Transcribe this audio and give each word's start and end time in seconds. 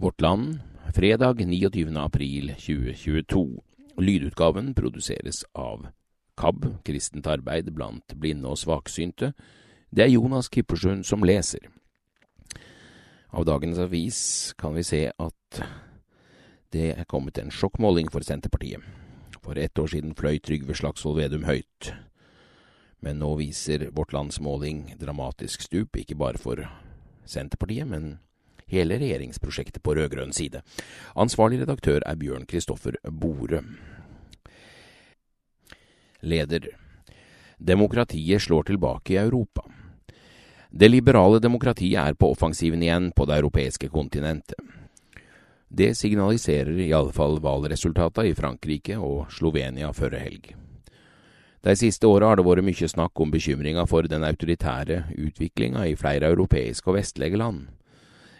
Vårt 0.00 0.20
Land, 0.20 0.58
fredag 0.94 1.34
29. 1.38 1.96
april 1.96 2.48
2022. 2.48 3.62
Lydutgaven 3.96 4.74
produseres 4.74 5.44
av 5.52 5.86
KAB, 6.36 6.66
Kristent 6.84 7.26
arbeid 7.26 7.72
blant 7.74 8.14
blinde 8.14 8.46
og 8.46 8.60
svaksynte. 8.60 9.32
Det 9.90 10.04
er 10.04 10.12
Jonas 10.12 10.46
Kippersund 10.54 11.02
som 11.02 11.26
leser. 11.26 11.66
Av 13.34 13.42
dagens 13.42 13.80
avis 13.82 14.20
kan 14.54 14.78
vi 14.78 14.86
se 14.86 15.00
at 15.10 15.60
det 16.70 16.92
er 16.92 17.10
kommet 17.10 17.42
en 17.42 17.50
sjokkmåling 17.50 18.06
for 18.14 18.22
Senterpartiet. 18.22 18.86
For 19.42 19.58
ett 19.58 19.82
år 19.82 19.90
siden 19.96 20.14
fløy 20.14 20.38
Trygve 20.38 20.78
Slagsvold 20.78 21.18
Vedum 21.24 21.48
høyt. 21.50 21.90
Men 23.02 23.18
nå 23.18 23.34
viser 23.42 23.88
Vårt 23.90 24.14
Lands 24.14 24.38
måling 24.38 24.92
dramatisk 25.02 25.66
stup, 25.66 25.98
ikke 25.98 26.14
bare 26.22 26.38
for 26.38 26.62
Senterpartiet, 27.26 27.90
men 27.90 28.20
hele 28.68 28.98
regjeringsprosjektet 29.00 29.82
på 29.82 29.94
rød-grønn 29.98 30.34
side. 30.36 30.62
Ansvarlig 31.16 31.62
redaktør 31.62 32.02
er 32.06 32.18
Bjørn 32.20 32.46
Kristoffer 32.48 32.98
Bore. 33.08 33.62
Leder. 36.20 36.68
Demokratiet 37.58 38.42
slår 38.42 38.62
tilbake 38.70 39.14
i 39.14 39.20
Europa. 39.22 39.64
Det 40.70 40.88
liberale 40.88 41.40
demokratiet 41.40 42.00
er 42.02 42.14
på 42.14 42.32
offensiven 42.34 42.82
igjen 42.82 43.12
på 43.16 43.24
det 43.26 43.38
europeiske 43.40 43.88
kontinentet. 43.88 44.58
Det 45.68 45.94
signaliserer 45.96 46.78
i 46.80 46.92
alle 46.96 47.12
fall 47.12 47.40
valgresultatene 47.44 48.30
i 48.30 48.36
Frankrike 48.36 48.96
og 48.96 49.32
Slovenia 49.32 49.92
førre 49.92 50.20
helg. 50.22 50.54
De 51.64 51.74
siste 51.76 52.06
åra 52.06 52.30
har 52.30 52.38
det 52.38 52.46
vært 52.46 52.64
mye 52.64 52.88
snakk 52.88 53.20
om 53.20 53.32
bekymringa 53.32 53.84
for 53.90 54.06
den 54.08 54.24
autoritære 54.24 55.02
utviklinga 55.18 55.88
i 55.90 55.96
flere 55.98 56.30
europeiske 56.30 56.88
og 56.88 57.00
vestlige 57.00 57.40
land. 57.40 57.66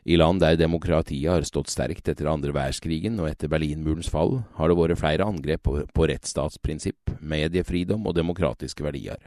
I 0.08 0.16
land 0.16 0.40
der 0.40 0.56
demokratiet 0.56 1.28
har 1.28 1.44
stått 1.44 1.68
sterkt 1.68 2.06
etter 2.08 2.30
andre 2.30 2.54
verdenskrigen 2.56 3.18
og 3.20 3.28
etter 3.28 3.50
Berlinmurens 3.52 4.08
fall, 4.08 4.38
har 4.56 4.70
det 4.70 4.76
vært 4.78 5.00
flere 5.02 5.26
angrep 5.28 5.68
på, 5.68 6.06
rettsstatsprinsipp, 6.08 7.12
mediefridom 7.20 8.06
og 8.08 8.16
demokratiske 8.16 8.86
verdier. 8.86 9.20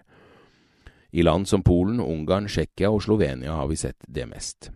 I 1.14 1.22
land 1.22 1.46
som 1.46 1.62
Polen, 1.62 2.00
Ungarn, 2.02 2.50
Tsjekkia 2.50 2.90
og 2.90 3.04
Slovenia 3.06 3.60
har 3.60 3.70
vi 3.70 3.78
sett 3.78 4.10
det 4.10 4.26
mest. 4.32 4.72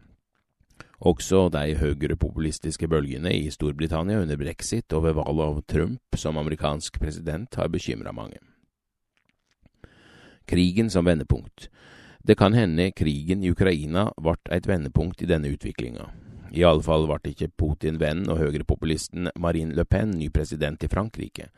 Også 1.01 1.47
de 1.49 1.73
høyrepopulistiske 1.79 2.85
bølgene 2.91 3.33
i 3.33 3.49
Storbritannia 3.49 4.21
under 4.21 4.37
brexit 4.37 4.93
og 4.93 5.07
ved 5.07 5.17
valget 5.17 5.47
av 5.47 5.63
Trump 5.73 6.19
som 6.21 6.37
amerikansk 6.37 7.01
president 7.01 7.57
har 7.57 7.73
bekymra 7.73 8.13
mange. 8.13 8.37
Krigen 10.45 10.93
som 10.93 11.09
vendepunkt. 11.09 11.71
Det 12.25 12.35
kan 12.35 12.53
hende 12.53 12.91
krigen 12.91 13.43
i 13.43 13.51
Ukraina 13.53 14.07
ble 14.17 14.33
et 14.49 14.65
vendepunkt 14.65 15.19
i 15.21 15.27
denne 15.29 15.51
utviklinga. 15.53 16.07
I 16.57 16.63
alle 16.65 16.81
fall 16.81 17.03
ble 17.05 17.19
ikke 17.29 17.51
Putin 17.53 17.99
venn 18.01 18.23
og 18.25 18.39
høyrepopulisten 18.39 19.29
Marine 19.37 19.75
Le 19.77 19.85
Pen 19.85 20.15
ny 20.17 20.31
president 20.33 20.81
i 20.81 20.89
Frankrike. 20.89 21.51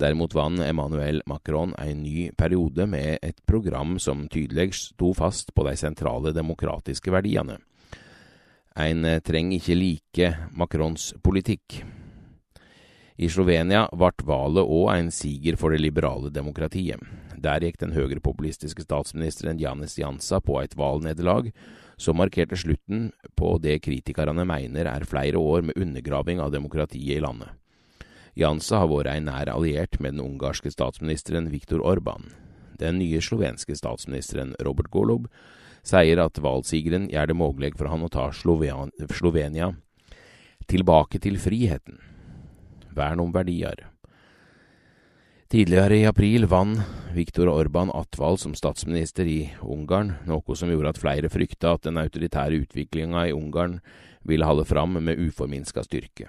Derimot 0.00 0.32
vant 0.32 0.62
Emmanuel 0.64 1.20
Macron 1.28 1.74
en 1.76 2.00
ny 2.00 2.30
periode 2.32 2.86
med 2.88 3.18
et 3.20 3.44
program 3.44 3.98
som 4.00 4.24
tydelig 4.32 4.70
sto 4.78 5.12
fast 5.12 5.52
på 5.52 5.66
de 5.68 5.76
sentrale 5.76 6.32
demokratiske 6.32 7.12
verdiene. 7.12 7.58
En 8.80 9.04
trenger 9.20 9.60
ikke 9.60 9.76
like 9.76 10.32
Macrons 10.56 11.12
politikk. 11.20 11.82
I 13.20 13.28
Slovenia 13.28 13.84
ble 13.92 14.26
valget 14.32 14.64
òg 14.64 14.90
en 14.96 15.12
siger 15.12 15.60
for 15.60 15.76
det 15.76 15.84
liberale 15.84 16.32
demokratiet. 16.32 17.04
Der 17.44 17.60
gikk 17.60 17.76
den 17.82 17.92
høyrepopulistiske 17.92 18.86
statsministeren 18.86 19.58
Janis 19.60 19.98
Jansa 20.00 20.40
på 20.40 20.56
et 20.62 20.76
valgnederlag 20.80 21.50
som 22.00 22.16
markerte 22.16 22.56
slutten 22.56 23.10
på 23.36 23.58
det 23.62 23.82
kritikerne 23.84 24.46
mener 24.48 24.88
er 24.88 25.04
flere 25.08 25.38
år 25.38 25.66
med 25.68 25.76
undergraving 25.76 26.40
av 26.40 26.54
demokratiet 26.54 27.18
i 27.18 27.22
landet. 27.22 27.52
Jansa 28.34 28.80
har 28.82 28.90
vært 28.90 29.12
en 29.12 29.28
nær 29.28 29.52
alliert 29.52 30.00
med 30.00 30.16
den 30.16 30.24
ungarske 30.24 30.72
statsministeren 30.72 31.52
Viktor 31.52 31.84
Orban. 31.84 32.32
Den 32.80 32.98
nye 32.98 33.20
slovenske 33.22 33.76
statsministeren 33.78 34.56
Robert 34.64 34.90
Golob 34.90 35.28
sier 35.86 36.18
at 36.24 36.40
valgsigeren 36.42 37.06
gjør 37.12 37.30
det 37.30 37.38
mulig 37.38 37.74
for 37.76 37.92
han 37.92 38.02
å 38.02 38.10
ta 38.10 38.30
Slovenia 38.34 39.70
tilbake 40.64 41.20
til 41.20 41.36
friheten 41.38 42.00
vern 42.94 43.20
om 43.20 43.32
verdier. 43.34 43.90
Tidligere 45.52 46.00
i 46.00 46.06
april 46.08 46.48
vant 46.50 47.03
Viktor 47.14 47.46
Orban 47.48 47.90
attvalg 47.94 48.40
som 48.42 48.54
statsminister 48.58 49.28
i 49.30 49.52
Ungarn, 49.62 50.16
noe 50.26 50.56
som 50.58 50.70
gjorde 50.72 50.90
at 50.90 50.98
flere 50.98 51.28
frykta 51.30 51.76
at 51.76 51.84
den 51.86 52.00
autoritære 52.00 52.58
utviklinga 52.64 53.28
i 53.28 53.34
Ungarn 53.36 53.76
ville 54.26 54.48
holde 54.48 54.64
fram 54.66 54.98
med 54.98 55.20
uforminska 55.22 55.84
styrke. 55.86 56.26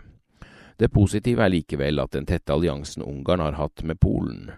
Det 0.77 0.91
positive 0.93 1.41
er 1.41 1.49
likevel 1.49 2.03
at 2.03 2.13
den 2.13 2.27
tette 2.29 2.53
alliansen 2.53 3.01
Ungarn 3.01 3.41
har 3.41 3.57
hatt 3.57 3.81
med 3.81 3.97
Polen, 3.97 4.51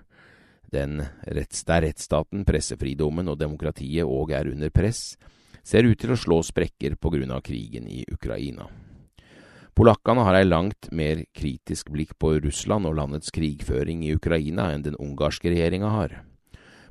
den 0.67 0.99
retts, 1.23 1.63
der 1.63 1.85
rettsstaten, 1.85 2.43
pressefridommen 2.43 3.31
og 3.31 3.39
demokratiet 3.39 4.03
òg 4.03 4.35
er 4.35 4.51
under 4.51 4.73
press, 4.73 5.16
ser 5.63 5.87
ut 5.87 5.99
til 6.01 6.11
å 6.11 6.19
slå 6.19 6.41
sprekker 6.43 6.99
på 6.99 7.13
grunn 7.13 7.31
av 7.31 7.45
krigen 7.45 7.87
i 7.87 8.03
Ukraina. 8.11 8.67
Polakkene 9.77 10.23
har 10.25 10.33
ei 10.39 10.45
langt 10.47 10.88
mer 10.89 11.19
kritisk 11.38 11.91
blikk 11.93 12.15
på 12.17 12.31
Russland 12.41 12.89
og 12.89 12.95
landets 12.97 13.29
krigføring 13.29 13.99
i 14.07 14.15
Ukraina 14.17 14.71
enn 14.73 14.81
den 14.88 14.95
ungarske 14.97 15.51
regjeringa 15.53 15.91
har. 15.93 16.15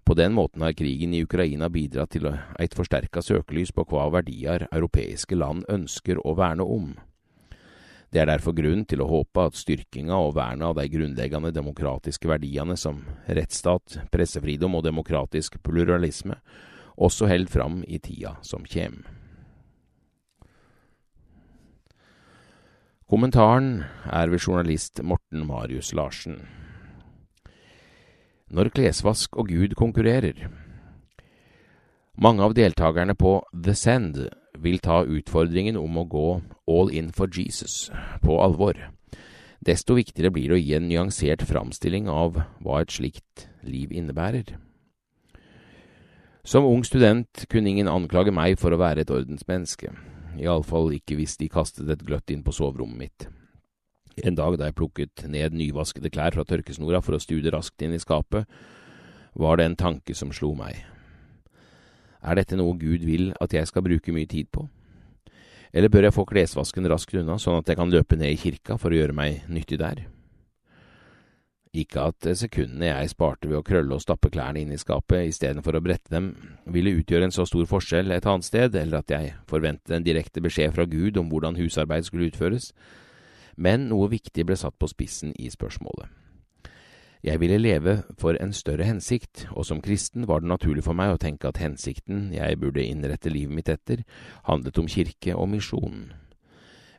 På 0.07 0.15
den 0.15 0.37
måten 0.37 0.63
har 0.63 0.77
krigen 0.79 1.11
i 1.11 1.25
Ukraina 1.27 1.67
bidratt 1.67 2.13
til 2.15 2.29
et 2.31 2.79
forsterka 2.79 3.25
søkelys 3.27 3.75
på 3.75 3.89
hva 3.91 4.05
verdier 4.15 4.69
europeiske 4.71 5.35
land 5.35 5.67
ønsker 5.67 6.23
å 6.23 6.37
verne 6.39 6.63
om. 6.63 6.95
Det 8.15 8.23
er 8.23 8.31
derfor 8.31 8.55
grunn 8.55 8.87
til 8.87 9.03
å 9.03 9.11
håpe 9.11 9.49
at 9.51 9.59
styrkinga 9.59 10.23
og 10.23 10.37
vernet 10.39 10.71
av 10.71 10.79
de 10.79 10.87
grunnleggende 10.95 11.51
demokratiske 11.51 12.31
verdiene 12.31 12.79
som 12.79 13.03
rettsstat, 13.27 13.99
pressefridom 14.15 14.79
og 14.79 14.87
demokratisk 14.87 15.59
pluralisme 15.67 16.39
også 16.95 17.27
holder 17.35 17.51
fram 17.51 17.83
i 17.83 17.99
tida 17.99 18.39
som 18.47 18.63
kjem. 18.63 19.03
Kommentaren 23.07 23.85
er 24.11 24.27
ved 24.27 24.41
journalist 24.43 24.99
Morten 25.03 25.45
Marius 25.47 25.93
Larsen. 25.95 26.41
Når 28.51 28.73
klesvask 28.75 29.37
og 29.39 29.47
Gud 29.47 29.77
konkurrerer. 29.79 30.49
Mange 32.19 32.43
av 32.43 32.57
deltakerne 32.59 33.15
på 33.15 33.37
The 33.55 33.77
Send 33.79 34.19
vil 34.59 34.83
ta 34.83 35.05
utfordringen 35.05 35.79
om 35.79 36.01
å 36.03 36.05
gå 36.11 36.25
all 36.67 36.91
in 36.91 37.13
for 37.15 37.31
Jesus 37.31 37.93
på 38.27 38.41
alvor. 38.43 38.75
Desto 39.63 39.95
viktigere 39.95 40.35
blir 40.35 40.51
det 40.51 40.59
å 40.59 40.65
gi 40.65 40.75
en 40.75 40.91
nyansert 40.91 41.47
framstilling 41.47 42.11
av 42.11 42.43
hva 42.59 42.83
et 42.83 42.91
slikt 42.91 43.47
liv 43.63 43.95
innebærer. 43.95 44.57
Som 46.43 46.67
ung 46.67 46.83
student 46.83 47.47
kunne 47.47 47.71
ingen 47.71 47.87
anklage 47.87 48.35
meg 48.35 48.59
for 48.59 48.75
å 48.75 48.83
være 48.83 49.07
et 49.07 49.15
ordensmenneske 49.15 49.95
iallfall 50.43 50.93
ikke 50.97 51.19
hvis 51.19 51.37
de 51.41 51.51
kastet 51.53 51.91
et 51.93 52.05
gløtt 52.07 52.31
inn 52.33 52.45
på 52.47 52.55
soverommet 52.55 52.99
mitt. 52.99 53.29
En 54.25 54.37
dag 54.37 54.57
da 54.57 54.71
jeg 54.71 54.79
plukket 54.79 55.27
ned 55.29 55.57
nyvaskede 55.57 56.11
klær 56.13 56.33
fra 56.37 56.47
tørkesnora 56.49 57.03
for 57.05 57.17
å 57.17 57.21
stude 57.21 57.53
raskt 57.53 57.85
inn 57.85 57.97
i 57.97 58.01
skapet, 58.01 58.49
var 59.37 59.59
det 59.61 59.67
en 59.69 59.77
tanke 59.77 60.17
som 60.17 60.33
slo 60.33 60.55
meg. 60.57 60.81
Er 62.25 62.41
dette 62.41 62.57
noe 62.57 62.75
Gud 62.81 63.05
vil 63.05 63.31
at 63.41 63.53
jeg 63.53 63.69
skal 63.69 63.85
bruke 63.85 64.15
mye 64.17 64.29
tid 64.31 64.49
på? 64.51 64.65
Eller 65.77 65.93
bør 65.93 66.09
jeg 66.09 66.17
få 66.17 66.25
klesvasken 66.25 66.89
raskt 66.89 67.19
unna, 67.21 67.37
sånn 67.37 67.61
at 67.61 67.69
jeg 67.69 67.77
kan 67.77 67.93
løpe 67.93 68.17
ned 68.17 68.33
i 68.33 68.41
kirka 68.41 68.79
for 68.81 68.95
å 68.95 68.99
gjøre 68.99 69.17
meg 69.17 69.45
nyttig 69.53 69.79
der? 69.83 70.07
Ikke 71.77 72.07
at 72.09 72.27
sekundene 72.41 72.89
jeg 72.89 73.11
sparte 73.13 73.51
ved 73.51 73.59
å 73.59 73.65
krølle 73.67 73.97
og 73.99 74.01
stappe 74.01 74.31
klærne 74.33 74.63
inn 74.63 74.73
i 74.73 74.81
skapet 74.81 75.29
istedenfor 75.29 75.77
å 75.77 75.83
brette 75.85 76.13
dem, 76.13 76.31
ville 76.73 76.95
utgjøre 76.97 77.29
en 77.29 77.35
så 77.35 77.45
stor 77.49 77.67
forskjell 77.69 78.15
et 78.15 78.29
annet 78.29 78.49
sted, 78.49 78.79
eller 78.81 79.03
at 79.03 79.13
jeg 79.13 79.35
forventet 79.51 79.93
en 79.93 80.07
direkte 80.07 80.41
beskjed 80.45 80.73
fra 80.77 80.87
Gud 80.89 81.21
om 81.21 81.29
hvordan 81.29 81.59
husarbeid 81.61 82.09
skulle 82.09 82.31
utføres, 82.31 82.71
men 83.61 83.91
noe 83.91 84.09
viktig 84.13 84.47
ble 84.49 84.57
satt 84.57 84.79
på 84.81 84.89
spissen 84.89 85.37
i 85.37 85.51
spørsmålet. 85.53 86.09
Jeg 87.27 87.41
ville 87.43 87.59
leve 87.59 87.97
for 88.21 88.39
en 88.41 88.53
større 88.55 88.87
hensikt, 88.87 89.49
og 89.51 89.67
som 89.67 89.81
kristen 89.83 90.29
var 90.29 90.41
det 90.41 90.53
naturlig 90.53 90.85
for 90.87 90.97
meg 90.97 91.15
å 91.15 91.21
tenke 91.21 91.49
at 91.49 91.59
hensikten 91.59 92.31
jeg 92.33 92.61
burde 92.63 92.85
innrette 92.85 93.33
livet 93.33 93.57
mitt 93.57 93.73
etter, 93.73 94.05
handlet 94.47 94.79
om 94.79 94.89
kirke 94.89 95.35
og 95.35 95.51
misjon. 95.57 96.13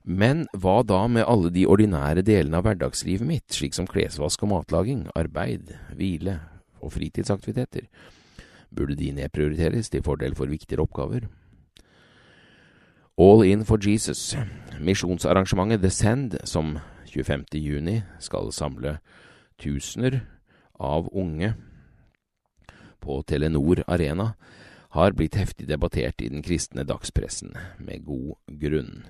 Men 0.08 0.46
hva 0.56 0.86
da 0.88 1.02
med 1.12 1.28
alle 1.28 1.50
de 1.52 1.66
ordinære 1.68 2.24
delene 2.24 2.62
av 2.62 2.64
hverdagslivet 2.64 3.28
mitt, 3.28 3.48
slik 3.52 3.76
som 3.76 3.90
klesvask 3.90 4.46
og 4.46 4.54
matlaging, 4.54 5.02
arbeid, 5.20 5.74
hvile 6.00 6.38
og 6.80 6.94
fritidsaktiviteter? 6.96 7.90
Burde 8.72 8.96
de 8.96 9.12
nedprioriteres 9.18 9.92
til 9.92 10.06
fordel 10.08 10.36
for 10.40 10.48
viktigere 10.48 10.86
oppgaver? 10.88 11.28
All 13.20 13.44
in 13.44 13.66
for 13.68 13.84
Jesus, 13.84 14.38
misjonsarrangementet 14.80 15.84
The 15.84 15.92
Send, 15.92 16.40
som 16.48 16.78
25. 17.12 17.44
juni 17.60 18.00
skal 18.24 18.54
samle 18.56 19.00
tusener 19.60 20.22
av 20.80 21.10
unge 21.12 21.52
på 23.04 23.20
Telenor 23.28 23.84
Arena, 23.88 24.38
har 24.96 25.12
blitt 25.18 25.36
heftig 25.36 25.68
debattert 25.68 26.22
i 26.24 26.32
den 26.32 26.46
kristne 26.46 26.88
dagspressen, 26.88 27.58
med 27.78 28.06
god 28.08 28.38
grunn. 28.48 29.04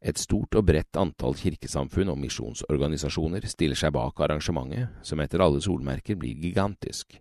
Et 0.00 0.18
stort 0.20 0.54
og 0.58 0.66
bredt 0.68 0.98
antall 1.00 1.34
kirkesamfunn 1.38 2.12
og 2.12 2.18
misjonsorganisasjoner 2.20 3.46
stiller 3.48 3.78
seg 3.78 3.94
bak 3.96 4.20
arrangementet, 4.20 4.92
som 5.02 5.22
etter 5.24 5.42
alle 5.42 5.62
solmerker 5.64 6.18
blir 6.20 6.36
gigantisk. 6.42 7.16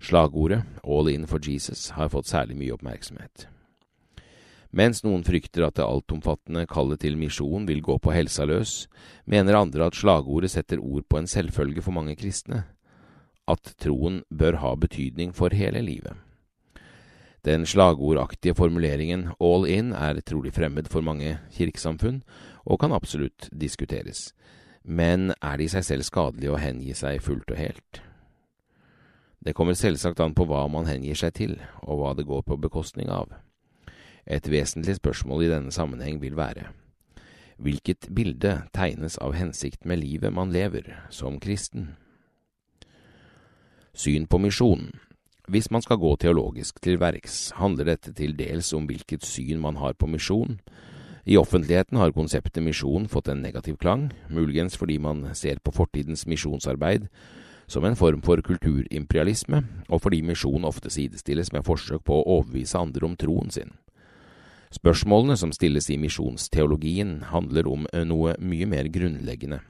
Slagordet 0.00 0.64
All 0.82 1.10
in 1.12 1.26
for 1.28 1.38
Jesus 1.44 1.90
har 1.96 2.10
fått 2.10 2.30
særlig 2.30 2.56
mye 2.58 2.74
oppmerksomhet. 2.74 3.46
Mens 4.70 5.02
noen 5.02 5.24
frykter 5.26 5.66
at 5.66 5.80
det 5.80 5.86
altomfattende 5.86 6.62
kallet 6.70 7.02
til 7.02 7.18
misjon 7.18 7.66
vil 7.66 7.82
gå 7.82 7.96
på 7.98 8.12
helsa 8.14 8.46
løs, 8.46 8.86
mener 9.26 9.58
andre 9.58 9.88
at 9.90 9.98
slagordet 9.98 10.52
setter 10.52 10.78
ord 10.78 11.08
på 11.10 11.18
en 11.18 11.30
selvfølge 11.30 11.82
for 11.82 11.96
mange 11.96 12.14
kristne, 12.18 12.64
at 13.50 13.74
troen 13.82 14.22
bør 14.30 14.60
ha 14.62 14.74
betydning 14.78 15.34
for 15.34 15.50
hele 15.50 15.82
livet. 15.82 16.14
Den 17.44 17.64
slagordaktige 17.66 18.54
formuleringen 18.54 19.30
all 19.40 19.64
in 19.68 19.94
er 19.96 20.20
trolig 20.20 20.52
fremmed 20.52 20.90
for 20.92 21.00
mange 21.00 21.38
kirkesamfunn, 21.56 22.22
og 22.66 22.80
kan 22.80 22.92
absolutt 22.92 23.48
diskuteres. 23.52 24.34
Men 24.84 25.32
er 25.40 25.56
det 25.56 25.68
i 25.68 25.72
seg 25.72 25.86
selv 25.86 26.08
skadelig 26.08 26.50
å 26.52 26.60
hengi 26.60 26.92
seg 26.96 27.22
fullt 27.24 27.50
og 27.50 27.60
helt? 27.60 28.02
Det 29.40 29.54
kommer 29.56 29.72
selvsagt 29.72 30.20
an 30.20 30.36
på 30.36 30.44
hva 30.44 30.66
man 30.68 30.88
hengir 30.88 31.16
seg 31.16 31.32
til, 31.38 31.56
og 31.80 32.02
hva 32.02 32.12
det 32.16 32.28
går 32.28 32.44
på 32.44 32.60
bekostning 32.60 33.08
av. 33.08 33.32
Et 34.26 34.44
vesentlig 34.44 34.98
spørsmål 35.00 35.46
i 35.46 35.50
denne 35.54 35.72
sammenheng 35.72 36.20
vil 36.20 36.36
være 36.36 36.68
hvilket 37.60 38.08
bilde 38.14 38.54
tegnes 38.72 39.18
av 39.20 39.34
hensikt 39.36 39.84
med 39.84 40.00
livet 40.00 40.32
man 40.32 40.52
lever 40.52 40.86
som 41.12 41.36
kristen? 41.40 41.90
Syn 43.92 44.26
på 44.30 44.40
misjonen 44.40 44.94
hvis 45.50 45.70
man 45.70 45.82
skal 45.82 45.98
gå 45.98 46.12
teologisk 46.22 46.78
til 46.82 47.00
verks, 47.02 47.50
handler 47.58 47.88
dette 47.90 48.12
til 48.14 48.36
dels 48.38 48.70
om 48.76 48.86
hvilket 48.86 49.26
syn 49.26 49.58
man 49.58 49.80
har 49.82 49.96
på 49.98 50.06
misjon. 50.06 50.60
I 51.26 51.36
offentligheten 51.36 51.98
har 51.98 52.14
konseptet 52.14 52.62
misjon 52.62 53.08
fått 53.10 53.28
en 53.28 53.42
negativ 53.42 53.76
klang, 53.82 54.12
muligens 54.30 54.78
fordi 54.78 54.98
man 55.02 55.26
ser 55.34 55.58
på 55.58 55.74
fortidens 55.74 56.26
misjonsarbeid 56.30 57.08
som 57.70 57.84
en 57.86 57.98
form 57.98 58.22
for 58.22 58.42
kulturimperialisme, 58.42 59.62
og 59.88 60.02
fordi 60.02 60.22
misjon 60.26 60.66
ofte 60.66 60.90
sidestilles 60.90 61.52
med 61.54 61.66
forsøk 61.66 62.02
på 62.06 62.18
å 62.18 62.38
overbevise 62.38 62.78
andre 62.78 63.06
om 63.06 63.14
troen 63.18 63.50
sin. 63.50 63.74
Spørsmålene 64.74 65.36
som 65.38 65.50
stilles 65.54 65.90
i 65.90 65.98
misjonsteologien, 65.98 67.20
handler 67.30 67.66
om 67.70 67.86
noe 68.06 68.36
mye 68.38 68.70
mer 68.70 68.90
grunnleggende 68.90 69.60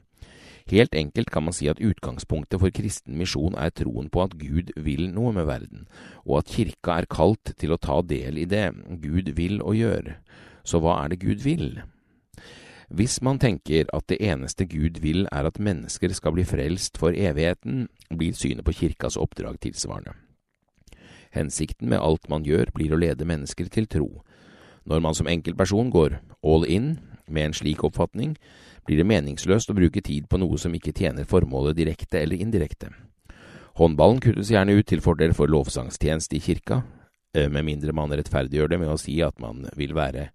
Helt 0.71 0.95
enkelt 0.95 1.29
kan 1.29 1.43
man 1.43 1.55
si 1.55 1.67
at 1.67 1.81
utgangspunktet 1.83 2.61
for 2.61 2.71
kristen 2.71 3.17
misjon 3.19 3.57
er 3.59 3.73
troen 3.75 4.07
på 4.11 4.23
at 4.23 4.37
Gud 4.39 4.71
vil 4.79 5.09
noe 5.11 5.33
med 5.35 5.49
verden, 5.49 5.87
og 6.23 6.39
at 6.39 6.53
kirka 6.53 6.95
er 7.01 7.09
kalt 7.11 7.51
til 7.59 7.75
å 7.75 7.79
ta 7.81 7.99
del 8.07 8.39
i 8.39 8.47
det 8.47 8.69
Gud 9.03 9.33
vil 9.35 9.59
og 9.59 9.75
gjør. 9.75 10.13
Så 10.63 10.79
hva 10.79 11.01
er 11.03 11.11
det 11.11 11.19
Gud 11.25 11.43
vil? 11.43 11.81
Hvis 12.87 13.21
man 13.23 13.39
tenker 13.39 13.87
at 13.95 14.07
det 14.11 14.19
eneste 14.23 14.67
Gud 14.67 14.99
vil 15.03 15.27
er 15.31 15.47
at 15.47 15.59
mennesker 15.59 16.11
skal 16.15 16.35
bli 16.35 16.47
frelst 16.47 16.99
for 16.99 17.15
evigheten, 17.15 17.89
blir 18.07 18.35
synet 18.35 18.67
på 18.67 18.75
kirkas 18.75 19.19
oppdrag 19.19 19.59
tilsvarende. 19.63 20.15
Hensikten 21.31 21.87
med 21.87 22.03
alt 22.03 22.27
man 22.31 22.43
gjør, 22.43 22.71
blir 22.75 22.91
å 22.91 22.99
lede 22.99 23.27
mennesker 23.27 23.67
til 23.71 23.87
tro. 23.87 24.09
Når 24.83 25.03
man 25.03 25.15
som 25.15 25.27
enkeltperson 25.31 25.91
går 25.91 26.19
all 26.43 26.67
in 26.67 26.97
med 27.27 27.51
en 27.51 27.55
slik 27.55 27.83
oppfatning, 27.87 28.35
blir 28.85 29.01
det 29.01 29.07
meningsløst 29.07 29.71
å 29.71 29.77
bruke 29.77 30.01
tid 30.01 30.27
på 30.29 30.39
noe 30.41 30.57
som 30.61 30.73
ikke 30.75 30.93
tjener 30.97 31.27
formålet 31.29 31.77
direkte 31.77 32.21
eller 32.21 32.41
indirekte. 32.41 32.91
Håndballen 33.79 34.19
kuttes 34.21 34.51
gjerne 34.51 34.75
ut 34.75 34.87
til 34.89 35.03
fordel 35.03 35.35
for 35.37 35.51
lovsangstjeneste 35.51 36.35
i 36.35 36.43
kirka, 36.43 36.83
eh, 37.33 37.49
med 37.49 37.65
mindre 37.65 37.93
man 37.93 38.11
rettferdiggjør 38.11 38.69
det 38.69 38.79
med 38.79 38.89
å 38.89 38.99
si 38.99 39.21
at 39.21 39.39
man 39.39 39.69
vil 39.75 39.93
være 39.93 40.29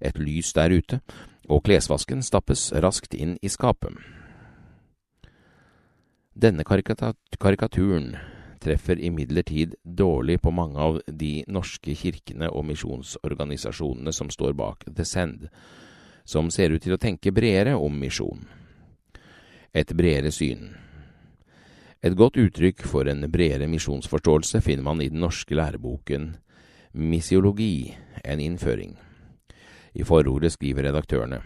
et 0.00 0.18
lys 0.18 0.52
der 0.52 0.70
ute, 0.70 1.00
og 1.48 1.64
klesvasken 1.64 2.22
stappes 2.22 2.72
raskt 2.72 3.14
inn 3.14 3.38
i 3.42 3.48
skapet. 3.48 3.96
Denne 6.34 6.64
karikaturen 6.64 8.16
treffer 8.62 9.00
imidlertid 9.00 9.74
dårlig 9.84 10.40
på 10.40 10.52
mange 10.54 10.78
av 10.80 11.00
de 11.06 11.44
norske 11.48 11.94
kirkene 11.98 12.48
og 12.50 12.64
misjonsorganisasjonene 12.70 14.14
som 14.14 14.30
står 14.30 14.54
bak 14.56 14.86
The 14.86 15.04
Send, 15.04 15.48
som 16.24 16.50
ser 16.50 16.74
ut 16.74 16.82
til 16.82 16.96
å 16.96 17.00
tenke 17.00 17.32
bredere 17.34 17.74
om 17.78 17.98
misjon. 17.98 18.46
Et 19.72 19.92
bredere 19.96 20.32
syn. 20.32 20.70
Et 22.02 22.14
godt 22.18 22.36
uttrykk 22.40 22.82
for 22.88 23.06
en 23.06 23.22
bredere 23.30 23.68
misjonsforståelse 23.70 24.60
finner 24.60 24.82
man 24.82 25.00
i 25.00 25.10
den 25.12 25.22
norske 25.22 25.54
læreboken 25.54 26.32
Missiologi, 26.92 27.94
en 28.24 28.40
innføring. 28.40 28.96
I 29.94 30.04
forordet 30.04 30.52
skriver 30.52 30.88
redaktørene 30.88 31.38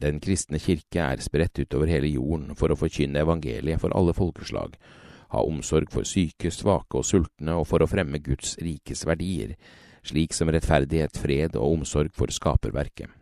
Den 0.00 0.18
kristne 0.22 0.58
kirke 0.58 1.04
er 1.04 1.22
spredt 1.22 1.58
utover 1.58 1.90
hele 1.92 2.10
jorden 2.10 2.56
for 2.58 2.72
å 2.72 2.78
forkynne 2.78 3.22
evangeliet 3.22 3.82
for 3.82 3.94
alle 3.98 4.14
folkeslag, 4.14 4.74
ha 5.28 5.44
omsorg 5.44 5.92
for 5.92 6.06
syke, 6.08 6.50
svake 6.50 6.98
og 6.98 7.06
sultne 7.06 7.58
og 7.58 7.66
for 7.68 7.82
å 7.82 7.90
fremme 7.90 8.22
Guds 8.22 8.56
rikes 8.62 9.04
verdier, 9.06 9.54
slik 10.02 10.34
som 10.34 10.50
rettferdighet, 10.50 11.18
fred 11.18 11.58
og 11.58 11.78
omsorg 11.78 12.14
for 12.16 12.32
skaperverket. 12.32 13.17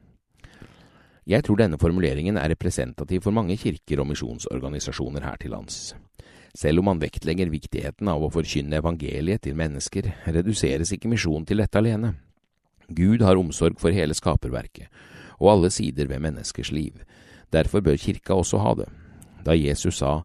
Jeg 1.26 1.42
tror 1.42 1.58
denne 1.58 1.78
formuleringen 1.78 2.36
er 2.38 2.52
representativ 2.52 3.24
for 3.24 3.34
mange 3.34 3.56
kirker 3.58 3.98
og 3.98 4.06
misjonsorganisasjoner 4.12 5.24
her 5.26 5.40
til 5.42 5.50
lands. 5.56 5.96
Selv 6.54 6.80
om 6.80 6.86
man 6.88 7.00
vektlegger 7.02 7.50
viktigheten 7.50 8.08
av 8.08 8.22
å 8.22 8.30
forkynne 8.32 8.78
evangeliet 8.78 9.42
til 9.42 9.58
mennesker, 9.58 10.06
reduseres 10.30 10.94
ikke 10.94 11.10
misjonen 11.10 11.44
til 11.48 11.58
dette 11.60 11.82
alene. 11.82 12.14
Gud 12.86 13.24
har 13.26 13.36
omsorg 13.36 13.80
for 13.82 13.90
hele 13.90 14.14
skaperverket, 14.14 14.86
og 15.42 15.50
alle 15.56 15.72
sider 15.74 16.06
ved 16.06 16.22
menneskers 16.22 16.70
liv. 16.70 17.02
Derfor 17.52 17.82
bør 17.82 17.98
kirka 17.98 18.38
også 18.38 18.62
ha 18.62 18.76
det. 18.78 18.86
Da 19.44 19.58
Jesus 19.58 19.98
sa 19.98 20.20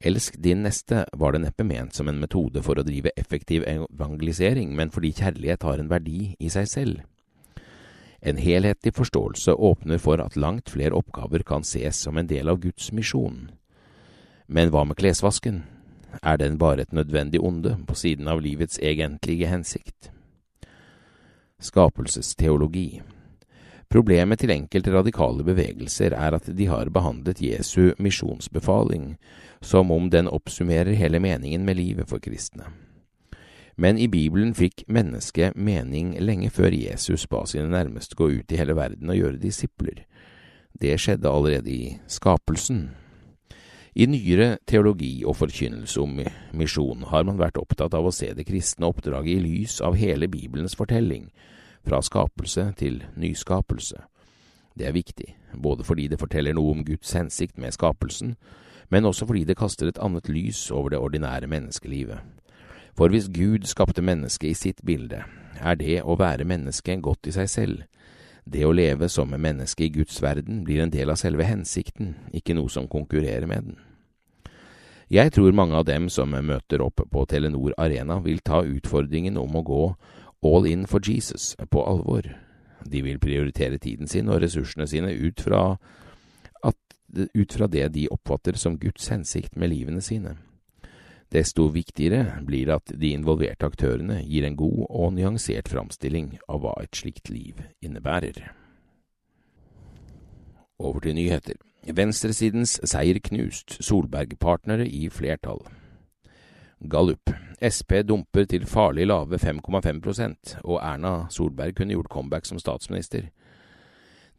Elsk 0.00 0.38
din 0.40 0.62
neste, 0.64 1.04
var 1.12 1.34
det 1.36 1.42
neppe 1.44 1.64
ment 1.64 1.94
som 1.94 2.08
en 2.08 2.18
metode 2.18 2.62
for 2.64 2.80
å 2.80 2.84
drive 2.86 3.12
effektiv 3.20 3.66
evangelisering, 3.68 4.72
men 4.74 4.90
fordi 4.90 5.12
kjærlighet 5.18 5.66
har 5.68 5.78
en 5.78 5.90
verdi 5.92 6.34
i 6.40 6.48
seg 6.50 6.68
selv. 6.72 7.02
En 8.20 8.36
helhetlig 8.36 8.94
forståelse 8.94 9.54
åpner 9.54 9.98
for 9.98 10.20
at 10.20 10.36
langt 10.36 10.70
flere 10.70 10.92
oppgaver 10.96 11.42
kan 11.42 11.64
ses 11.64 11.96
som 11.96 12.18
en 12.20 12.28
del 12.28 12.48
av 12.48 12.60
Guds 12.60 12.92
misjon. 12.92 13.48
Men 14.46 14.72
hva 14.72 14.84
med 14.84 14.98
klesvasken? 15.00 15.62
Er 16.22 16.36
den 16.36 16.58
bare 16.58 16.82
et 16.82 16.92
nødvendig 16.92 17.40
onde 17.40 17.76
på 17.86 17.94
siden 17.94 18.28
av 18.28 18.42
livets 18.42 18.78
egentlige 18.82 19.48
hensikt? 19.48 20.10
Skapelsesteologi 21.60 23.00
Problemet 23.90 24.38
til 24.38 24.52
enkelte 24.54 24.92
radikale 24.94 25.44
bevegelser 25.46 26.14
er 26.14 26.36
at 26.36 26.46
de 26.56 26.68
har 26.70 26.92
behandlet 26.94 27.40
Jesu 27.42 27.90
misjonsbefaling 27.98 29.16
som 29.60 29.90
om 29.90 30.06
den 30.10 30.28
oppsummerer 30.30 30.94
hele 30.94 31.18
meningen 31.18 31.64
med 31.66 31.80
livet 31.80 32.08
for 32.08 32.22
kristne. 32.22 32.68
Men 33.80 33.96
i 33.96 34.10
Bibelen 34.12 34.50
fikk 34.52 34.82
mennesket 34.92 35.56
mening 35.56 36.12
lenge 36.20 36.50
før 36.52 36.74
Jesus 36.76 37.24
ba 37.32 37.46
sine 37.48 37.70
nærmeste 37.72 38.16
gå 38.18 38.26
ut 38.28 38.52
i 38.52 38.58
hele 38.60 38.74
verden 38.76 39.08
og 39.08 39.16
gjøre 39.16 39.40
disipler. 39.40 40.02
Det 40.76 40.98
skjedde 41.00 41.30
allerede 41.30 41.72
i 41.72 41.94
skapelsen. 42.04 42.90
I 43.96 44.04
nyere 44.06 44.58
teologi 44.68 45.24
og 45.24 45.38
forkynnelse 45.38 46.00
om 46.00 46.20
misjon 46.52 47.06
har 47.08 47.24
man 47.24 47.40
vært 47.40 47.56
opptatt 47.58 47.96
av 47.96 48.04
å 48.04 48.12
se 48.12 48.28
det 48.36 48.44
kristne 48.46 48.86
oppdraget 48.86 49.38
i 49.38 49.44
lys 49.46 49.78
av 49.80 49.96
hele 49.96 50.28
Bibelens 50.28 50.76
fortelling, 50.76 51.30
fra 51.80 52.02
skapelse 52.04 52.66
til 52.76 53.00
nyskapelse. 53.16 53.96
Det 54.76 54.86
er 54.86 54.92
viktig, 54.94 55.30
både 55.56 55.88
fordi 55.88 56.10
det 56.12 56.20
forteller 56.20 56.54
noe 56.54 56.76
om 56.76 56.84
Guds 56.84 57.16
hensikt 57.16 57.56
med 57.56 57.72
skapelsen, 57.74 58.36
men 58.92 59.08
også 59.08 59.24
fordi 59.26 59.46
det 59.48 59.56
kaster 59.56 59.88
et 59.88 59.98
annet 60.04 60.28
lys 60.28 60.66
over 60.70 60.92
det 60.92 61.00
ordinære 61.00 61.48
menneskelivet. 61.48 62.20
For 62.98 63.12
hvis 63.12 63.28
Gud 63.32 63.68
skapte 63.70 64.02
mennesket 64.02 64.50
i 64.50 64.56
sitt 64.58 64.82
bilde, 64.86 65.22
er 65.60 65.76
det 65.76 66.00
å 66.02 66.16
være 66.18 66.48
menneske 66.48 66.96
godt 67.02 67.30
i 67.30 67.34
seg 67.36 67.50
selv. 67.50 67.84
Det 68.44 68.64
å 68.66 68.72
leve 68.74 69.08
som 69.12 69.30
menneske 69.30 69.86
i 69.86 69.92
Guds 69.92 70.18
verden 70.22 70.64
blir 70.64 70.82
en 70.82 70.92
del 70.92 71.12
av 71.12 71.20
selve 71.20 71.46
hensikten, 71.46 72.16
ikke 72.32 72.56
noe 72.56 72.72
som 72.72 72.88
konkurrerer 72.90 73.46
med 73.46 73.68
den. 73.68 73.78
Jeg 75.10 75.32
tror 75.34 75.52
mange 75.52 75.74
av 75.74 75.88
dem 75.88 76.06
som 76.08 76.30
møter 76.30 76.82
opp 76.84 77.02
på 77.10 77.24
Telenor 77.26 77.74
Arena, 77.78 78.20
vil 78.22 78.38
ta 78.46 78.62
utfordringen 78.62 79.38
om 79.40 79.56
å 79.58 79.64
gå 79.66 79.82
all 80.46 80.66
in 80.70 80.86
for 80.86 81.02
Jesus 81.02 81.56
på 81.70 81.82
alvor. 81.82 82.28
De 82.86 83.02
vil 83.02 83.18
prioritere 83.20 83.78
tiden 83.78 84.08
sin 84.08 84.30
og 84.30 84.40
ressursene 84.44 84.86
sine 84.88 85.10
ut 85.12 85.42
fra, 85.42 85.76
at, 86.62 86.78
ut 87.34 87.52
fra 87.52 87.66
det 87.66 87.90
de 87.96 88.06
oppfatter 88.08 88.56
som 88.56 88.78
Guds 88.78 89.10
hensikt 89.10 89.58
med 89.58 89.74
livene 89.74 90.00
sine. 90.00 90.36
Desto 91.30 91.68
viktigere 91.70 92.40
blir 92.42 92.66
det 92.66 92.76
at 92.80 92.92
de 92.98 93.12
involverte 93.14 93.68
aktørene 93.68 94.18
gir 94.26 94.46
en 94.46 94.56
god 94.58 94.80
og 94.88 95.12
nyansert 95.14 95.70
framstilling 95.70 96.32
av 96.50 96.64
hva 96.64 96.74
et 96.82 96.96
slikt 96.98 97.30
liv 97.30 97.60
innebærer. 97.84 98.50
Over 100.80 101.04
til 101.04 101.14
nyheter. 101.14 101.60
Venstresidens 101.86 102.78
seier 102.88 103.20
knust, 103.22 103.78
Solberg-partnere 103.84 104.88
i 104.88 105.06
flertall. 105.12 105.62
Gallup. 106.90 107.30
Sp 107.60 108.00
dumper 108.08 108.46
til 108.48 108.66
farlig 108.66 109.06
lave 109.06 109.36
5,5% 109.38 110.56
og 110.64 110.78
Erna 110.80 111.28
Solberg 111.30 111.76
kunne 111.76 111.92
gjort 111.94 112.10
comeback 112.10 112.48
som 112.48 112.58
statsminister. 112.58 113.28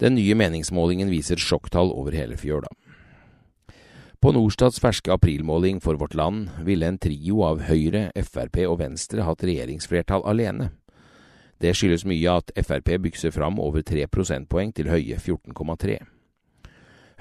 Den 0.01 0.17
nye 0.17 0.35
meningsmålingen 0.35 1.11
viser 1.13 1.37
sjokktall 1.37 1.93
over 1.93 2.17
hele 2.17 2.37
fjøla. 2.41 2.71
På 4.21 4.29
Norstats 4.31 4.77
ferske 4.77 5.09
aprilmåling 5.09 5.79
for 5.81 5.97
Vårt 5.97 6.13
Land 6.13 6.49
ville 6.61 6.85
en 6.85 6.97
trio 7.01 7.39
av 7.41 7.63
Høyre, 7.65 8.11
Frp 8.21 8.59
og 8.67 8.75
Venstre 8.77 9.23
hatt 9.25 9.41
regjeringsflertall 9.41 10.21
alene. 10.29 10.67
Det 11.57 11.71
skyldes 11.73 12.05
mye 12.05 12.35
at 12.37 12.53
Frp 12.53 12.91
bykser 13.01 13.33
fram 13.33 13.57
over 13.57 13.81
tre 13.81 14.05
prosentpoeng 14.05 14.75
til 14.77 14.91
høye 14.93 15.17
14,3. 15.17 15.97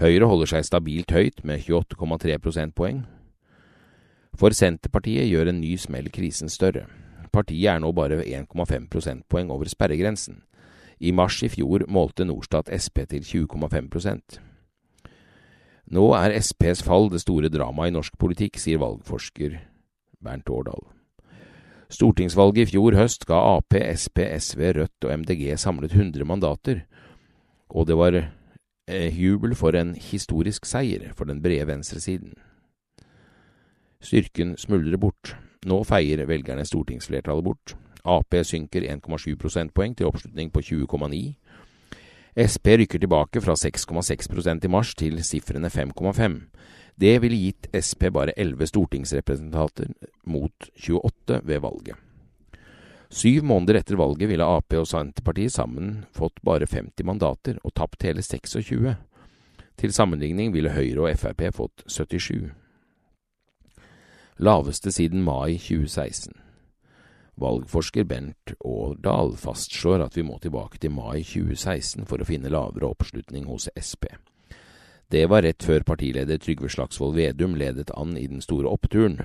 Høyre 0.00 0.28
holder 0.28 0.52
seg 0.52 0.68
stabilt 0.68 1.16
høyt 1.16 1.40
med 1.40 1.64
28,3 1.64 2.36
prosentpoeng. 2.36 3.00
For 4.36 4.52
Senterpartiet 4.52 5.24
gjør 5.32 5.54
en 5.54 5.64
ny 5.64 5.72
smell 5.80 6.12
krisen 6.12 6.52
større. 6.52 6.84
Partiet 7.32 7.78
er 7.78 7.80
nå 7.80 7.94
bare 7.96 8.20
1,5 8.20 8.90
prosentpoeng 8.92 9.48
over 9.48 9.72
sperregrensen. 9.72 10.42
I 11.00 11.16
mars 11.16 11.40
i 11.40 11.48
fjor 11.48 11.88
målte 11.88 12.28
Norstat 12.28 12.68
Sp 12.76 13.08
til 13.08 13.24
20,5 13.24 14.49
Nå 15.90 16.04
er 16.14 16.36
Sps 16.38 16.84
fall 16.86 17.08
det 17.10 17.24
store 17.24 17.50
dramaet 17.50 17.90
i 17.90 17.94
norsk 17.96 18.14
politikk, 18.20 18.60
sier 18.62 18.78
valgforsker 18.78 19.56
Bernt 20.22 20.50
Årdal. 20.52 20.84
Stortingsvalget 21.90 22.68
i 22.68 22.70
fjor 22.70 22.94
høst 22.94 23.26
ga 23.26 23.40
Ap, 23.56 23.74
Sp, 23.98 24.22
SV, 24.38 24.62
Rødt 24.76 25.08
og 25.08 25.14
MDG 25.24 25.48
samlet 25.58 25.96
100 25.96 26.22
mandater, 26.28 26.84
og 27.74 27.88
det 27.90 27.96
var 27.98 28.14
eh, 28.20 29.18
jubel 29.18 29.56
for 29.58 29.74
en 29.74 29.96
historisk 29.98 30.68
seier 30.70 31.10
for 31.18 31.26
den 31.26 31.42
brede 31.42 31.66
venstresiden. 31.66 32.36
Styrken 34.00 34.54
smuldrer 34.56 34.96
bort. 34.96 35.34
Nå 35.66 35.82
feier 35.84 36.22
velgerne 36.30 36.62
stortingsflertallet 36.64 37.44
bort. 37.44 37.74
Ap 38.06 38.32
synker 38.46 38.86
1,7 38.86 39.34
prosentpoeng 39.36 39.98
til 39.98 40.08
oppslutning 40.08 40.54
på 40.54 40.62
20,9. 40.70 41.34
Sp 42.40 42.66
rykker 42.80 42.98
tilbake 42.98 43.40
fra 43.44 43.52
6,6% 43.52 44.64
i 44.64 44.68
mars 44.68 44.94
til 44.96 45.18
sifrene 45.24 45.68
5,5. 45.68 46.38
Det 46.96 47.18
ville 47.20 47.36
gitt 47.36 47.68
Sp 47.84 48.08
bare 48.14 48.32
11 48.36 48.70
stortingsrepresentanter 48.70 49.90
mot 50.24 50.70
28 50.76 51.40
ved 51.44 51.60
valget. 51.60 51.96
Syv 53.10 53.42
måneder 53.44 53.80
etter 53.80 53.98
valget 53.98 54.30
ville 54.30 54.46
Ap 54.46 54.72
og 54.78 54.86
Senterpartiet 54.86 55.52
sammen 55.52 56.04
fått 56.16 56.40
bare 56.46 56.68
50 56.70 57.04
mandater 57.04 57.58
og 57.64 57.74
tapt 57.74 58.06
hele 58.06 58.22
26. 58.22 58.94
Til 59.76 59.92
sammenligning 59.92 60.54
ville 60.54 60.72
Høyre 60.72 61.08
og 61.10 61.18
Frp 61.18 61.42
fått 61.56 61.84
77. 61.88 62.52
Laveste 64.38 64.92
siden 64.92 65.24
mai 65.26 65.58
2016. 65.58 66.32
Valgforsker 67.40 68.04
Bernt 68.04 68.52
Årdal 68.60 69.36
fastslår 69.40 70.04
at 70.04 70.16
vi 70.16 70.24
må 70.26 70.36
tilbake 70.42 70.78
til 70.80 70.92
mai 70.92 71.22
2016 71.24 72.04
for 72.08 72.20
å 72.20 72.26
finne 72.28 72.52
lavere 72.52 72.90
oppslutning 72.90 73.46
hos 73.48 73.70
Sp. 73.80 74.12
Det 75.10 75.24
var 75.26 75.42
rett 75.42 75.64
før 75.64 75.82
partileder 75.88 76.38
Trygve 76.38 76.68
Slagsvold 76.70 77.16
Vedum 77.16 77.56
ledet 77.58 77.90
an 77.96 78.12
i 78.20 78.26
den 78.28 78.44
store 78.44 78.68
oppturen. 78.68 79.16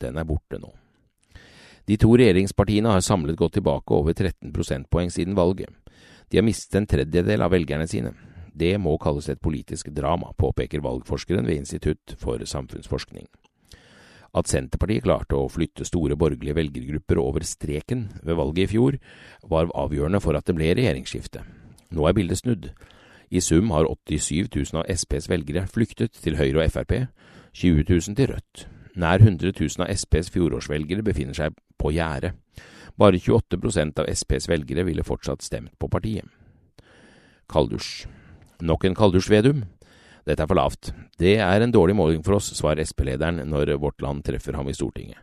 Den 0.00 0.16
er 0.16 0.28
borte 0.28 0.60
nå. 0.62 0.70
De 1.84 1.98
to 2.00 2.14
regjeringspartiene 2.16 2.94
har 2.94 3.02
samlet 3.04 3.36
gått 3.36 3.58
tilbake 3.58 3.92
over 3.92 4.14
13 4.14 4.54
prosentpoeng 4.54 5.10
siden 5.12 5.34
valget. 5.36 5.68
De 6.30 6.38
har 6.38 6.46
mistet 6.46 6.78
en 6.78 6.88
tredjedel 6.88 7.44
av 7.44 7.52
velgerne 7.52 7.88
sine. 7.90 8.14
Det 8.54 8.76
må 8.78 8.94
kalles 9.02 9.28
et 9.28 9.42
politisk 9.42 9.90
drama, 9.92 10.30
påpeker 10.38 10.80
valgforskeren 10.80 11.44
ved 11.44 11.64
Institutt 11.64 12.14
for 12.22 12.38
samfunnsforskning. 12.38 13.26
At 14.34 14.50
Senterpartiet 14.50 15.04
klarte 15.04 15.38
å 15.38 15.50
flytte 15.52 15.86
store 15.86 16.16
borgerlige 16.18 16.56
velgergrupper 16.58 17.20
over 17.22 17.44
streken 17.46 18.08
ved 18.26 18.38
valget 18.40 18.66
i 18.66 18.72
fjor, 18.74 18.98
var 19.46 19.70
avgjørende 19.70 20.20
for 20.22 20.34
at 20.34 20.48
det 20.48 20.56
ble 20.58 20.72
regjeringsskifte. 20.74 21.44
Nå 21.94 22.08
er 22.08 22.16
bildet 22.16 22.42
snudd. 22.42 22.72
I 23.30 23.40
sum 23.40 23.70
har 23.74 23.86
87 23.86 24.50
000 24.50 24.80
av 24.82 24.90
Sps 24.90 25.28
velgere 25.30 25.66
flyktet 25.70 26.18
til 26.22 26.38
Høyre 26.38 26.64
og 26.64 26.74
Frp, 26.74 26.96
20 27.54 27.86
000 27.86 28.18
til 28.18 28.32
Rødt. 28.32 28.66
Nær 28.98 29.22
100 29.22 29.54
000 29.54 29.86
av 29.86 29.94
Sps 29.94 30.30
fjorårsvelgere 30.34 31.06
befinner 31.06 31.38
seg 31.38 31.54
på 31.78 31.94
gjerdet. 31.94 32.34
Bare 32.98 33.18
28% 33.18 34.02
av 34.02 34.10
Sps 34.14 34.50
velgere 34.50 34.84
ville 34.86 35.06
fortsatt 35.06 35.42
stemt 35.42 35.74
på 35.78 35.90
partiet. 35.90 36.26
Kalddusj. 37.50 38.06
Nok 38.62 38.86
en 38.86 38.94
kalddusj, 38.94 39.30
Vedum. 39.30 39.64
Dette 40.24 40.40
er 40.40 40.48
for 40.48 40.56
lavt. 40.56 40.92
Det 41.20 41.36
er 41.42 41.60
en 41.60 41.72
dårlig 41.72 41.96
måling 41.96 42.24
for 42.24 42.38
oss, 42.38 42.48
svarer 42.56 42.86
Sp-lederen 42.88 43.42
når 43.50 43.74
Vårt 43.82 44.00
Land 44.02 44.24
treffer 44.24 44.56
ham 44.56 44.68
i 44.68 44.76
Stortinget. 44.76 45.20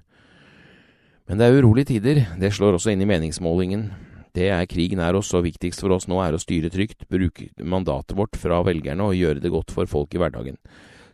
Men 1.29 1.39
det 1.39 1.47
er 1.47 1.61
urolige 1.61 1.93
tider, 1.93 2.25
det 2.41 2.53
slår 2.53 2.77
også 2.77 2.91
inn 2.93 3.01
i 3.01 3.09
meningsmålingen. 3.09 3.89
Det 4.35 4.49
er 4.51 4.67
krig 4.69 4.93
nær 4.95 5.17
oss, 5.19 5.33
og 5.35 5.45
viktigst 5.45 5.81
for 5.83 5.95
oss 5.95 6.07
nå 6.07 6.21
er 6.23 6.35
å 6.35 6.41
styre 6.41 6.71
trygt, 6.71 7.07
bruke 7.11 7.49
mandatet 7.59 8.15
vårt 8.17 8.37
fra 8.39 8.61
velgerne 8.63 9.03
og 9.09 9.17
gjøre 9.17 9.43
det 9.43 9.51
godt 9.51 9.73
for 9.75 9.89
folk 9.89 10.13
i 10.15 10.21
hverdagen. 10.21 10.59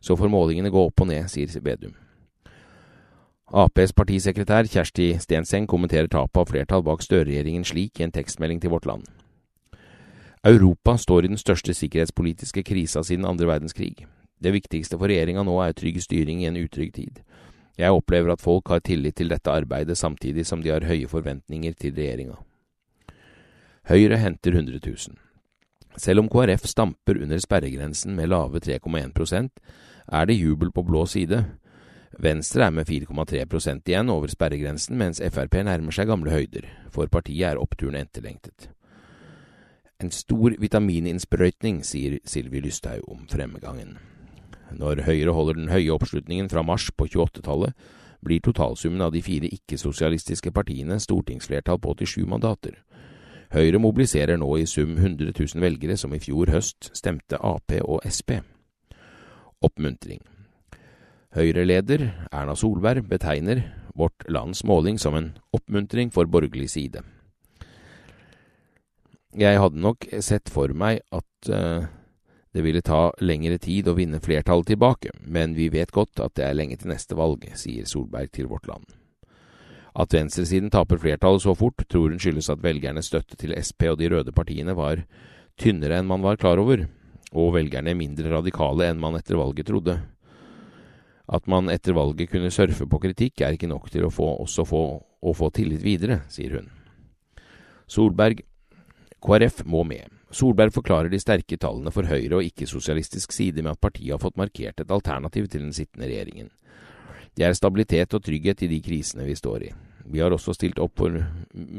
Så 0.01 0.17
får 0.17 0.29
målingene 0.29 0.73
gå 0.73 0.83
opp 0.89 1.01
og 1.01 1.09
ned, 1.09 1.25
sier 1.31 1.49
Vedum. 1.63 1.95
Aps 3.47 3.93
partisekretær 3.95 4.67
Kjersti 4.67 5.13
Stenseng 5.23 5.69
kommenterer 5.71 6.09
tapet 6.11 6.41
av 6.41 6.49
flertall 6.51 6.83
bak 6.83 7.05
Støre-regjeringen 7.05 7.63
slik 7.65 8.01
i 8.01 8.03
en 8.03 8.11
tekstmelding 8.11 8.59
til 8.59 8.73
Vårt 8.73 8.85
Land. 8.89 9.07
Europa 10.47 10.93
står 10.97 11.25
i 11.25 11.27
den 11.27 11.39
største 11.39 11.73
sikkerhetspolitiske 11.75 12.61
krisa 12.63 13.01
siden 13.03 13.25
andre 13.27 13.49
verdenskrig. 13.49 14.05
Det 14.39 14.53
viktigste 14.55 14.95
for 14.95 15.11
regjeringa 15.11 15.41
nå 15.43 15.55
er 15.59 15.73
trygg 15.75 15.97
styring 15.99 16.39
i 16.39 16.47
en 16.47 16.59
utrygg 16.61 16.93
tid. 16.95 17.17
Jeg 17.75 17.91
opplever 17.91 18.31
at 18.31 18.41
folk 18.41 18.71
har 18.71 18.79
tillit 18.79 19.17
til 19.19 19.27
dette 19.27 19.51
arbeidet, 19.51 19.97
samtidig 19.97 20.45
som 20.47 20.63
de 20.63 20.71
har 20.71 20.87
høye 20.87 21.09
forventninger 21.11 21.75
til 21.75 21.97
regjeringa. 21.97 22.37
Høyre 23.91 24.21
henter 24.23 24.55
100 24.55 24.79
000. 24.87 25.19
Selv 25.97 26.23
om 26.23 26.31
KrF 26.31 26.63
stamper 26.63 27.19
under 27.25 27.43
sperregrensen 27.43 28.15
med 28.15 28.31
lave 28.31 28.63
3,1% 28.63 29.51
er 30.07 30.25
det 30.31 30.39
jubel 30.39 30.71
på 30.71 30.85
blå 30.87 31.03
side. 31.05 31.43
Venstre 32.23 32.69
er 32.69 32.71
med 32.71 32.87
4,3% 32.87 33.83
igjen 33.83 34.15
over 34.15 34.31
sperregrensen, 34.31 34.95
mens 34.95 35.19
Frp 35.19 35.59
nærmer 35.67 35.91
seg 35.91 36.07
gamle 36.07 36.31
høyder. 36.31 36.71
For 36.87 37.11
partiet 37.11 37.51
er 37.51 37.59
oppturen 37.59 37.99
etterlengtet. 37.99 38.71
En 39.97 40.11
stor 40.13 40.53
vitamininnsprøytning, 40.61 41.79
sier 41.81 42.19
Sylvi 42.29 42.59
Lysthaug 42.61 43.07
om 43.09 43.23
fremgangen. 43.31 43.95
Når 44.77 45.01
Høyre 45.07 45.33
holder 45.33 45.57
den 45.57 45.71
høye 45.71 45.95
oppslutningen 45.95 46.51
fra 46.51 46.61
mars 46.61 46.91
på 46.93 47.07
28-tallet, 47.09 47.73
blir 48.21 48.43
totalsummen 48.45 49.01
av 49.01 49.15
de 49.15 49.23
fire 49.25 49.49
ikke-sosialistiske 49.49 50.53
partiene 50.53 50.99
stortingsflertall 51.01 51.81
på 51.81 51.95
87 51.97 52.27
mandater. 52.29 52.77
Høyre 53.49 53.81
mobiliserer 53.81 54.37
nå 54.37 54.51
i 54.59 54.67
sum 54.69 54.93
100 54.99 55.33
000 55.33 55.65
velgere 55.65 55.97
som 55.97 56.13
i 56.13 56.21
fjor 56.21 56.53
høst 56.53 56.91
stemte 56.93 57.41
Ap 57.41 57.73
og 57.81 58.05
Sp. 58.05 58.43
Oppmuntring. 59.65 60.21
Høyre-leder 61.33 62.11
Erna 62.29 62.53
Solberg 62.53 63.09
betegner 63.09 63.65
Vårt 63.97 64.29
Lands 64.29 64.61
måling 64.61 65.01
som 65.01 65.17
en 65.17 65.31
oppmuntring 65.57 66.13
for 66.13 66.29
borgerlig 66.29 66.69
side. 66.69 67.01
Jeg 69.37 69.59
hadde 69.61 69.77
nok 69.77 70.07
sett 70.25 70.49
for 70.49 70.71
meg 70.73 71.03
at 71.13 71.49
uh, 71.53 71.85
det 72.57 72.63
ville 72.65 72.81
ta 72.81 73.11
lengre 73.21 73.59
tid 73.61 73.85
å 73.85 73.93
vinne 73.93 74.17
flertallet 74.23 74.71
tilbake, 74.71 75.11
men 75.21 75.53
vi 75.53 75.67
vet 75.69 75.91
godt 75.93 76.23
at 76.25 76.33
det 76.39 76.47
er 76.47 76.55
lenge 76.57 76.79
til 76.81 76.89
neste 76.89 77.13
valg, 77.13 77.43
sier 77.53 77.85
Solberg 77.85 78.31
til 78.33 78.49
Vårt 78.49 78.65
Land. 78.65 78.87
At 79.93 80.13
venstresiden 80.13 80.71
taper 80.73 80.97
flertallet 81.01 81.45
så 81.45 81.53
fort, 81.57 81.85
tror 81.85 82.09
hun 82.09 82.21
skyldes 82.21 82.49
at 82.49 82.63
velgernes 82.65 83.11
støtte 83.11 83.37
til 83.37 83.53
Sp 83.61 83.85
og 83.91 83.99
de 84.01 84.09
røde 84.15 84.33
partiene 84.33 84.73
var 84.77 85.03
tynnere 85.61 86.01
enn 86.01 86.09
man 86.09 86.25
var 86.25 86.41
klar 86.41 86.57
over, 86.61 86.87
og 87.37 87.53
velgerne 87.59 87.93
mindre 87.99 88.33
radikale 88.33 88.89
enn 88.89 89.01
man 89.01 89.19
etter 89.21 89.37
valget 89.37 89.69
trodde. 89.69 89.99
At 91.29 91.45
man 91.45 91.69
etter 91.69 91.93
valget 91.93 92.33
kunne 92.33 92.49
surfe 92.49 92.89
på 92.89 93.03
kritikk, 93.05 93.45
er 93.45 93.53
ikke 93.53 93.69
nok 93.69 93.93
til 93.93 94.09
å 94.09 94.13
få, 94.13 94.33
også 94.47 94.65
få, 94.65 94.83
å 94.97 95.37
få 95.37 95.53
tillit 95.53 95.85
videre, 95.85 96.23
sier 96.33 96.57
hun. 96.57 96.73
Solberg 97.85 98.46
KrF 99.23 99.63
må 99.65 99.83
med. 99.87 100.11
Solberg 100.31 100.73
forklarer 100.75 101.09
de 101.09 101.19
sterke 101.21 101.57
tallene 101.57 101.91
for 101.93 102.07
Høyre 102.09 102.39
og 102.39 102.45
ikke-sosialistisk 102.45 103.31
side 103.33 103.63
med 103.63 103.73
at 103.73 103.81
partiet 103.81 104.13
har 104.13 104.21
fått 104.21 104.37
markert 104.37 104.81
et 104.83 104.91
alternativ 104.91 105.47
til 105.47 105.63
den 105.63 105.73
sittende 105.73 106.09
regjeringen. 106.09 106.51
Det 107.37 107.45
er 107.45 107.55
stabilitet 107.57 108.13
og 108.17 108.23
trygghet 108.25 108.63
i 108.65 108.69
de 108.71 108.81
krisene 108.83 109.25
vi 109.27 109.37
står 109.37 109.69
i. 109.69 109.71
Vi 110.07 110.21
har 110.23 110.33
også 110.33 110.55
stilt 110.55 110.79
opp, 110.81 110.95
for, 110.97 111.15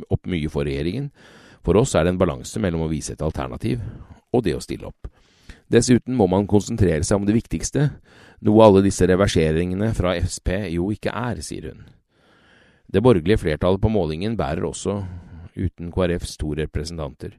opp 0.08 0.28
mye 0.28 0.50
for 0.52 0.68
regjeringen. 0.68 1.10
For 1.64 1.78
oss 1.80 1.94
er 1.98 2.06
det 2.06 2.14
en 2.14 2.20
balanse 2.20 2.60
mellom 2.62 2.86
å 2.86 2.90
vise 2.90 3.14
et 3.14 3.24
alternativ 3.24 3.82
og 4.32 4.44
det 4.44 4.54
å 4.56 4.62
stille 4.62 4.88
opp. 4.88 5.08
Dessuten 5.68 6.16
må 6.16 6.28
man 6.30 6.48
konsentrere 6.48 7.04
seg 7.04 7.20
om 7.20 7.26
det 7.28 7.36
viktigste, 7.36 7.90
noe 8.44 8.64
alle 8.64 8.82
disse 8.84 9.04
reverseringene 9.08 9.90
fra 9.96 10.14
Sp 10.24 10.54
jo 10.72 10.88
ikke 10.94 11.12
er, 11.12 11.42
sier 11.44 11.72
hun. 11.72 11.82
Det 12.88 13.02
borgerlige 13.04 13.42
flertallet 13.42 13.82
på 13.82 13.90
målingen 13.92 14.36
bærer 14.38 14.64
også 14.64 15.02
uten 15.58 15.92
KrFs 15.92 16.36
to 16.40 16.54
representanter. 16.58 17.36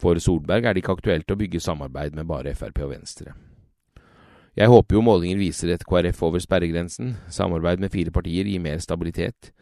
For 0.00 0.18
Solberg 0.18 0.64
er 0.64 0.74
det 0.74 0.82
ikke 0.82 0.96
aktuelt 0.96 1.30
å 1.30 1.38
bygge 1.38 1.60
samarbeid 1.60 2.16
med 2.16 2.28
bare 2.28 2.54
Frp 2.56 2.80
og 2.86 2.94
Venstre. 2.94 3.34
Jeg 4.56 4.68
håper 4.68 4.96
jo 4.96 5.04
målinger 5.04 5.38
viser 5.38 5.70
et 5.74 5.84
KrF 5.86 6.22
over 6.26 6.42
sperregrensen. 6.42 7.14
Samarbeid 7.30 7.80
med 7.80 7.92
fire 7.92 8.10
partier 8.10 8.48
gir 8.48 8.62
mer 8.62 8.80
stabilitet. 8.82 9.52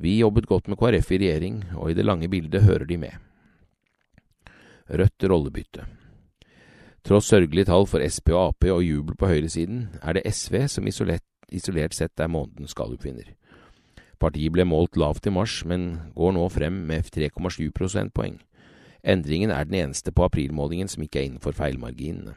Vi 0.00 0.20
jobbet 0.20 0.48
godt 0.48 0.70
med 0.72 0.78
KrF 0.80 1.10
i 1.12 1.18
regjering, 1.20 1.58
og 1.76 1.90
i 1.90 1.96
det 1.98 2.06
lange 2.06 2.30
bildet 2.32 2.64
hører 2.64 2.86
de 2.88 2.96
med. 2.96 3.18
Rødt 4.88 5.28
rollebytte. 5.28 5.84
Tross 7.04 7.28
sørgelige 7.28 7.66
tall 7.68 7.86
for 7.90 8.02
Sp 8.08 8.30
og 8.32 8.40
Ap 8.40 8.66
og 8.70 8.82
jubel 8.86 9.16
på 9.18 9.28
høyresiden, 9.28 9.88
er 10.02 10.16
det 10.16 10.24
SV 10.30 10.68
som 10.70 10.86
isolert, 10.86 11.26
isolert 11.50 11.94
sett 11.94 12.20
er 12.20 12.30
månedens 12.30 12.74
gallup-vinner. 12.78 13.34
Partiet 14.22 14.54
ble 14.54 14.62
målt 14.68 14.94
lavt 15.00 15.26
i 15.26 15.32
mars, 15.34 15.64
men 15.66 15.96
går 16.14 16.36
nå 16.36 16.46
frem 16.54 16.76
med 16.86 17.08
3,7 17.10 17.72
prosentpoeng. 17.74 18.38
Endringen 19.02 19.50
er 19.50 19.66
den 19.66 19.80
eneste 19.80 20.12
på 20.14 20.28
aprilmålingen 20.28 20.90
som 20.90 21.02
ikke 21.02 21.18
er 21.18 21.26
innenfor 21.26 21.56
feilmarginene. 21.58 22.36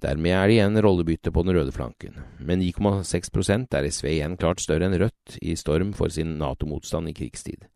Dermed 0.00 0.32
er 0.32 0.46
det 0.46 0.54
igjen 0.54 0.78
rollebytte 0.80 1.32
på 1.34 1.42
den 1.44 1.56
røde 1.58 1.74
flanken. 1.74 2.22
Med 2.38 2.62
9,6% 2.62 3.74
er 3.76 3.88
SV 3.90 4.06
igjen 4.14 4.36
klart 4.40 4.62
større 4.62 4.86
enn 4.86 4.96
Rødt 5.02 5.36
i 5.42 5.56
storm 5.58 5.90
for 5.92 6.08
sin 6.14 6.38
Nato-motstand 6.40 7.10
i 7.10 7.16
krigstid. 7.18 7.66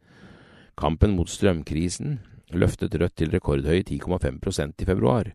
Kampen 0.79 1.19
mot 1.19 1.29
strømkrisen 1.29 2.21
løftet 2.55 2.95
Rødt 2.97 3.19
til 3.21 3.35
rekordhøye 3.35 3.85
10,5% 3.91 4.87
i 4.87 4.89
februar. 4.89 5.35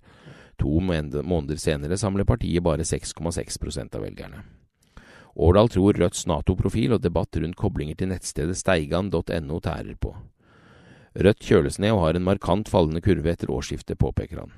To 0.63 0.79
måneder 0.79 1.59
senere 1.61 1.99
samler 1.99 2.25
partiet 2.25 2.63
bare 2.63 2.87
6,6% 2.87 3.99
av 3.99 4.07
velgerne. 4.07 4.41
Årdal 5.39 5.69
tror 5.71 5.95
Rødts 5.95 6.25
Nato-profil 6.27 6.97
og 6.97 7.03
debatt 7.03 7.37
rundt 7.39 7.55
koblinger 7.55 7.95
til 7.95 8.09
nettstedet 8.11 8.57
steigan.no 8.59 9.59
tærer 9.63 9.95
på. 9.95 10.11
Rødt 11.15 11.45
kjøles 11.47 11.79
ned 11.79 11.95
og 11.95 12.01
har 12.03 12.17
en 12.19 12.25
markant 12.27 12.67
fallende 12.69 13.01
kurve 13.01 13.31
etter 13.31 13.51
årsskiftet, 13.51 13.97
påpeker 13.97 14.43
han. 14.43 14.51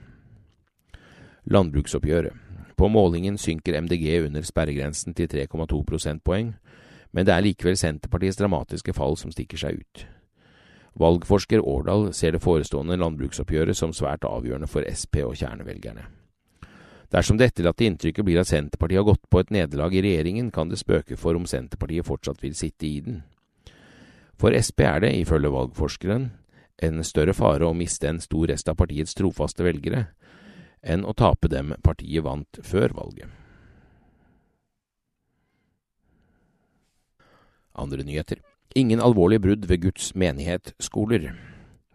Landbruksoppgjøret. 1.45 2.33
På 2.77 2.89
målingen 2.89 3.37
synker 3.37 3.77
MDG 3.81 4.25
under 4.25 4.41
sperregrensen 4.41 5.13
til 5.13 5.29
3,2 5.29 5.83
prosentpoeng, 5.85 6.55
men 7.13 7.27
det 7.27 7.35
er 7.35 7.45
likevel 7.45 7.77
Senterpartiets 7.77 8.39
dramatiske 8.39 8.95
fall 8.97 9.17
som 9.21 9.33
stikker 9.33 9.61
seg 9.61 9.83
ut. 9.83 10.05
Valgforsker 10.97 11.61
Årdal 11.61 12.09
ser 12.13 12.33
det 12.33 12.41
forestående 12.41 12.97
landbruksoppgjøret 12.97 13.77
som 13.77 13.93
svært 13.93 14.25
avgjørende 14.25 14.67
for 14.71 14.87
Sp 14.89 15.21
og 15.27 15.37
kjernevelgerne. 15.37 16.07
Dersom 17.11 17.37
det 17.37 17.49
etterlatte 17.49 17.83
inntrykket 17.83 18.23
blir 18.23 18.39
at 18.39 18.47
Senterpartiet 18.47 19.01
har 19.01 19.09
gått 19.09 19.25
på 19.29 19.41
et 19.41 19.49
nederlag 19.51 19.93
i 19.95 20.03
regjeringen, 20.05 20.51
kan 20.51 20.69
det 20.71 20.79
spøke 20.79 21.17
for 21.19 21.35
om 21.35 21.47
Senterpartiet 21.49 22.07
fortsatt 22.07 22.39
vil 22.43 22.55
sitte 22.55 22.87
i 22.87 23.01
den. 23.03 23.19
For 24.39 24.55
Sp 24.55 24.79
er 24.87 25.03
det, 25.03 25.11
ifølge 25.19 25.51
valgforskeren, 25.51 26.29
en 26.81 27.03
større 27.05 27.35
fare 27.37 27.67
å 27.67 27.75
miste 27.77 28.07
en 28.09 28.21
stor 28.23 28.47
rest 28.49 28.71
av 28.71 28.79
partiets 28.79 29.13
trofaste 29.19 29.65
velgere, 29.65 30.05
enn 30.81 31.03
å 31.05 31.13
tape 31.13 31.51
dem 31.51 31.75
partiet 31.83 32.23
vant 32.25 32.61
før 32.65 32.95
valget. 32.95 33.27
Andre 37.75 38.07
nyheter. 38.07 38.39
Ingen 38.75 39.03
alvorlige 39.03 39.43
brudd 39.43 39.67
ved 39.67 39.83
Guds 39.83 40.13
menighet-skoler. 40.15 41.33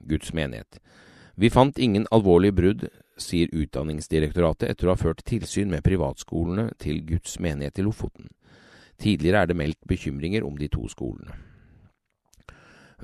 Guds 0.06 0.32
menighet. 0.36 0.78
Vi 1.36 1.50
fant 1.50 1.78
ingen 1.80 2.06
alvorlige 2.12 2.56
brudd, 2.56 2.86
sier 3.16 3.50
Utdanningsdirektoratet 3.52 4.70
etter 4.70 4.88
å 4.88 4.94
ha 4.94 5.00
ført 5.00 5.24
tilsyn 5.26 5.70
med 5.72 5.84
privatskolene 5.86 6.70
til 6.82 7.02
Guds 7.08 7.38
menighet 7.42 7.80
i 7.80 7.86
Lofoten. 7.86 8.30
Tidligere 9.00 9.42
er 9.42 9.50
det 9.50 9.58
meldt 9.58 9.82
bekymringer 9.88 10.44
om 10.46 10.56
de 10.58 10.68
to 10.72 10.86
skolene. 10.88 11.34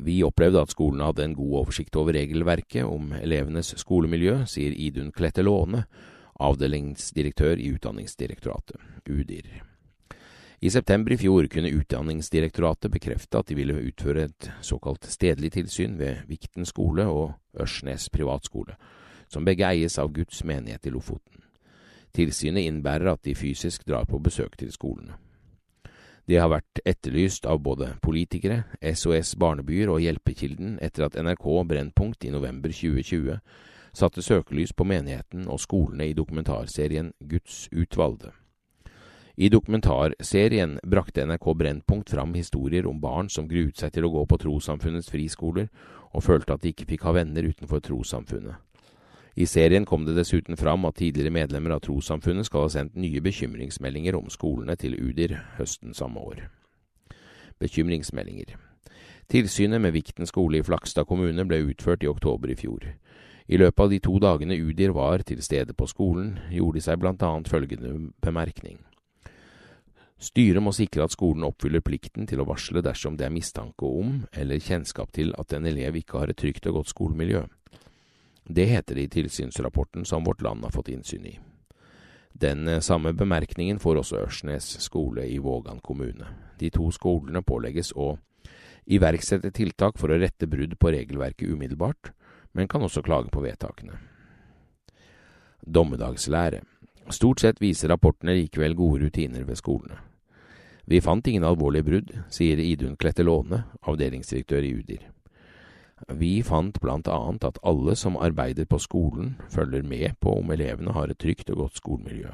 Vi 0.01 0.23
opplevde 0.25 0.63
at 0.63 0.73
skolene 0.73 1.05
hadde 1.05 1.27
en 1.27 1.35
god 1.37 1.59
oversikt 1.65 1.97
over 2.01 2.17
regelverket 2.17 2.89
om 2.89 3.13
elevenes 3.19 3.75
skolemiljø, 3.77 4.39
sier 4.49 4.73
Idun 4.73 5.13
Klette 5.13 5.45
Låne, 5.45 5.85
avdelingsdirektør 6.41 7.61
i 7.61 7.75
Utdanningsdirektoratet, 7.75 8.81
UDIR. 9.05 9.61
I 10.63 10.71
september 10.71 11.13
i 11.13 11.19
fjor 11.19 11.49
kunne 11.51 11.75
Utdanningsdirektoratet 11.75 12.93
bekrefte 12.95 13.41
at 13.41 13.51
de 13.51 13.59
ville 13.59 13.77
utføre 13.83 14.29
et 14.29 14.49
såkalt 14.65 15.05
stedlig 15.11 15.53
tilsyn 15.59 15.99
ved 15.99 16.23
Vikten 16.31 16.65
skole 16.69 17.05
og 17.11 17.35
Ørsnes 17.61 18.09
privatskole, 18.15 18.79
som 19.33 19.45
begge 19.45 19.67
eies 19.67 19.99
av 19.99 20.13
Guds 20.13 20.45
menighet 20.45 20.87
i 20.87 20.93
Lofoten. 20.93 21.41
Tilsynet 22.13 22.69
innebærer 22.69 23.15
at 23.15 23.25
de 23.25 23.35
fysisk 23.35 23.87
drar 23.89 24.05
på 24.05 24.21
besøk 24.21 24.59
til 24.61 24.73
skolene. 24.73 25.17
Det 26.29 26.39
har 26.39 26.53
vært 26.53 26.83
etterlyst 26.87 27.49
av 27.51 27.63
både 27.65 27.97
politikere, 28.05 28.63
SOS 28.79 29.35
Barnebyer 29.41 29.91
og 29.91 30.05
Hjelpekilden 30.05 30.77
etter 30.85 31.09
at 31.09 31.17
NRK 31.19 31.49
Brennpunkt 31.67 32.29
i 32.29 32.31
november 32.31 32.71
2020 32.71 33.41
satte 33.93 34.23
søkelys 34.23 34.73
på 34.73 34.87
menigheten 34.87 35.49
og 35.51 35.61
skolene 35.61 36.07
i 36.09 36.15
dokumentarserien 36.17 37.11
Guds 37.29 37.67
utvalgte. 37.73 38.31
I 39.37 39.49
dokumentarserien 39.49 40.77
brakte 40.87 41.25
NRK 41.27 41.55
Brennpunkt 41.59 42.13
fram 42.13 42.35
historier 42.37 42.87
om 42.87 43.01
barn 43.01 43.31
som 43.33 43.49
gruet 43.49 43.81
seg 43.81 43.95
til 43.95 44.07
å 44.07 44.13
gå 44.13 44.27
på 44.29 44.39
trossamfunnets 44.45 45.11
friskoler, 45.11 45.71
og 46.13 46.23
følte 46.23 46.55
at 46.55 46.63
de 46.63 46.73
ikke 46.73 46.87
fikk 46.93 47.09
ha 47.09 47.17
venner 47.17 47.49
utenfor 47.49 47.81
trossamfunnet. 47.81 48.61
I 49.35 49.47
serien 49.49 49.87
kom 49.89 50.05
det 50.05 50.17
dessuten 50.17 50.59
fram 50.61 50.85
at 50.85 50.99
tidligere 51.01 51.33
medlemmer 51.33 51.73
av 51.77 51.81
trossamfunnet 51.87 52.49
skal 52.49 52.67
ha 52.67 52.73
sendt 52.75 52.99
nye 53.01 53.23
bekymringsmeldinger 53.25 54.19
om 54.19 54.29
skolene 54.33 54.77
til 54.77 54.99
UDIR 54.99 55.39
høsten 55.57 55.97
samme 55.97 56.21
år. 56.21 56.45
Bekymringsmeldinger 57.63 58.59
Tilsynet 59.33 59.81
med 59.81 59.95
Vikten 59.95 60.29
skole 60.29 60.61
i 60.61 60.67
Flakstad 60.67 61.07
kommune 61.09 61.47
ble 61.49 61.63
utført 61.71 62.05
i 62.05 62.11
oktober 62.11 62.53
i 62.53 62.59
fjor. 62.59 62.85
I 63.49 63.57
løpet 63.57 63.81
av 63.81 63.91
de 63.91 64.01
to 64.05 64.19
dagene 64.21 64.59
UDIR 64.61 64.93
var 64.93 65.25
til 65.25 65.41
stede 65.43 65.73
på 65.73 65.89
skolen, 65.89 66.37
gjorde 66.53 66.79
de 66.79 66.85
seg 66.85 67.01
blant 67.01 67.23
annet 67.25 67.49
følgende 67.49 68.13
bemerkning. 68.21 68.83
Styret 70.23 70.63
må 70.63 70.71
sikre 70.77 71.07
at 71.07 71.15
skolen 71.17 71.49
oppfyller 71.49 71.83
plikten 71.83 72.29
til 72.31 72.43
å 72.43 72.47
varsle 72.47 72.85
dersom 72.85 73.17
det 73.19 73.27
er 73.27 73.35
mistanke 73.35 73.89
om 73.89 74.21
eller 74.37 74.63
kjennskap 74.63 75.11
til 75.17 75.33
at 75.41 75.57
en 75.57 75.67
elev 75.67 75.97
ikke 75.99 76.21
har 76.21 76.31
et 76.31 76.39
trygt 76.39 76.69
og 76.71 76.83
godt 76.83 76.93
skolemiljø. 76.93 77.43
Det 78.45 78.65
heter 78.65 78.95
det 78.95 79.03
i 79.03 79.09
tilsynsrapporten 79.09 80.05
som 80.05 80.25
Vårt 80.25 80.43
Land 80.43 80.65
har 80.65 80.71
fått 80.71 80.89
innsyn 80.89 81.27
i. 81.27 81.39
Den 82.33 82.69
eh, 82.69 82.81
samme 82.81 83.13
bemerkningen 83.13 83.79
får 83.79 84.01
også 84.03 84.23
Ørsnes 84.25 84.67
skole 84.81 85.27
i 85.29 85.39
Vågan 85.39 85.81
kommune. 85.81 86.27
De 86.59 86.71
to 86.71 86.91
skolene 86.91 87.43
pålegges 87.43 87.93
å 87.93 88.17
iverksette 88.87 89.53
tiltak 89.55 89.99
for 89.99 90.11
å 90.11 90.19
rette 90.19 90.49
brudd 90.51 90.79
på 90.79 90.91
regelverket 90.91 91.49
umiddelbart, 91.49 92.13
men 92.53 92.69
kan 92.69 92.83
også 92.83 93.03
klage 93.03 93.31
på 93.31 93.45
vedtakene. 93.45 94.01
Dommedagslære. 95.63 96.65
Stort 97.11 97.41
sett 97.41 97.61
viser 97.63 97.93
rapportene 97.93 98.35
likevel 98.35 98.75
gode 98.75 99.05
rutiner 99.05 99.47
ved 99.47 99.59
skolene. 99.59 100.01
Vi 100.85 101.01
fant 101.01 101.27
ingen 101.27 101.47
alvorlige 101.47 101.87
brudd, 101.87 102.11
sier 102.31 102.59
Idun 102.59 102.97
Klette 102.99 103.23
Låne, 103.23 103.63
avdelingsdirektør 103.87 104.67
i 104.67 104.73
UDIR. 104.81 105.05
Vi 106.09 106.43
fant 106.43 106.81
blant 106.81 107.09
annet 107.09 107.45
at 107.45 107.59
alle 107.63 107.95
som 107.97 108.17
arbeider 108.17 108.67
på 108.67 108.79
skolen, 108.83 109.37
følger 109.51 109.83
med 109.83 110.17
på 110.21 110.39
om 110.41 110.51
elevene 110.51 110.93
har 110.93 111.11
et 111.11 111.19
trygt 111.19 111.51
og 111.51 111.57
godt 111.57 111.77
skolemiljø. 111.77 112.33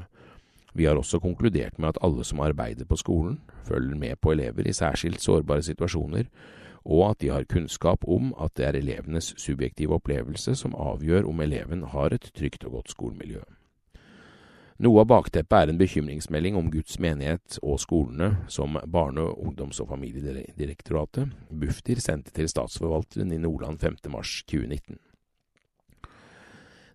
Vi 0.73 0.85
har 0.85 0.95
også 0.95 1.19
konkludert 1.19 1.79
med 1.79 1.89
at 1.89 2.01
alle 2.01 2.23
som 2.23 2.39
arbeider 2.39 2.85
på 2.85 2.95
skolen, 2.95 3.39
følger 3.65 3.97
med 3.97 4.15
på 4.21 4.31
elever 4.31 4.67
i 4.67 4.73
særskilt 4.73 5.21
sårbare 5.21 5.63
situasjoner, 5.63 6.23
og 6.85 7.09
at 7.09 7.21
de 7.21 7.29
har 7.29 7.43
kunnskap 7.43 8.05
om 8.07 8.33
at 8.41 8.55
det 8.57 8.65
er 8.65 8.79
elevenes 8.79 9.33
subjektive 9.37 9.93
opplevelse 9.93 10.55
som 10.55 10.75
avgjør 10.75 11.27
om 11.27 11.41
eleven 11.41 11.83
har 11.83 12.13
et 12.13 12.31
trygt 12.35 12.63
og 12.63 12.71
godt 12.71 12.91
skolemiljø. 12.95 13.41
Noe 14.79 15.01
av 15.01 15.09
bakteppet 15.11 15.57
er 15.57 15.71
en 15.73 15.79
bekymringsmelding 15.79 16.55
om 16.55 16.69
Guds 16.71 17.01
menighet 17.03 17.57
og 17.59 17.81
skolene 17.83 18.45
som 18.47 18.77
Barne-, 18.87 19.25
ungdoms- 19.35 19.81
og 19.83 19.89
familiedirektoratet, 19.91 21.33
Bufdir, 21.51 21.99
sendte 21.99 22.31
til 22.31 22.47
statsforvalteren 22.47 23.33
i 23.35 23.41
Nordland 23.43 23.81
5. 23.83 23.97
mars 24.13 24.37
2019. 24.47 24.95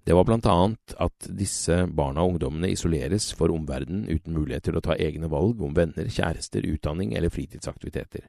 Det 0.05 0.17
var 0.17 0.25
blant 0.25 0.49
annet 0.49 0.95
at 1.01 1.29
disse 1.29 1.77
barna 1.93 2.25
og 2.25 2.35
ungdommene 2.35 2.71
isoleres 2.73 3.31
for 3.37 3.53
omverdenen 3.53 4.09
uten 4.09 4.33
mulighet 4.33 4.65
til 4.71 4.81
å 4.81 4.85
ta 4.85 4.97
egne 4.97 5.29
valg 5.33 5.61
om 5.61 5.77
venner, 5.77 6.09
kjærester, 6.09 6.65
utdanning 6.65 7.13
eller 7.13 7.33
fritidsaktiviteter. 7.33 8.25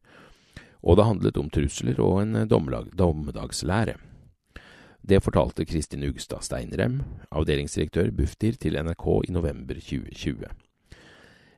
Og 0.84 1.00
det 1.00 1.08
handlet 1.08 1.40
om 1.40 1.48
trusler 1.48 2.04
og 2.04 2.26
en 2.26 2.44
dommedagslære. 2.52 3.96
Det 5.08 5.20
fortalte 5.22 5.66
Kristin 5.70 6.04
Ugstad 6.04 6.42
Steinrem, 6.42 7.04
avdelingsdirektør 7.30 8.08
Bufdir, 8.10 8.56
til 8.58 8.74
NRK 8.82 9.04
i 9.28 9.34
november 9.36 9.78
2020. 9.78 10.48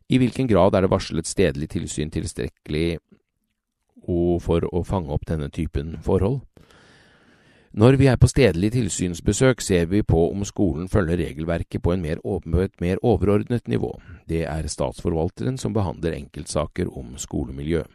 I 0.10 0.18
hvilken 0.20 0.50
grad 0.52 0.76
er 0.76 0.84
det 0.84 0.92
varslet 0.92 1.28
stedlig 1.28 1.70
tilsyn 1.72 2.12
tilstrekkelig 2.12 2.98
for 4.44 4.68
å 4.68 4.84
fange 4.84 5.16
opp 5.16 5.24
denne 5.30 5.48
typen 5.48 5.96
forhold? 6.04 6.42
Når 7.72 7.96
vi 8.02 8.10
er 8.12 8.20
på 8.20 8.28
stedlig 8.28 8.74
tilsynsbesøk, 8.76 9.62
ser 9.64 9.86
vi 9.86 10.02
på 10.04 10.26
om 10.32 10.44
skolen 10.48 10.92
følger 10.92 11.20
regelverket 11.22 11.84
på 11.84 11.96
mer, 11.96 12.20
et 12.64 12.82
mer 12.82 13.00
overordnet 13.04 13.68
nivå. 13.68 13.94
Det 14.28 14.44
er 14.44 14.68
statsforvalteren 14.68 15.60
som 15.62 15.76
behandler 15.76 16.20
enkeltsaker 16.20 16.92
om 16.92 17.16
skolemiljø. 17.16 17.86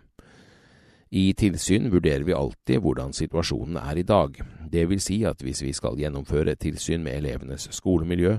I 1.14 1.35
tilsyn 1.37 1.90
vurderer 1.92 2.25
vi 2.25 2.33
alltid 2.33 2.79
hvordan 2.81 3.11
situasjonen 3.12 3.77
er 3.77 3.98
i 4.01 4.03
dag. 4.09 4.38
Det 4.72 4.87
vil 4.88 5.01
si 5.01 5.18
at 5.29 5.42
hvis 5.44 5.61
vi 5.61 5.72
skal 5.77 5.98
gjennomføre 6.01 6.55
tilsyn 6.57 7.03
med 7.05 7.18
elevenes 7.18 7.66
skolemiljø, 7.77 8.38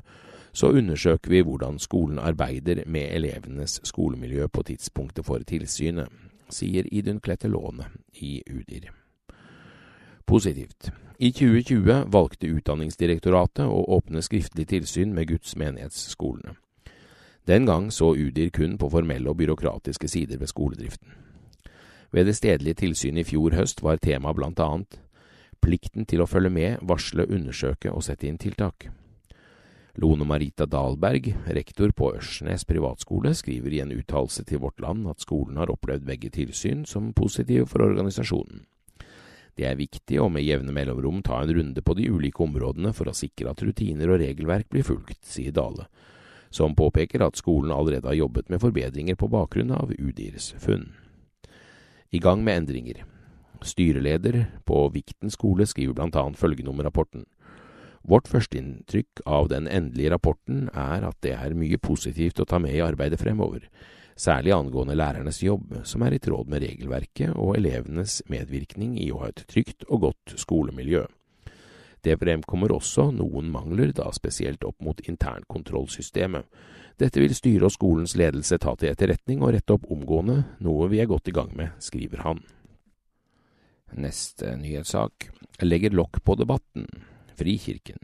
så 0.54 0.72
undersøker 0.74 1.30
vi 1.30 1.42
hvordan 1.46 1.78
skolen 1.80 2.18
arbeider 2.20 2.82
med 2.86 3.14
elevenes 3.14 3.80
skolemiljø 3.84 4.48
på 4.48 4.64
tidspunktet 4.64 5.26
for 5.26 5.46
tilsynet, 5.46 6.10
sier 6.50 6.90
Idun 6.90 7.20
Klette 7.22 7.48
Låne 7.48 7.92
i 8.18 8.42
UDIR. 8.50 8.90
Positivt. 10.26 10.90
I 11.20 11.30
2020 11.30 12.10
valgte 12.10 12.50
Utdanningsdirektoratet 12.50 13.70
å 13.70 13.84
åpne 14.00 14.26
skriftlig 14.26 14.66
tilsyn 14.74 15.14
med 15.14 15.30
Guds 15.30 15.54
menighetsskolene. 15.56 16.56
Den 17.46 17.70
gang 17.70 17.92
så 17.92 18.16
UDIR 18.18 18.50
kun 18.50 18.80
på 18.82 18.90
formelle 18.90 19.30
og 19.30 19.38
byråkratiske 19.38 20.10
sider 20.10 20.42
ved 20.42 20.50
skoledriften. 20.50 21.23
Ved 22.14 22.30
det 22.30 22.38
stedlige 22.38 22.78
tilsynet 22.84 23.26
i 23.26 23.30
fjor 23.34 23.56
høst 23.58 23.82
var 23.82 23.98
temaet 23.98 24.38
blant 24.38 24.62
annet 24.62 25.00
plikten 25.64 26.06
til 26.10 26.24
å 26.24 26.28
følge 26.28 26.52
med, 26.52 26.84
varsle, 26.84 27.26
undersøke 27.32 27.92
og 27.94 28.04
sette 28.06 28.28
inn 28.28 28.40
tiltak. 28.42 28.90
Lone 30.02 30.26
Marita 30.26 30.66
Dahlberg, 30.66 31.30
rektor 31.54 31.94
på 31.94 32.10
Ørsnes 32.18 32.66
privatskole, 32.66 33.36
skriver 33.38 33.76
i 33.76 33.82
en 33.84 33.94
uttalelse 33.94 34.44
til 34.50 34.64
Vårt 34.64 34.82
Land 34.82 35.06
at 35.12 35.22
skolen 35.22 35.60
har 35.62 35.72
opplevd 35.72 36.08
begge 36.08 36.32
tilsyn 36.34 36.82
som 36.90 37.12
positive 37.14 37.68
for 37.70 37.86
organisasjonen. 37.86 38.66
Det 39.54 39.68
er 39.70 39.78
viktig 39.78 40.18
å 40.18 40.32
med 40.34 40.42
jevne 40.42 40.74
mellomrom 40.74 41.22
ta 41.22 41.44
en 41.44 41.54
runde 41.54 41.84
på 41.86 41.94
de 41.94 42.10
ulike 42.10 42.42
områdene 42.42 42.90
for 42.98 43.10
å 43.10 43.14
sikre 43.14 43.54
at 43.54 43.62
rutiner 43.62 44.10
og 44.10 44.24
regelverk 44.24 44.72
blir 44.74 44.88
fulgt, 44.88 45.22
sier 45.30 45.54
Dale, 45.54 45.86
som 46.50 46.74
påpeker 46.74 47.22
at 47.22 47.38
skolen 47.38 47.72
allerede 47.72 48.10
har 48.10 48.18
jobbet 48.18 48.50
med 48.50 48.62
forbedringer 48.66 49.20
på 49.20 49.30
bakgrunn 49.30 49.76
av 49.78 49.94
UDIRs 49.94 50.56
funn. 50.58 50.90
I 52.14 52.20
gang 52.20 52.44
med 52.44 52.58
endringer. 52.58 53.06
Styreleder 53.66 54.46
på 54.70 54.84
Vikten 54.94 55.32
skole 55.34 55.66
skriver 55.66 56.04
annet 56.04 56.38
følgende 56.38 56.70
om 56.70 56.82
rapporten. 56.86 57.24
Vårt 58.06 58.28
førsteinntrykk 58.30 59.24
av 59.26 59.50
den 59.50 59.66
endelige 59.66 60.12
rapporten 60.14 60.68
er 60.78 61.08
at 61.08 61.18
det 61.26 61.34
er 61.34 61.56
mye 61.58 61.80
positivt 61.82 62.38
å 62.38 62.46
ta 62.46 62.60
med 62.62 62.76
i 62.76 62.84
arbeidet 62.86 63.18
fremover, 63.18 63.66
særlig 64.14 64.54
angående 64.54 64.94
lærernes 64.94 65.42
jobb, 65.42 65.74
som 65.90 66.06
er 66.06 66.14
i 66.14 66.22
tråd 66.22 66.54
med 66.54 66.62
regelverket 66.62 67.34
og 67.34 67.58
elevenes 67.58 68.20
medvirkning 68.30 68.94
i 69.02 69.10
å 69.10 69.24
ha 69.24 69.32
et 69.34 69.46
trygt 69.50 69.88
og 69.90 70.06
godt 70.06 70.38
skolemiljø. 70.38 71.08
Det 72.06 72.20
fremkommer 72.22 72.76
også 72.78 73.08
noen 73.16 73.50
mangler, 73.50 73.90
da 73.90 74.12
spesielt 74.14 74.62
opp 74.70 74.78
mot 74.86 75.02
internkontrollsystemet. 75.02 76.46
Dette 77.02 77.22
vil 77.22 77.34
styret 77.34 77.66
og 77.68 77.74
skolens 77.74 78.14
ledelse 78.20 78.60
ta 78.62 78.76
til 78.78 78.92
etterretning 78.92 79.42
og 79.42 79.56
rette 79.56 79.74
opp 79.76 79.88
omgående, 79.92 80.44
noe 80.62 80.90
vi 80.92 81.02
er 81.02 81.10
godt 81.10 81.32
i 81.32 81.36
gang 81.36 81.50
med, 81.58 81.74
skriver 81.82 82.22
han. 82.26 82.44
Neste 83.94 84.56
nyhetssak 84.58 85.30
legger 85.66 85.94
lokk 85.94 86.22
på 86.26 86.38
debatten. 86.38 86.88
Frikirken. 87.38 87.98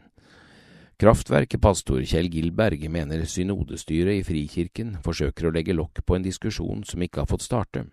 Kraftverket-pastor 1.00 2.02
Kjell 2.04 2.28
Gilberg 2.28 2.82
mener 2.92 3.22
synodestyret 3.24 4.18
i 4.18 4.24
Frikirken 4.26 4.98
forsøker 5.04 5.48
å 5.48 5.54
legge 5.54 5.72
lokk 5.72 6.02
på 6.04 6.18
en 6.18 6.26
diskusjon 6.26 6.82
som 6.84 7.00
ikke 7.00 7.22
har 7.22 7.30
fått 7.30 7.46
starte. 7.46 7.86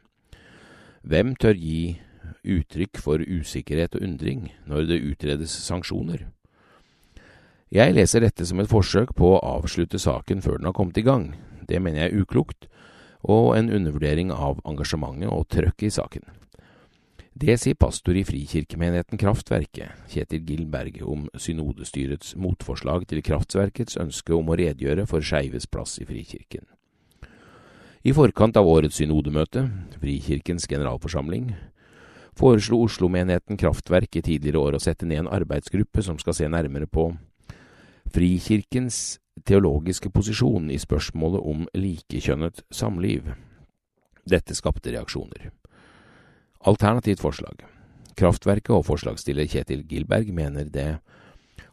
Hvem 1.08 1.38
tør 1.40 1.56
gi 1.56 1.96
uttrykk 2.44 3.00
for 3.00 3.24
usikkerhet 3.24 3.96
og 3.96 4.04
undring 4.04 4.50
når 4.68 4.90
det 4.90 5.04
utredes 5.08 5.54
sanksjoner? 5.70 6.26
Jeg 7.68 7.98
leser 7.98 8.24
dette 8.24 8.46
som 8.48 8.62
et 8.64 8.70
forsøk 8.72 9.12
på 9.18 9.34
å 9.34 9.44
avslutte 9.44 10.00
saken 10.00 10.40
før 10.44 10.62
den 10.62 10.70
har 10.70 10.76
kommet 10.78 10.98
i 11.02 11.04
gang. 11.04 11.34
Det 11.68 11.82
mener 11.84 12.06
jeg 12.06 12.14
er 12.14 12.22
uklokt, 12.24 12.70
og 13.28 13.58
en 13.58 13.68
undervurdering 13.74 14.32
av 14.32 14.62
engasjementet 14.64 15.28
og 15.28 15.50
trøkket 15.52 15.90
i 15.90 15.96
saken. 15.98 16.24
Det 17.38 17.58
sier 17.60 17.76
pastor 17.78 18.16
i 18.18 18.24
Frikirkemenigheten 18.26 19.20
Kraftverket, 19.20 20.00
Kjetil 20.10 20.48
Gilberg, 20.48 21.04
om 21.04 21.28
synodestyrets 21.38 22.34
motforslag 22.40 23.04
til 23.12 23.22
Kraftverkets 23.22 24.00
ønske 24.02 24.34
om 24.34 24.48
å 24.50 24.58
redegjøre 24.58 25.06
for 25.06 25.22
skeives 25.22 25.68
plass 25.70 26.00
i 26.02 26.08
Frikirken. 26.08 26.64
I 28.08 28.16
forkant 28.16 28.58
av 28.58 28.66
årets 28.72 28.98
synodemøte, 29.02 29.68
Frikirkens 30.00 30.66
generalforsamling, 30.72 31.52
foreslo 32.38 32.80
Oslo-menigheten 32.88 33.60
Kraftverk 33.60 34.18
i 34.18 34.26
tidligere 34.32 34.64
år 34.64 34.80
å 34.80 34.82
sette 34.88 35.06
ned 35.06 35.26
en 35.26 35.34
arbeidsgruppe 35.36 36.02
som 36.06 36.18
skal 36.22 36.38
se 36.38 36.50
nærmere 36.50 36.88
på 36.88 37.12
Frikirkens 38.14 39.20
teologiske 39.48 40.10
posisjon 40.14 40.72
i 40.72 40.80
spørsmålet 40.82 41.44
om 41.44 41.66
likekjønnet 41.78 42.64
samliv. 42.74 43.30
Dette 44.28 44.56
skapte 44.56 44.92
reaksjoner. 44.92 45.52
Alternativt 46.68 47.22
forslag. 47.22 47.64
Kraftverket 48.18 48.74
og 48.74 48.88
forslagsstiller 48.88 49.48
Kjetil 49.48 49.84
Gilberg 49.88 50.34
mener 50.34 50.66
det 50.74 50.90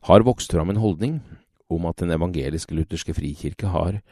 har 0.05 0.27
vokst 0.27 0.53
fram 0.53 0.71
en 0.71 0.83
holdning 0.83 1.21
om 1.73 1.87
at 1.89 1.99
den 2.03 2.13
evangeliske 2.13 2.77
lutherske 2.77 3.15
frikirke 3.17 3.71
har 3.73 4.03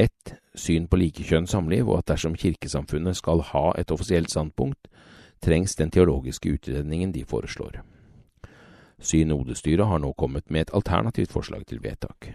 ett 0.00 0.34
syn 0.56 0.88
på 0.88 0.98
likekjønn 0.98 1.46
samliv, 1.46 1.88
og 1.88 2.00
at 2.00 2.14
dersom 2.14 2.36
kirkesamfunnet 2.38 3.18
skal 3.18 3.44
ha 3.52 3.70
et 3.78 3.92
offisielt 3.92 4.32
standpunkt, 4.32 4.88
trengs 5.42 5.76
den 5.76 5.90
teologiske 5.92 6.56
utredningen 6.56 7.12
de 7.12 7.24
foreslår. 7.28 7.82
Synodestyret 9.02 9.86
har 9.86 10.00
nå 10.02 10.12
kommet 10.14 10.50
med 10.50 10.66
et 10.66 10.74
alternativt 10.76 11.32
forslag 11.34 11.66
til 11.66 11.82
vedtak. 11.82 12.30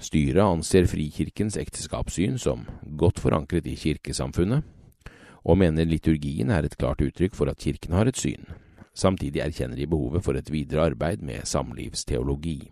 Styret 0.00 0.40
anser 0.40 0.86
Frikirkens 0.88 1.58
ekteskapssyn 1.60 2.38
som 2.40 2.64
godt 2.96 3.20
forankret 3.20 3.66
i 3.68 3.76
kirkesamfunnet, 3.76 4.62
og 5.44 5.58
mener 5.60 5.88
liturgien 5.88 6.52
er 6.52 6.64
et 6.64 6.76
klart 6.78 7.02
uttrykk 7.04 7.34
for 7.36 7.50
at 7.50 7.60
Kirken 7.60 7.96
har 7.96 8.08
et 8.08 8.16
syn. 8.16 8.44
Samtidig 8.94 9.40
erkjenner 9.42 9.76
de 9.76 9.88
behovet 9.88 10.24
for 10.24 10.36
et 10.36 10.50
videre 10.52 10.90
arbeid 10.90 11.22
med 11.24 11.46
samlivsteologi. 11.48 12.70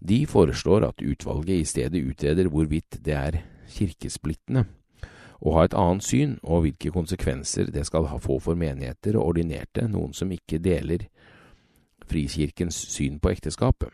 De 0.00 0.26
foreslår 0.26 0.86
at 0.88 1.02
utvalget 1.04 1.60
i 1.60 1.68
stedet 1.68 2.04
utreder 2.06 2.48
hvorvidt 2.48 3.00
det 3.04 3.14
er 3.14 3.42
kirkesplittende 3.68 4.64
å 5.40 5.54
ha 5.56 5.64
et 5.64 5.76
annet 5.76 6.04
syn, 6.04 6.38
og 6.42 6.66
hvilke 6.66 6.92
konsekvenser 6.92 7.70
det 7.72 7.86
skal 7.88 8.08
få 8.20 8.38
for 8.42 8.58
menigheter 8.58 9.16
og 9.16 9.32
ordinerte, 9.32 9.86
noen 9.88 10.12
som 10.16 10.32
ikke 10.32 10.60
deler 10.62 11.08
Frikirkens 12.10 12.74
syn 12.90 13.20
på 13.22 13.30
ekteskapet. 13.30 13.92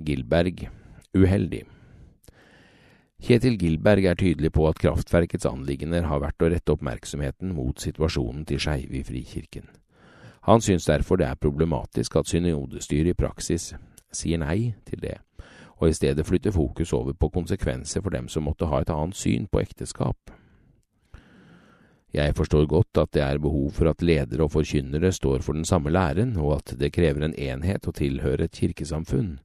Gilberg 0.00 0.64
uheldig. 1.14 1.66
Kjetil 3.20 3.58
Gilberg 3.60 4.06
er 4.08 4.16
tydelig 4.16 4.48
på 4.56 4.64
at 4.64 4.80
kraftverkets 4.80 5.44
anliggender 5.44 6.06
har 6.08 6.22
vært 6.22 6.40
å 6.40 6.48
rette 6.48 6.72
oppmerksomheten 6.72 7.52
mot 7.52 7.76
situasjonen 7.82 8.46
til 8.48 8.62
skeive 8.62 8.96
i 8.96 9.04
Frikirken. 9.04 9.68
Han 10.48 10.64
synes 10.64 10.88
derfor 10.88 11.20
det 11.20 11.26
er 11.28 11.36
problematisk 11.36 12.16
at 12.16 12.30
synodestyret 12.32 13.12
i 13.12 13.18
praksis 13.18 13.74
sier 14.10 14.40
nei 14.40 14.72
til 14.88 15.02
det, 15.04 15.18
og 15.80 15.88
i 15.88 15.96
stedet 15.96 16.26
flytter 16.26 16.52
fokus 16.52 16.92
over 16.92 17.16
på 17.16 17.30
konsekvenser 17.32 18.04
for 18.04 18.12
dem 18.12 18.28
som 18.28 18.44
måtte 18.44 18.68
ha 18.68 18.82
et 18.82 18.92
annet 18.92 19.16
syn 19.16 19.48
på 19.50 19.62
ekteskap. 19.64 20.30
Jeg 22.12 22.34
forstår 22.34 22.66
godt 22.66 22.98
at 22.98 23.12
det 23.14 23.22
er 23.22 23.38
behov 23.38 23.70
for 23.72 23.88
at 23.88 24.02
ledere 24.02 24.44
og 24.44 24.52
forkynnere 24.52 25.12
står 25.14 25.44
for 25.46 25.54
den 25.54 25.64
samme 25.64 25.92
læren, 25.94 26.36
og 26.36 26.56
at 26.56 26.74
det 26.80 26.92
krever 26.92 27.24
en 27.24 27.36
enhet 27.38 27.86
å 27.86 27.94
tilhøre 27.94 28.48
et 28.48 28.58
kirkesamfunn, 28.58 29.38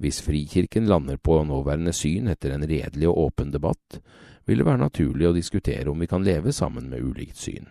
hvis 0.00 0.22
Frikirken 0.24 0.86
lander 0.88 1.18
på 1.20 1.34
nåværende 1.44 1.92
syn 1.92 2.30
etter 2.32 2.54
en 2.54 2.64
redelig 2.64 3.08
og 3.10 3.26
åpen 3.26 3.50
debatt, 3.52 4.00
vil 4.48 4.62
det 4.62 4.66
være 4.66 4.80
naturlig 4.80 5.28
å 5.28 5.34
diskutere 5.36 5.92
om 5.92 6.00
vi 6.00 6.08
kan 6.08 6.24
leve 6.24 6.54
sammen 6.56 6.88
med 6.88 7.04
ulikt 7.04 7.36
syn. 7.36 7.68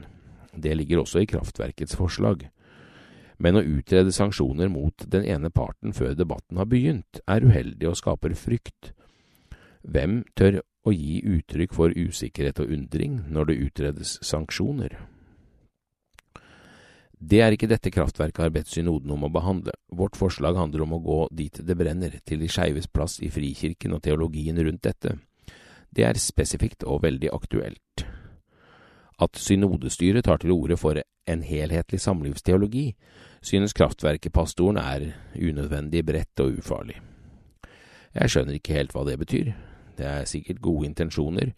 Det 0.53 0.75
ligger 0.77 1.01
også 1.01 1.23
i 1.23 1.29
kraftverkets 1.29 1.97
forslag. 1.97 2.45
Men 3.39 3.55
å 3.55 3.63
utrede 3.63 4.11
sanksjoner 4.11 4.67
mot 4.71 5.05
den 5.07 5.23
ene 5.23 5.49
parten 5.49 5.95
før 5.95 6.15
debatten 6.17 6.59
har 6.59 6.67
begynt, 6.67 7.21
er 7.27 7.45
uheldig 7.45 7.87
og 7.87 7.99
skaper 7.99 8.35
frykt. 8.35 8.91
Hvem 9.87 10.25
tør 10.35 10.59
å 10.83 10.91
gi 10.91 11.21
uttrykk 11.23 11.75
for 11.75 11.95
usikkerhet 11.95 12.59
og 12.59 12.73
undring 12.75 13.21
når 13.31 13.51
det 13.51 13.61
utredes 13.69 14.17
sanksjoner? 14.27 14.97
Det 17.19 17.41
er 17.43 17.51
ikke 17.51 17.67
dette 17.67 17.91
kraftverket 17.91 18.45
har 18.45 18.51
bedt 18.55 18.71
synoden 18.71 19.11
om 19.11 19.25
å 19.27 19.31
behandle. 19.31 19.73
Vårt 19.91 20.15
forslag 20.15 20.55
handler 20.55 20.85
om 20.85 20.93
å 20.95 21.01
gå 21.03 21.19
dit 21.35 21.59
det 21.67 21.75
brenner, 21.75 22.13
til 22.23 22.39
de 22.39 22.47
skeives 22.47 22.87
plass 22.87 23.17
i 23.19 23.31
Frikirken 23.31 23.95
og 23.95 24.03
teologien 24.05 24.59
rundt 24.63 24.85
dette. 24.87 25.17
Det 25.91 26.05
er 26.07 26.19
spesifikt 26.21 26.85
og 26.87 27.03
veldig 27.03 27.31
aktuelt. 27.35 28.05
At 29.19 29.35
synodestyret 29.35 30.23
tar 30.29 30.39
til 30.39 30.55
orde 30.55 30.77
for 30.79 30.95
en 30.99 31.43
helhetlig 31.43 31.99
samlivsteologi, 31.99 32.93
synes 33.41 33.73
kraftverket-pastoren 33.73 34.77
er 34.81 35.11
unødvendig 35.35 36.05
bredt 36.05 36.43
og 36.43 36.59
ufarlig. 36.59 36.97
Jeg 38.13 38.31
skjønner 38.31 38.57
ikke 38.57 38.75
helt 38.77 38.95
hva 38.95 39.05
det 39.07 39.19
betyr. 39.21 39.51
Det 39.97 40.07
er 40.07 40.27
sikkert 40.29 40.61
gode 40.63 40.87
intensjoner, 40.89 41.53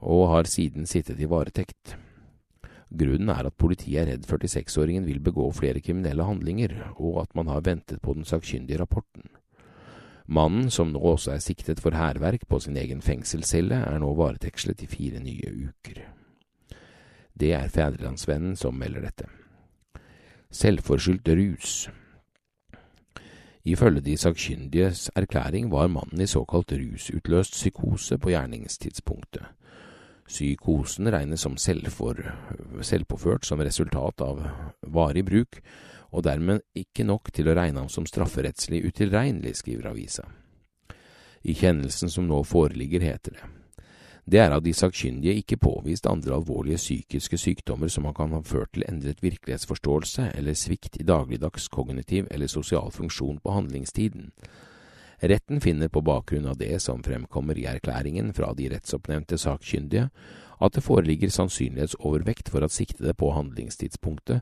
og 0.01 0.29
har 0.33 0.49
siden 0.49 0.87
sittet 0.87 1.19
i 1.19 1.27
varetekt. 1.29 1.95
Grunnen 2.89 3.29
er 3.29 3.45
at 3.45 3.57
politiet 3.59 4.01
er 4.01 4.07
redd 4.13 4.25
46-åringen 4.25 5.05
vil 5.05 5.19
begå 5.21 5.51
flere 5.53 5.81
kriminelle 5.83 6.25
handlinger, 6.25 6.73
og 6.97 7.21
at 7.21 7.35
man 7.37 7.47
har 7.47 7.61
ventet 7.65 8.01
på 8.01 8.15
den 8.17 8.25
sakkyndige 8.25 8.79
rapporten. 8.81 9.27
Mannen, 10.25 10.69
som 10.69 10.91
nå 10.93 10.99
også 10.99 11.33
er 11.33 11.43
siktet 11.43 11.81
for 11.81 11.93
hærverk 11.97 12.47
på 12.49 12.59
sin 12.61 12.77
egen 12.77 13.01
fengselscelle, 13.01 13.75
er 13.75 14.01
nå 14.01 14.09
varetekslet 14.17 14.83
i 14.85 14.89
fire 14.89 15.21
nye 15.21 15.53
uker. 15.69 16.01
Det 17.39 17.53
er 17.53 17.69
Fædrelandsvennen 17.69 18.55
som 18.55 18.77
melder 18.77 19.05
dette. 19.05 19.29
Selvforskyldt 20.51 21.29
rus. 21.29 21.89
Ifølge 23.65 24.01
de 24.01 24.17
sakkyndiges 24.17 25.11
erklæring 25.15 25.71
var 25.71 25.87
mannen 25.87 26.21
i 26.21 26.27
såkalt 26.27 26.71
rusutløst 26.71 27.53
psykose 27.53 28.17
på 28.17 28.29
gjerningstidspunktet. 28.29 29.45
Psykosen 30.29 31.09
regnes 31.09 31.41
som 31.41 31.55
selvfor, 31.57 32.19
selvpåført 32.85 33.47
som 33.47 33.61
resultat 33.65 34.21
av 34.21 34.43
varig 34.85 35.25
bruk, 35.25 35.61
og 36.13 36.25
dermed 36.25 36.61
ikke 36.77 37.05
nok 37.05 37.31
til 37.33 37.49
å 37.49 37.55
regne 37.57 37.81
ham 37.81 37.89
som 37.89 38.05
strafferettslig 38.05 38.83
utilregnelig, 38.85 39.55
skriver 39.61 39.89
avisa. 39.91 40.27
I 41.41 41.55
kjennelsen 41.57 42.11
som 42.13 42.27
nå 42.29 42.43
foreligger, 42.45 43.01
heter 43.01 43.37
det. 43.37 43.49
Det 44.29 44.37
er 44.37 44.53
av 44.53 44.61
de 44.61 44.69
sakkyndige 44.77 45.39
ikke 45.41 45.57
påvist 45.57 46.05
andre 46.05 46.35
alvorlige 46.35 46.77
psykiske 46.77 47.37
sykdommer 47.41 47.89
som 47.89 48.05
kan 48.13 48.35
ha 48.35 48.43
ført 48.45 48.75
til 48.75 48.85
endret 48.85 49.23
virkelighetsforståelse 49.25 50.27
eller 50.37 50.53
svikt 50.53 50.99
i 51.01 51.05
dagligdags 51.07 51.65
kognitiv 51.73 52.27
eller 52.29 52.51
sosial 52.51 52.91
funksjon 52.93 53.39
på 53.41 53.55
handlingstiden. 53.55 54.29
Retten 55.21 55.59
finner 55.61 55.91
på 55.91 56.01
bakgrunn 56.01 56.47
av 56.47 56.57
det 56.57 56.79
som 56.81 57.03
fremkommer 57.03 57.57
i 57.59 57.67
erklæringen 57.67 58.31
fra 58.33 58.53
de 58.55 58.69
rettsoppnevnte 58.71 59.37
sakkyndige, 59.37 60.09
at 60.59 60.75
det 60.75 60.83
foreligger 60.83 61.31
sannsynlighetsovervekt 61.31 62.51
for 62.51 62.63
at 62.63 62.75
siktede 62.75 63.13
på 63.13 63.31
handlingstidspunktet 63.35 64.41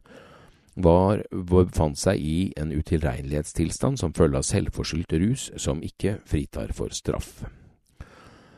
var, 0.77 1.23
befant 1.31 1.97
seg 1.97 2.21
i 2.21 2.53
en 2.57 2.71
utilregnelighetstilstand 2.71 3.97
som 3.97 4.13
følge 4.13 4.37
av 4.37 4.45
selvforskyldt 4.45 5.15
rus 5.17 5.47
som 5.57 5.81
ikke 5.81 6.19
fritar 6.29 6.73
for 6.77 6.93
straff. 6.93 7.41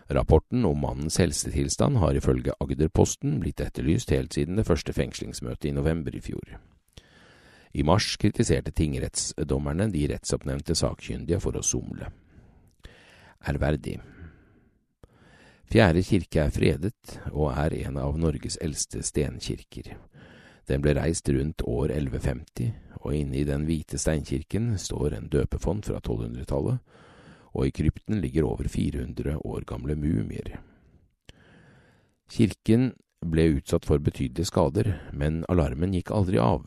Rapporten 0.09 0.65
om 0.65 0.81
mannens 0.81 1.19
helsetilstand 1.21 2.01
har 2.01 2.17
ifølge 2.17 2.55
Agderposten 2.59 3.37
blitt 3.39 3.61
etterlyst 3.61 4.11
helt 4.11 4.33
siden 4.35 4.57
det 4.59 4.65
første 4.67 4.95
fengslingsmøtet 4.95 5.69
i 5.69 5.75
november 5.75 6.15
i 6.17 6.23
fjor. 6.23 6.57
I 7.71 7.83
mars 7.85 8.15
kritiserte 8.17 8.71
tingrettsdommerne 8.73 9.89
de 9.93 10.07
rettsoppnevnte 10.09 10.75
sakkyndige 10.77 11.39
for 11.43 11.59
å 11.59 11.65
somle. 11.65 12.09
Ærverdig. 13.47 13.99
Fjerde 15.69 16.01
kirke 16.01 16.47
er 16.47 16.53
fredet 16.53 17.19
og 17.29 17.51
er 17.53 17.75
en 17.83 17.99
av 18.01 18.17
Norges 18.17 18.57
eldste 18.63 19.03
stenkirker. 19.05 19.93
Den 20.69 20.81
ble 20.81 20.95
reist 20.97 21.29
rundt 21.29 21.61
år 21.65 21.93
1150, 21.93 22.73
og 23.05 23.13
inne 23.15 23.37
i 23.39 23.45
den 23.45 23.67
hvite 23.69 23.97
steinkirken 24.01 24.73
står 24.81 25.15
en 25.17 25.29
døpefond 25.29 25.85
fra 25.85 26.01
1200-tallet, 26.01 26.81
og 27.53 27.65
i 27.65 27.73
krypten 27.73 28.19
ligger 28.21 28.49
over 28.49 28.69
400 28.69 29.39
år 29.45 29.65
gamle 29.69 29.95
mumier. 29.97 30.57
Kirken 32.29 32.91
ble 33.25 33.47
utsatt 33.57 33.85
for 33.89 34.01
betydelige 34.01 34.49
skader, 34.49 34.93
men 35.13 35.43
alarmen 35.49 35.93
gikk 35.97 36.13
aldri 36.13 36.37
av. 36.41 36.65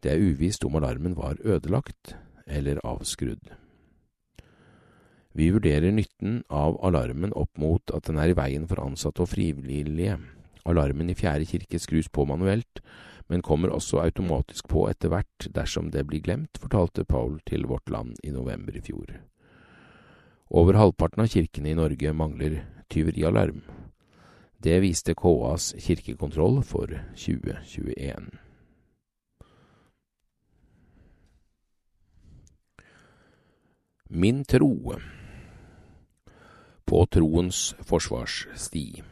Det 0.00 0.12
er 0.12 0.22
uvisst 0.22 0.64
om 0.64 0.78
alarmen 0.80 1.16
var 1.18 1.40
ødelagt 1.44 2.14
eller 2.46 2.80
avskrudd. 2.84 3.52
Vi 5.32 5.50
vurderer 5.54 5.92
nytten 5.94 6.40
av 6.50 6.78
alarmen 6.84 7.34
opp 7.38 7.60
mot 7.60 7.92
at 7.94 8.08
den 8.08 8.18
er 8.18 8.32
i 8.32 8.36
veien 8.38 8.66
for 8.70 8.82
ansatte 8.82 9.22
og 9.22 9.30
frivillige. 9.30 10.16
Alarmen 10.66 11.12
i 11.12 11.16
Fjerde 11.16 11.46
kirke 11.46 11.78
skrus 11.78 12.10
på 12.10 12.26
manuelt, 12.26 12.82
men 13.30 13.44
kommer 13.46 13.70
også 13.70 14.00
automatisk 14.02 14.66
på 14.72 14.88
etter 14.90 15.12
hvert 15.12 15.46
dersom 15.54 15.92
det 15.94 16.02
blir 16.08 16.24
glemt, 16.24 16.58
fortalte 16.58 17.06
Paul 17.06 17.38
til 17.46 17.68
Vårt 17.70 17.92
Land 17.92 18.18
i 18.26 18.34
november 18.34 18.74
i 18.74 18.82
fjor. 18.82 19.14
Over 20.50 20.80
halvparten 20.80 21.22
av 21.22 21.30
kirkene 21.30 21.70
i 21.70 21.78
Norge 21.78 22.10
mangler 22.16 22.58
tyverialarm. 22.90 23.62
Det 24.58 24.80
viste 24.82 25.14
KAs 25.14 25.70
kirkekontroll 25.78 26.58
for 26.66 26.90
2021. 27.14 28.49
Min 34.12 34.44
tro 34.44 34.94
På 36.84 37.06
troens 37.06 37.74
forsvarssti. 37.78 39.02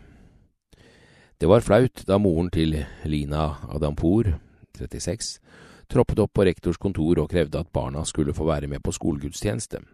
Det 1.39 1.47
var 1.47 1.61
flaut 1.61 2.03
da 2.07 2.19
moren 2.19 2.51
til 2.51 2.75
Lina 3.05 3.45
Adampour, 3.71 4.33
36, 4.75 5.39
troppet 5.87 6.19
opp 6.19 6.33
på 6.35 6.49
rektors 6.51 6.83
kontor 6.83 7.23
og 7.23 7.31
krevde 7.31 7.63
at 7.63 7.71
barna 7.71 8.03
skulle 8.03 8.35
få 8.35 8.49
være 8.51 8.67
med 8.67 8.83
på 8.83 8.97
skolegudstjeneste. 8.99 9.85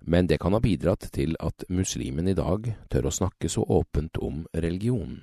Men 0.00 0.26
det 0.26 0.40
kan 0.42 0.52
ha 0.52 0.58
bidratt 0.58 1.12
til 1.14 1.38
at 1.38 1.62
muslimen 1.70 2.26
i 2.26 2.34
dag 2.34 2.74
tør 2.90 3.06
å 3.06 3.14
snakke 3.14 3.46
så 3.46 3.62
åpent 3.62 4.18
om 4.18 4.48
religion. 4.50 5.20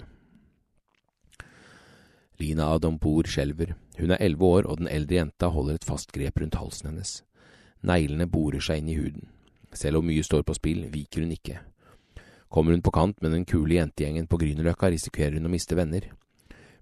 Lina 2.39 2.71
Adampour 2.79 3.27
skjelver. 3.27 3.75
Hun 3.99 4.15
er 4.15 4.23
elleve 4.23 4.55
år, 4.55 4.71
og 4.71 4.79
den 4.79 4.87
eldre 4.87 5.19
jenta 5.19 5.51
holder 5.51 5.81
et 5.83 5.91
fast 5.91 6.15
grep 6.15 6.39
rundt 6.39 6.55
halsen 6.63 6.93
hennes. 6.93 7.24
Neglene 7.85 8.27
borer 8.27 8.63
seg 8.63 8.81
inn 8.81 8.89
i 8.89 8.97
huden. 8.97 9.29
Selv 9.75 9.99
om 9.99 10.07
mye 10.07 10.23
står 10.23 10.45
på 10.47 10.55
spill, 10.57 10.85
viker 10.89 11.25
hun 11.25 11.33
ikke. 11.35 11.59
Kommer 12.49 12.71
hun 12.71 12.83
på 12.85 12.93
kant 12.95 13.21
med 13.21 13.33
den 13.35 13.45
kule 13.45 13.77
jentegjengen 13.77 14.29
på 14.31 14.39
Grünerløkka, 14.41 14.89
risikerer 14.93 15.37
hun 15.37 15.49
å 15.49 15.51
miste 15.51 15.77
venner. 15.77 16.07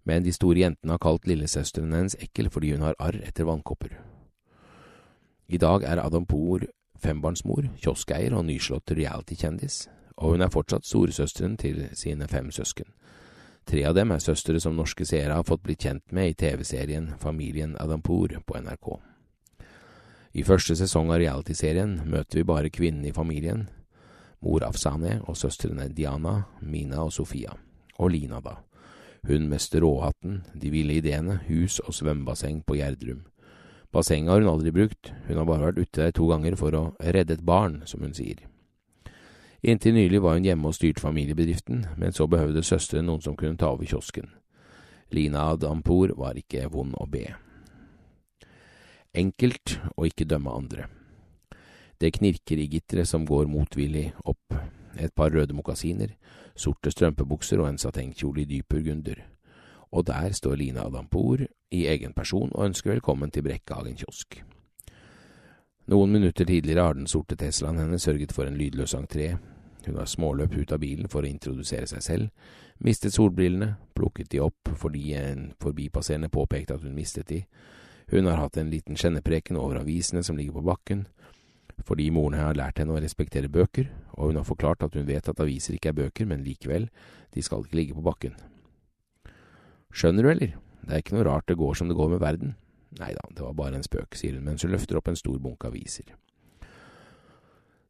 Men 0.06 0.24
de 0.24 0.34
store 0.36 0.62
jentene 0.62 0.96
har 0.96 1.02
kalt 1.04 1.28
lillesøsteren 1.28 1.96
hennes 1.96 2.16
ekkel 2.22 2.52
fordi 2.54 2.74
hun 2.76 2.84
har 2.86 2.98
arr 3.00 3.18
etter 3.24 3.48
vannkopper. 3.48 3.98
I 5.48 5.60
dag 5.60 5.84
er 5.88 6.02
Adam 6.04 6.26
Poor 6.30 6.64
fembarnsmor, 7.04 7.68
kioskeier 7.84 8.36
og 8.38 8.46
nyslått 8.48 8.94
reality-kjendis, 8.96 9.88
og 10.18 10.36
hun 10.36 10.46
er 10.46 10.52
fortsatt 10.54 10.88
storesøsteren 10.88 11.58
til 11.60 11.88
sine 12.00 12.30
fem 12.32 12.52
søsken. 12.52 12.88
Tre 13.68 13.84
av 13.88 13.96
dem 13.96 14.12
er 14.12 14.24
søstre 14.24 14.60
som 14.60 14.76
norske 14.76 15.06
seere 15.08 15.36
har 15.40 15.48
fått 15.48 15.64
blitt 15.64 15.84
kjent 15.84 16.16
med 16.16 16.32
i 16.32 16.38
TV-serien 16.40 17.14
Familien 17.20 17.78
Adampour 17.80 18.36
på 18.48 18.60
NRK. 18.60 19.13
I 20.34 20.42
første 20.42 20.74
sesong 20.74 21.12
av 21.14 21.20
realityserien 21.22 22.00
møter 22.10 22.40
vi 22.40 22.48
bare 22.50 22.72
kvinnen 22.74 23.06
i 23.06 23.14
familien, 23.14 23.68
mor 24.42 24.64
Afsane 24.66 25.20
og 25.30 25.38
søstrene 25.38 25.92
Diana, 25.94 26.48
Mina 26.62 27.04
og 27.06 27.14
Sofia. 27.14 27.54
Og 28.02 28.10
Lina, 28.16 28.40
da. 28.42 28.58
Hun 29.30 29.46
med 29.52 29.62
stråhatten, 29.62 30.42
de 30.58 30.72
ville 30.74 30.98
ideene, 30.98 31.38
hus 31.48 31.78
og 31.86 31.94
svømmebasseng 31.94 32.64
på 32.66 32.80
Gjerdrum. 32.80 33.22
Bassenget 33.94 34.34
har 34.34 34.42
hun 34.42 34.50
aldri 34.50 34.74
brukt, 34.74 35.14
hun 35.28 35.38
har 35.38 35.46
bare 35.46 35.70
vært 35.70 35.84
ute 35.84 36.02
der 36.02 36.18
to 36.18 36.26
ganger 36.32 36.58
for 36.58 36.74
å 36.74 36.84
redde 37.14 37.38
et 37.38 37.46
barn, 37.46 37.84
som 37.86 38.02
hun 38.02 38.18
sier. 38.18 38.42
Inntil 39.62 39.94
nylig 39.94 40.20
var 40.26 40.36
hun 40.36 40.50
hjemme 40.50 40.68
og 40.68 40.76
styrte 40.76 41.06
familiebedriften, 41.06 41.86
men 41.96 42.12
så 42.12 42.26
behøvde 42.28 42.66
søsteren 42.66 43.06
noen 43.08 43.22
som 43.22 43.38
kunne 43.38 43.56
ta 43.62 43.70
over 43.70 43.86
kiosken. 43.86 44.34
Lina 45.14 45.46
Adampour 45.54 46.18
var 46.18 46.42
ikke 46.42 46.66
vond 46.74 46.98
å 46.98 47.06
be. 47.06 47.30
Enkelt 49.14 49.76
å 49.94 50.08
ikke 50.08 50.26
dømme 50.26 50.50
andre. 50.50 50.88
Det 52.02 52.10
knirker 52.16 52.58
i 52.58 52.66
gitteret 52.66 53.06
som 53.06 53.28
går 53.30 53.46
motvillig 53.46 54.08
opp. 54.26 54.56
Et 54.98 55.14
par 55.14 55.30
røde 55.30 55.54
mokasiner, 55.54 56.16
sorte 56.58 56.90
strømpebukser 56.90 57.62
og 57.62 57.70
en 57.70 57.78
satengkjole 57.78 58.42
i 58.42 58.48
dyp 58.50 58.74
burgunder. 58.74 59.22
Og 59.94 60.08
der 60.10 60.34
står 60.34 60.58
Lina 60.58 60.88
Adampour 60.88 61.44
i 61.46 61.84
egen 61.90 62.14
person 62.18 62.50
og 62.56 62.66
ønsker 62.72 62.96
velkommen 62.96 63.30
til 63.30 63.46
Brekkhagen 63.46 64.00
kiosk. 64.02 64.40
Noen 65.94 66.18
minutter 66.18 66.50
tidligere 66.50 66.88
har 66.88 66.98
den 66.98 67.06
sorte 67.08 67.38
Teslaen 67.38 67.78
hennes 67.78 68.02
sørget 68.02 68.34
for 68.34 68.50
en 68.50 68.58
lydløs 68.58 68.96
entré. 68.98 69.36
Hun 69.86 70.00
har 70.00 70.10
småløpt 70.10 70.58
ut 70.58 70.74
av 70.74 70.82
bilen 70.82 71.12
for 71.12 71.22
å 71.22 71.30
introdusere 71.30 71.86
seg 71.92 72.02
selv, 72.02 72.52
mistet 72.82 73.14
solbrillene, 73.14 73.76
plukket 73.94 74.32
de 74.34 74.42
opp 74.42 74.74
fordi 74.80 75.14
en 75.20 75.52
forbipasserende 75.62 76.34
påpekte 76.34 76.80
at 76.80 76.86
hun 76.88 76.96
mistet 76.98 77.30
de, 77.30 77.44
hun 78.12 78.28
har 78.30 78.40
hatt 78.42 78.58
en 78.58 78.72
liten 78.72 78.98
kjennepreken 79.00 79.60
over 79.60 79.82
avisene 79.82 80.24
som 80.24 80.38
ligger 80.38 80.58
på 80.60 80.66
bakken, 80.68 81.06
fordi 81.84 82.10
moren 82.14 82.38
har 82.38 82.58
lært 82.58 82.80
henne 82.80 82.96
å 82.96 83.02
respektere 83.02 83.52
bøker, 83.52 83.90
og 84.14 84.32
hun 84.32 84.40
har 84.40 84.48
forklart 84.48 84.84
at 84.86 84.98
hun 84.98 85.08
vet 85.08 85.30
at 85.30 85.42
aviser 85.42 85.78
ikke 85.78 85.92
er 85.92 86.00
bøker, 86.04 86.28
men 86.30 86.46
likevel, 86.46 86.90
de 87.34 87.44
skal 87.44 87.66
ikke 87.66 87.80
ligge 87.80 87.98
på 87.98 88.06
bakken. 88.06 88.36
Skjønner 89.94 90.26
du, 90.26 90.32
eller? 90.32 90.54
Det 90.84 90.94
er 90.94 91.04
ikke 91.04 91.16
noe 91.18 91.28
rart 91.28 91.48
det 91.48 91.58
går 91.60 91.80
som 91.80 91.90
det 91.90 91.98
går 91.98 92.14
med 92.16 92.22
verden. 92.24 92.56
Nei 93.00 93.14
da, 93.16 93.24
det 93.34 93.42
var 93.42 93.56
bare 93.58 93.80
en 93.80 93.86
spøk, 93.86 94.18
sier 94.18 94.38
hun 94.38 94.46
mens 94.46 94.66
hun 94.66 94.74
løfter 94.74 95.00
opp 95.00 95.10
en 95.10 95.18
stor 95.18 95.40
bunke 95.42 95.70
aviser. 95.70 96.12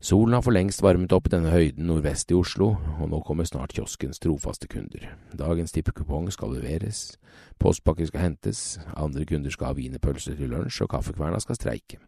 Solen 0.03 0.33
har 0.33 0.41
for 0.43 0.51
lengst 0.51 0.81
varmet 0.83 1.13
opp 1.15 1.29
denne 1.31 1.53
høyden 1.53 1.85
nordvest 1.87 2.31
i 2.33 2.35
Oslo, 2.35 2.73
og 2.99 3.07
nå 3.07 3.21
kommer 3.23 3.47
snart 3.47 3.71
kioskens 3.71 4.19
trofaste 4.19 4.67
kunder. 4.67 5.05
Dagens 5.31 5.71
tippekupong 5.71 6.27
skal 6.35 6.51
leveres, 6.57 7.13
postpakker 7.63 8.09
skal 8.09 8.25
hentes, 8.25 8.81
andre 8.99 9.23
kunder 9.23 9.53
skal 9.55 9.69
ha 9.69 9.77
wienerpølser 9.77 10.35
til 10.35 10.51
lunsj, 10.51 10.81
og 10.83 10.91
kaffekverna 10.91 11.39
skal 11.39 11.55
streike. 11.55 12.01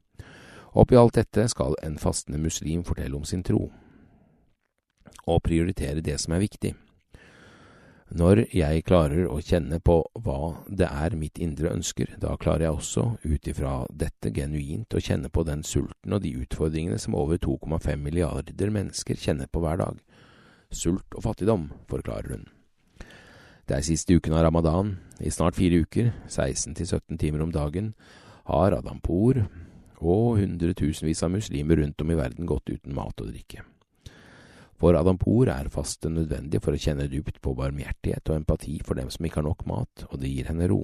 Oppi 0.75 0.99
alt 0.99 1.15
dette 1.15 1.47
skal 1.47 1.79
en 1.87 1.95
fastende 1.95 2.41
muslim 2.43 2.83
fortelle 2.83 3.15
om 3.15 3.23
sin 3.23 3.47
tro, 3.47 3.69
og 5.23 5.43
prioritere 5.47 6.03
det 6.03 6.19
som 6.19 6.35
er 6.35 6.43
viktig. 6.43 6.75
Når 8.13 8.43
jeg 8.53 8.83
klarer 8.85 9.25
å 9.25 9.39
kjenne 9.41 9.79
på 9.81 9.97
hva 10.21 10.61
det 10.69 10.85
er 10.85 11.15
mitt 11.17 11.39
indre 11.41 11.71
ønsker, 11.73 12.11
da 12.21 12.35
klarer 12.37 12.67
jeg 12.67 12.77
også, 12.77 13.05
ut 13.25 13.49
ifra 13.49 13.73
dette 13.89 14.29
genuint, 14.29 14.93
å 14.93 15.01
kjenne 15.01 15.31
på 15.33 15.41
den 15.47 15.63
sulten 15.65 16.13
og 16.13 16.21
de 16.21 16.35
utfordringene 16.37 16.99
som 17.01 17.17
over 17.17 17.41
2,5 17.41 17.97
milliarder 17.97 18.73
mennesker 18.77 19.17
kjenner 19.17 19.49
på 19.49 19.63
hver 19.65 19.81
dag. 19.81 19.97
Sult 20.69 21.17
og 21.17 21.25
fattigdom, 21.25 21.71
forklarer 21.89 22.37
hun. 22.37 22.47
Det 23.65 23.79
er 23.79 23.85
siste 23.87 24.13
uken 24.13 24.37
av 24.37 24.45
ramadan. 24.45 24.97
I 25.17 25.33
snart 25.33 25.57
fire 25.57 25.81
uker, 25.81 26.13
16 26.29 26.77
til 26.77 26.85
17 26.85 27.17
timer 27.17 27.41
om 27.41 27.53
dagen, 27.55 27.95
har 28.45 28.77
Adampour 28.77 29.47
og 29.97 30.35
hundretusenvis 30.37 31.25
av 31.25 31.33
muslimer 31.33 31.81
rundt 31.81 32.01
om 32.05 32.11
i 32.13 32.19
verden 32.19 32.45
gått 32.45 32.69
uten 32.69 32.93
mat 32.93 33.17
og 33.17 33.33
drikke. 33.33 33.65
For 34.85 34.93
Adampour 34.93 35.49
er 35.49 35.65
faste 35.73 36.11
nødvendig 36.13 36.59
for 36.61 36.77
å 36.77 36.77
kjenne 36.77 37.07
dypt 37.09 37.39
på 37.41 37.55
barmhjertighet 37.57 38.29
og 38.29 38.35
empati 38.37 38.75
for 38.85 38.93
dem 38.99 39.07
som 39.09 39.25
ikke 39.25 39.39
har 39.39 39.47
nok 39.47 39.63
mat, 39.65 40.03
og 40.11 40.19
det 40.21 40.29
gir 40.29 40.45
henne 40.45 40.67
ro. 40.69 40.83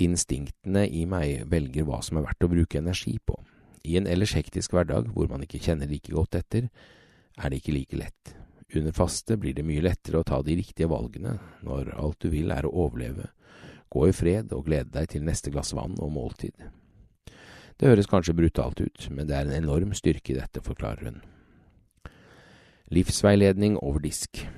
Instinktene 0.00 0.86
i 0.88 1.02
meg 1.04 1.42
velger 1.52 1.84
hva 1.84 1.98
som 2.00 2.16
er 2.16 2.24
verdt 2.24 2.46
å 2.46 2.50
bruke 2.54 2.80
energi 2.80 3.12
på. 3.20 3.36
I 3.84 3.98
en 4.00 4.08
ellers 4.08 4.32
hektisk 4.38 4.72
hverdag 4.72 5.12
hvor 5.12 5.28
man 5.28 5.44
ikke 5.44 5.60
kjenner 5.68 5.92
like 5.92 6.16
godt 6.16 6.40
etter, 6.40 6.70
er 7.36 7.52
det 7.52 7.60
ikke 7.60 7.76
like 7.76 8.00
lett. 8.00 8.32
Under 8.72 8.96
faste 9.02 9.36
blir 9.36 9.52
det 9.52 9.68
mye 9.68 9.84
lettere 9.84 10.24
å 10.24 10.30
ta 10.32 10.40
de 10.40 10.56
riktige 10.56 10.88
valgene 10.88 11.36
når 11.60 11.92
alt 11.92 12.24
du 12.24 12.32
vil 12.32 12.56
er 12.56 12.64
å 12.64 12.72
overleve, 12.88 13.28
gå 13.92 14.08
i 14.08 14.16
fred 14.16 14.56
og 14.56 14.64
glede 14.72 14.96
deg 14.96 15.12
til 15.12 15.28
neste 15.28 15.52
glass 15.52 15.76
vann 15.76 16.00
og 16.00 16.16
måltid. 16.16 16.56
Det 17.76 17.92
høres 17.92 18.08
kanskje 18.08 18.40
brutalt 18.40 18.80
ut, 18.80 19.10
men 19.12 19.28
det 19.28 19.42
er 19.42 19.44
en 19.44 19.58
enorm 19.60 19.92
styrke 19.92 20.32
i 20.32 20.40
dette, 20.40 20.64
forklarer 20.64 21.12
hun. 21.12 21.24
Livsveiledning 22.88 23.78
over 23.82 23.98
disk. 23.98 24.48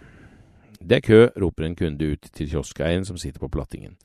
Det 0.80 0.96
er 0.96 1.00
kø, 1.00 1.28
roper 1.40 1.64
en 1.64 1.76
kunde 1.76 2.10
ut 2.12 2.28
til 2.32 2.50
kioskeieren 2.50 3.06
som 3.08 3.16
sitter 3.16 3.40
på 3.40 3.48
plattingen. 3.48 3.96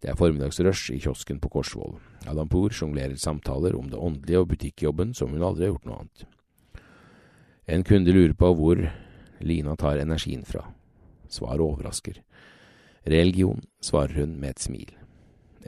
Det 0.00 0.08
er 0.08 0.16
formiddagsrush 0.16 0.94
i 0.94 0.98
kiosken 0.98 1.40
på 1.40 1.50
Korsvoll. 1.52 1.98
Adampour 2.26 2.72
sjonglerer 2.72 3.20
samtaler 3.20 3.76
om 3.76 3.90
det 3.90 4.00
åndelige 4.00 4.40
og 4.40 4.48
butikkjobben 4.48 5.12
som 5.14 5.34
hun 5.34 5.44
aldri 5.44 5.66
har 5.66 5.74
gjort 5.74 5.90
noe 5.90 5.98
annet. 6.00 6.24
En 7.68 7.84
kunde 7.84 8.16
lurer 8.16 8.32
på 8.32 8.54
hvor 8.56 8.80
Lina 9.44 9.76
tar 9.76 10.00
energien 10.00 10.44
fra. 10.48 10.64
Svaret 11.28 11.60
overrasker. 11.60 12.16
Religion, 13.06 13.60
svarer 13.80 14.22
hun 14.22 14.38
med 14.40 14.56
et 14.56 14.64
smil. 14.64 14.90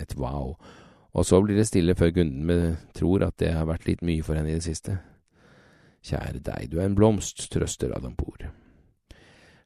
Et 0.01 0.17
wow. 0.17 0.57
Og 1.13 1.29
så 1.29 1.43
blir 1.45 1.61
det 1.61 1.69
stille 1.69 1.95
før 1.95 2.11
kunden 2.17 2.77
tror 2.97 3.29
at 3.29 3.37
det 3.37 3.53
har 3.53 3.69
vært 3.69 3.85
litt 3.87 4.03
mye 4.03 4.25
for 4.25 4.35
henne 4.35 4.49
i 4.49 4.57
det 4.57 4.65
siste. 4.65 4.97
Kjære 6.03 6.43
deg, 6.43 6.71
du 6.73 6.81
er 6.81 6.89
en 6.89 6.97
blomst, 6.99 7.45
trøster 7.53 7.95
Adampour. 7.95 8.49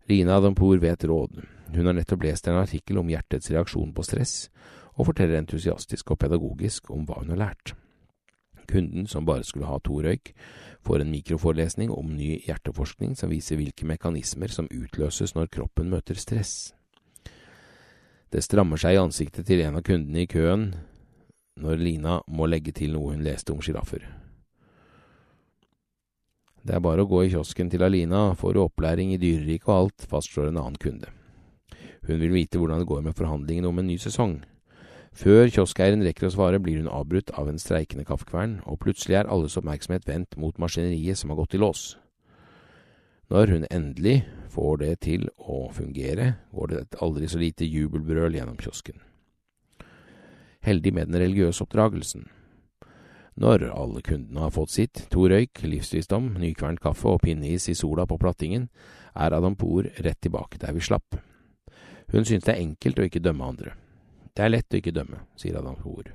Lina 0.08 0.36
Adampour 0.36 0.78
vet 0.78 1.04
råd. 1.08 1.40
Hun 1.72 1.88
har 1.88 1.96
nettopp 1.96 2.26
lest 2.26 2.46
en 2.46 2.60
artikkel 2.60 3.00
om 3.00 3.08
hjertets 3.10 3.50
reaksjon 3.50 3.94
på 3.96 4.04
stress, 4.06 4.34
og 4.96 5.08
forteller 5.08 5.40
entusiastisk 5.40 6.12
og 6.12 6.20
pedagogisk 6.20 6.92
om 6.94 7.06
hva 7.08 7.18
hun 7.22 7.32
har 7.34 7.40
lært. 7.40 7.74
Kunden, 8.66 9.06
som 9.06 9.26
bare 9.26 9.44
skulle 9.46 9.68
ha 9.68 9.78
to 9.78 10.00
røyk, 10.02 10.32
får 10.84 11.02
en 11.02 11.10
mikroforelesning 11.10 11.90
om 11.90 12.14
ny 12.18 12.36
hjerteforskning 12.46 13.14
som 13.18 13.30
viser 13.30 13.58
hvilke 13.58 13.86
mekanismer 13.86 14.52
som 14.52 14.70
utløses 14.70 15.34
når 15.34 15.50
kroppen 15.54 15.90
møter 15.90 16.18
stress. 16.18 16.74
Det 18.30 18.42
strammer 18.42 18.80
seg 18.80 18.96
i 18.96 19.00
ansiktet 19.00 19.46
til 19.46 19.62
en 19.62 19.78
av 19.78 19.86
kundene 19.86 20.24
i 20.24 20.30
køen 20.30 20.68
når 21.62 21.80
Lina 21.80 22.20
må 22.28 22.50
legge 22.50 22.74
til 22.76 22.92
noe 22.92 23.14
hun 23.14 23.24
leste 23.24 23.54
om 23.54 23.62
sjiraffer. 23.64 24.02
Det 26.66 26.74
er 26.74 26.82
bare 26.82 27.04
å 27.04 27.06
gå 27.06 27.20
i 27.22 27.30
kiosken 27.30 27.68
til 27.70 27.84
Alina, 27.86 28.32
får 28.34 28.56
du 28.56 28.64
opplæring 28.64 29.12
i 29.14 29.20
dyreriket 29.22 29.68
og 29.68 29.76
alt, 29.76 30.06
fastslår 30.10 30.48
en 30.50 30.58
annen 30.58 30.78
kunde. 30.82 31.12
Hun 32.08 32.18
vil 32.18 32.32
vite 32.34 32.58
hvordan 32.58 32.82
det 32.82 32.88
går 32.90 33.04
med 33.06 33.14
forhandlingene 33.14 33.70
om 33.70 33.78
en 33.78 33.86
ny 33.86 33.94
sesong. 34.02 34.40
Før 35.14 35.46
kioskeieren 35.46 36.02
rekker 36.02 36.26
å 36.26 36.32
svare, 36.34 36.58
blir 36.58 36.80
hun 36.80 36.90
avbrutt 36.90 37.30
av 37.38 37.46
en 37.48 37.60
streikende 37.62 38.02
kaffekvern, 38.08 38.58
og 38.66 38.80
plutselig 38.82 39.20
er 39.20 39.30
alles 39.30 39.54
oppmerksomhet 39.60 40.08
vendt 40.10 40.34
mot 40.42 40.58
maskineriet 40.58 41.20
som 41.20 41.30
har 41.30 41.38
gått 41.38 41.54
i 41.54 41.62
lås. 41.62 41.84
Når 43.30 43.54
hun 43.54 43.70
endelig 43.70 44.16
får 44.50 44.82
det 44.82 44.92
til 45.06 45.30
å 45.38 45.68
fungere, 45.74 46.32
går 46.50 46.72
det 46.72 46.80
et 46.82 46.98
aldri 47.02 47.30
så 47.30 47.38
lite 47.42 47.66
jubelbrøl 47.66 48.34
gjennom 48.34 48.58
kiosken. 48.58 48.98
Heldig 50.66 50.92
med 50.98 51.12
den 51.12 51.22
religiøse 51.22 51.62
oppdragelsen. 51.62 52.26
Når 53.36 53.66
alle 53.68 54.00
kundene 54.00 54.46
har 54.46 54.52
fått 54.54 54.72
sitt, 54.72 55.02
to 55.12 55.26
røyk, 55.28 55.60
livsvisdom, 55.68 56.30
nykvernt 56.40 56.80
kaffe 56.80 57.10
og 57.10 57.20
pinneis 57.20 57.66
i 57.68 57.74
sola 57.76 58.06
på 58.08 58.16
plattingen, 58.16 58.70
er 59.12 59.34
Adampour 59.36 59.90
rett 60.04 60.20
tilbake 60.24 60.60
der 60.62 60.72
vi 60.72 60.80
slapp. 60.80 61.18
Hun 62.12 62.24
synes 62.24 62.46
det 62.46 62.54
er 62.54 62.62
enkelt 62.62 63.00
å 63.00 63.04
ikke 63.04 63.20
dømme 63.20 63.44
andre. 63.44 63.74
Det 64.32 64.44
er 64.44 64.54
lett 64.54 64.72
å 64.72 64.80
ikke 64.80 64.94
dømme, 64.96 65.20
sier 65.36 65.58
Adampour. 65.60 66.14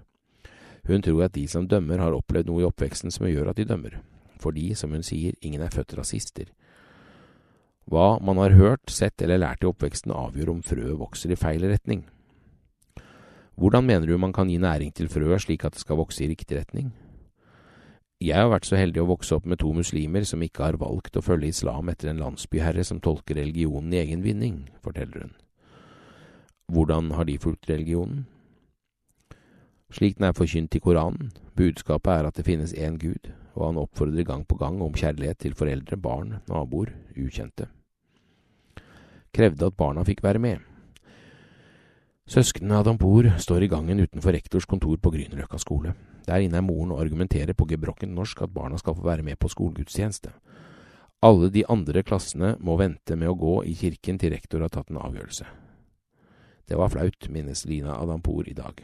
Hun 0.90 1.06
tror 1.06 1.28
at 1.28 1.36
de 1.36 1.46
som 1.50 1.68
dømmer 1.70 2.02
har 2.02 2.18
opplevd 2.18 2.50
noe 2.50 2.64
i 2.64 2.66
oppveksten 2.66 3.14
som 3.14 3.30
gjør 3.30 3.52
at 3.52 3.62
de 3.62 3.68
dømmer, 3.70 4.00
fordi, 4.42 4.72
som 4.74 4.94
hun 4.96 5.06
sier, 5.06 5.38
ingen 5.46 5.62
er 5.62 5.74
født 5.74 5.94
rasister. 6.00 6.50
Hva 7.86 8.18
man 8.24 8.42
har 8.42 8.58
hørt, 8.58 8.90
sett 8.90 9.22
eller 9.22 9.44
lært 9.44 9.62
i 9.62 9.70
oppveksten 9.70 10.14
avgjør 10.16 10.56
om 10.56 10.66
frøet 10.66 10.98
vokser 10.98 11.34
i 11.34 11.38
feil 11.38 11.68
retning. 11.70 12.02
Hvordan 13.62 13.86
mener 13.86 14.10
du 14.10 14.18
man 14.18 14.34
kan 14.34 14.50
gi 14.50 14.58
næring 14.58 14.90
til 14.96 15.10
frøet 15.12 15.46
slik 15.46 15.68
at 15.68 15.78
det 15.78 15.84
skal 15.84 16.02
vokse 16.02 16.24
i 16.26 16.32
riktig 16.32 16.58
retning? 16.58 16.90
Jeg 18.22 18.38
har 18.38 18.52
vært 18.52 18.68
så 18.70 18.78
heldig 18.78 19.02
å 19.02 19.08
vokse 19.10 19.34
opp 19.34 19.48
med 19.50 19.58
to 19.64 19.72
muslimer 19.74 20.22
som 20.30 20.44
ikke 20.46 20.62
har 20.62 20.78
valgt 20.78 21.16
å 21.18 21.24
følge 21.26 21.50
islam 21.50 21.90
etter 21.90 22.12
en 22.12 22.22
landsbyherre 22.22 22.84
som 22.86 23.00
tolker 23.02 23.40
religionen 23.40 23.96
i 23.96 23.98
egen 24.04 24.22
vinning, 24.22 24.68
forteller 24.86 25.26
hun. 25.26 25.34
Hvordan 26.70 27.10
har 27.18 27.26
de 27.26 27.40
fulgt 27.42 27.66
religionen? 27.72 28.28
Slik 29.92 30.20
den 30.20 30.30
er 30.30 30.38
forkynt 30.38 30.78
i 30.78 30.84
Koranen, 30.86 31.34
budskapet 31.58 32.14
er 32.14 32.30
at 32.30 32.38
det 32.38 32.46
finnes 32.46 32.78
én 32.78 33.02
Gud, 33.02 33.34
og 33.58 33.72
han 33.72 33.82
oppfordrer 33.82 34.30
gang 34.30 34.46
på 34.46 34.56
gang 34.62 34.78
om 34.86 34.94
kjærlighet 34.94 35.42
til 35.42 35.58
foreldre, 35.58 35.98
barn, 35.98 36.38
naboer, 36.48 36.94
ukjente. 37.18 37.72
Krevde 39.34 39.72
at 39.72 39.80
barna 39.82 40.06
fikk 40.06 40.22
være 40.24 40.40
med. 40.46 40.71
Søsknene 42.32 42.78
Adampour 42.80 43.26
står 43.44 43.66
i 43.66 43.68
gangen 43.68 44.00
utenfor 44.00 44.32
rektors 44.32 44.64
kontor 44.64 44.96
på 45.04 45.12
Grünerløkka 45.12 45.58
skole. 45.60 45.92
Der 46.24 46.40
inne 46.40 46.62
er 46.62 46.64
moren 46.64 46.94
og 46.96 47.02
argumenterer 47.04 47.52
på 47.52 47.66
gebrokkent 47.68 48.16
norsk 48.16 48.46
at 48.46 48.54
barna 48.56 48.78
skal 48.80 48.96
få 48.96 49.04
være 49.04 49.26
med 49.28 49.36
på 49.36 49.50
skolegudstjeneste. 49.52 50.32
Alle 51.28 51.50
de 51.52 51.66
andre 51.68 52.06
klassene 52.08 52.54
må 52.64 52.78
vente 52.80 53.18
med 53.20 53.34
å 53.34 53.36
gå 53.36 53.58
i 53.68 53.74
kirken 53.76 54.22
til 54.22 54.32
rektor 54.32 54.64
har 54.64 54.72
tatt 54.72 54.94
en 54.94 55.02
avgjørelse. 55.04 55.50
Det 56.72 56.80
var 56.80 56.94
flaut, 56.94 57.28
minnes 57.28 57.66
Lina 57.68 57.98
Adampour 58.00 58.48
i 58.48 58.56
dag. 58.56 58.80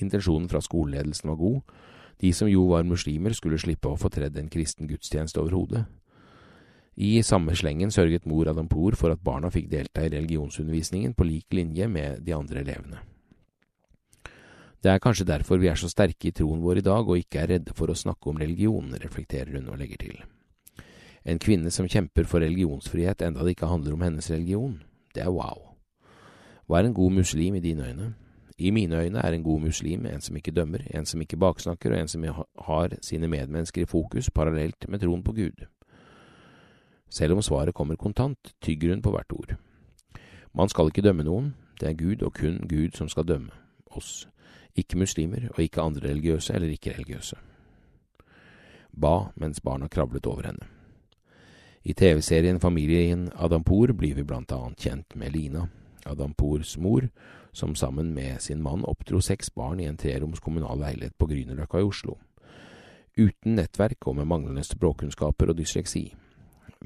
Intensjonen 0.00 0.48
fra 0.48 0.64
skoleledelsen 0.64 1.28
var 1.34 1.40
god. 1.42 1.76
De 2.24 2.32
som 2.32 2.48
jo 2.48 2.64
var 2.70 2.88
muslimer, 2.88 3.36
skulle 3.36 3.60
slippe 3.60 3.92
å 3.92 4.00
få 4.00 4.08
tredd 4.08 4.40
en 4.40 4.48
kristen 4.48 4.88
gudstjeneste 4.88 5.44
over 5.44 5.58
hodet. 5.58 5.84
I 6.96 7.20
samme 7.22 7.52
slengen 7.52 7.90
sørget 7.92 8.24
mor 8.24 8.48
Adampour 8.48 8.94
for 8.96 9.12
at 9.12 9.20
barna 9.20 9.50
fikk 9.52 9.68
delta 9.68 10.06
i 10.06 10.08
religionsundervisningen 10.14 11.12
på 11.12 11.26
lik 11.28 11.52
linje 11.52 11.88
med 11.92 12.22
de 12.24 12.32
andre 12.32 12.62
elevene. 12.62 13.02
Det 14.80 14.92
er 14.92 15.02
kanskje 15.02 15.26
derfor 15.28 15.60
vi 15.60 15.68
er 15.68 15.76
så 15.76 15.90
sterke 15.92 16.30
i 16.30 16.32
troen 16.32 16.62
vår 16.64 16.80
i 16.80 16.86
dag 16.86 17.04
og 17.04 17.20
ikke 17.20 17.42
er 17.42 17.52
redde 17.52 17.74
for 17.76 17.92
å 17.92 17.98
snakke 17.98 18.30
om 18.30 18.40
religion, 18.40 18.96
reflekterer 19.02 19.58
hun 19.58 19.68
og 19.68 19.80
legger 19.80 20.00
til. 20.06 20.24
En 21.26 21.40
kvinne 21.42 21.72
som 21.74 21.88
kjemper 21.90 22.24
for 22.24 22.40
religionsfrihet 22.40 23.24
enda 23.26 23.44
det 23.44 23.56
ikke 23.56 23.68
handler 23.68 23.96
om 23.96 24.04
hennes 24.06 24.30
religion, 24.30 24.78
det 25.12 25.24
er 25.26 25.32
wow. 25.34 25.74
Hva 26.64 26.80
er 26.80 26.88
en 26.88 26.96
god 26.96 27.12
muslim 27.18 27.58
i 27.58 27.64
dine 27.64 27.90
øyne? 27.90 28.12
I 28.56 28.70
mine 28.72 28.96
øyne 28.96 29.20
er 29.20 29.34
en 29.36 29.44
god 29.44 29.60
muslim 29.68 30.06
en 30.06 30.20
som 30.24 30.36
ikke 30.36 30.54
dømmer, 30.54 30.86
en 30.96 31.04
som 31.04 31.20
ikke 31.20 31.36
baksnakker, 31.36 31.92
og 31.92 32.00
en 32.00 32.08
som 32.08 32.24
har 32.68 32.96
sine 33.02 33.28
medmennesker 33.28 33.84
i 33.84 33.90
fokus 33.90 34.30
parallelt 34.30 34.88
med 34.88 35.04
troen 35.04 35.22
på 35.22 35.36
Gud. 35.36 35.66
Selv 37.10 37.32
om 37.36 37.42
svaret 37.42 37.74
kommer 37.74 37.96
kontant, 37.96 38.54
tygger 38.60 38.94
hun 38.94 39.02
på 39.02 39.10
hvert 39.10 39.32
ord. 39.32 39.56
Man 40.54 40.68
skal 40.68 40.90
ikke 40.90 41.04
dømme 41.04 41.24
noen, 41.24 41.54
det 41.80 41.88
er 41.88 41.98
Gud 41.98 42.22
og 42.22 42.34
kun 42.34 42.62
Gud 42.68 42.96
som 42.96 43.08
skal 43.08 43.28
dømme 43.28 43.52
oss, 43.96 44.28
ikke 44.76 44.98
muslimer 44.98 45.48
og 45.54 45.60
ikke 45.60 45.82
andre 45.82 46.08
religiøse 46.08 46.54
eller 46.54 46.72
ikke-religiøse. 46.72 47.36
Ba 48.96 49.30
mens 49.36 49.60
barna 49.60 49.88
kravlet 49.88 50.26
over 50.26 50.46
henne. 50.46 50.66
I 51.84 51.92
TV-serien 51.92 52.60
Familien 52.60 53.28
Adampour 53.34 53.92
blir 53.92 54.16
vi 54.16 54.24
blant 54.24 54.52
annet 54.52 54.80
kjent 54.80 55.16
med 55.16 55.30
Lina, 55.36 55.68
Adampours 56.06 56.78
mor, 56.78 57.06
som 57.52 57.74
sammen 57.74 58.14
med 58.14 58.40
sin 58.40 58.62
mann 58.62 58.84
oppdro 58.84 59.20
seks 59.20 59.50
barn 59.50 59.80
i 59.80 59.86
en 59.86 59.96
treroms 59.96 60.40
kommunal 60.40 60.80
leilighet 60.80 61.14
på 61.18 61.28
Grünerløkka 61.30 61.78
i 61.78 61.86
Oslo. 61.86 62.16
Uten 63.16 63.54
nettverk 63.56 64.06
og 64.06 64.16
med 64.16 64.28
manglende 64.28 64.64
språkkunnskaper 64.64 65.52
og 65.52 65.58
dysleksi. 65.58 66.14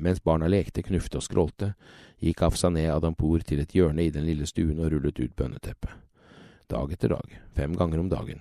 Mens 0.00 0.22
barna 0.24 0.48
lekte, 0.48 0.82
knufte 0.82 1.20
og 1.20 1.26
skrålte, 1.26 1.74
gikk 2.24 2.40
Afsaneh 2.46 2.88
Adampour 2.88 3.44
til 3.44 3.60
et 3.60 3.74
hjørne 3.76 4.06
i 4.06 4.12
den 4.14 4.24
lille 4.24 4.48
stuen 4.48 4.80
og 4.80 4.94
rullet 4.94 5.20
ut 5.20 5.36
bønneteppet. 5.36 5.92
Dag 6.72 6.92
etter 6.94 7.12
dag, 7.12 7.34
fem 7.52 7.74
ganger 7.76 8.00
om 8.00 8.08
dagen. 8.08 8.40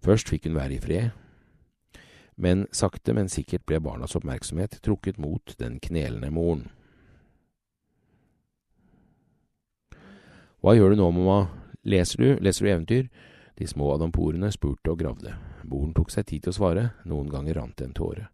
Først 0.00 0.30
fikk 0.32 0.48
hun 0.48 0.56
være 0.56 0.78
i 0.78 0.80
fred, 0.80 1.10
men 2.40 2.64
sakte, 2.72 3.12
men 3.12 3.28
sikkert 3.28 3.66
ble 3.68 3.82
barnas 3.84 4.16
oppmerksomhet 4.16 4.78
trukket 4.80 5.18
mot 5.20 5.52
den 5.60 5.76
knelende 5.84 6.30
moren. 6.32 6.70
Hva 10.64 10.72
gjør 10.76 10.94
du 10.94 11.00
nå, 11.02 11.10
mamma? 11.16 11.50
Leser 11.84 12.20
du, 12.20 12.28
leser 12.40 12.64
du 12.64 12.72
eventyr? 12.72 13.06
De 13.60 13.68
små 13.68 13.92
adamporene 13.92 14.48
spurte 14.52 14.92
og 14.92 15.00
gravde. 15.00 15.34
Moren 15.68 15.92
tok 15.96 16.12
seg 16.12 16.28
tid 16.28 16.46
til 16.46 16.54
å 16.54 16.56
svare, 16.56 16.90
noen 17.04 17.28
ganger 17.32 17.60
rant 17.60 17.76
det 17.76 17.90
en 17.90 17.96
tåre. 17.96 18.30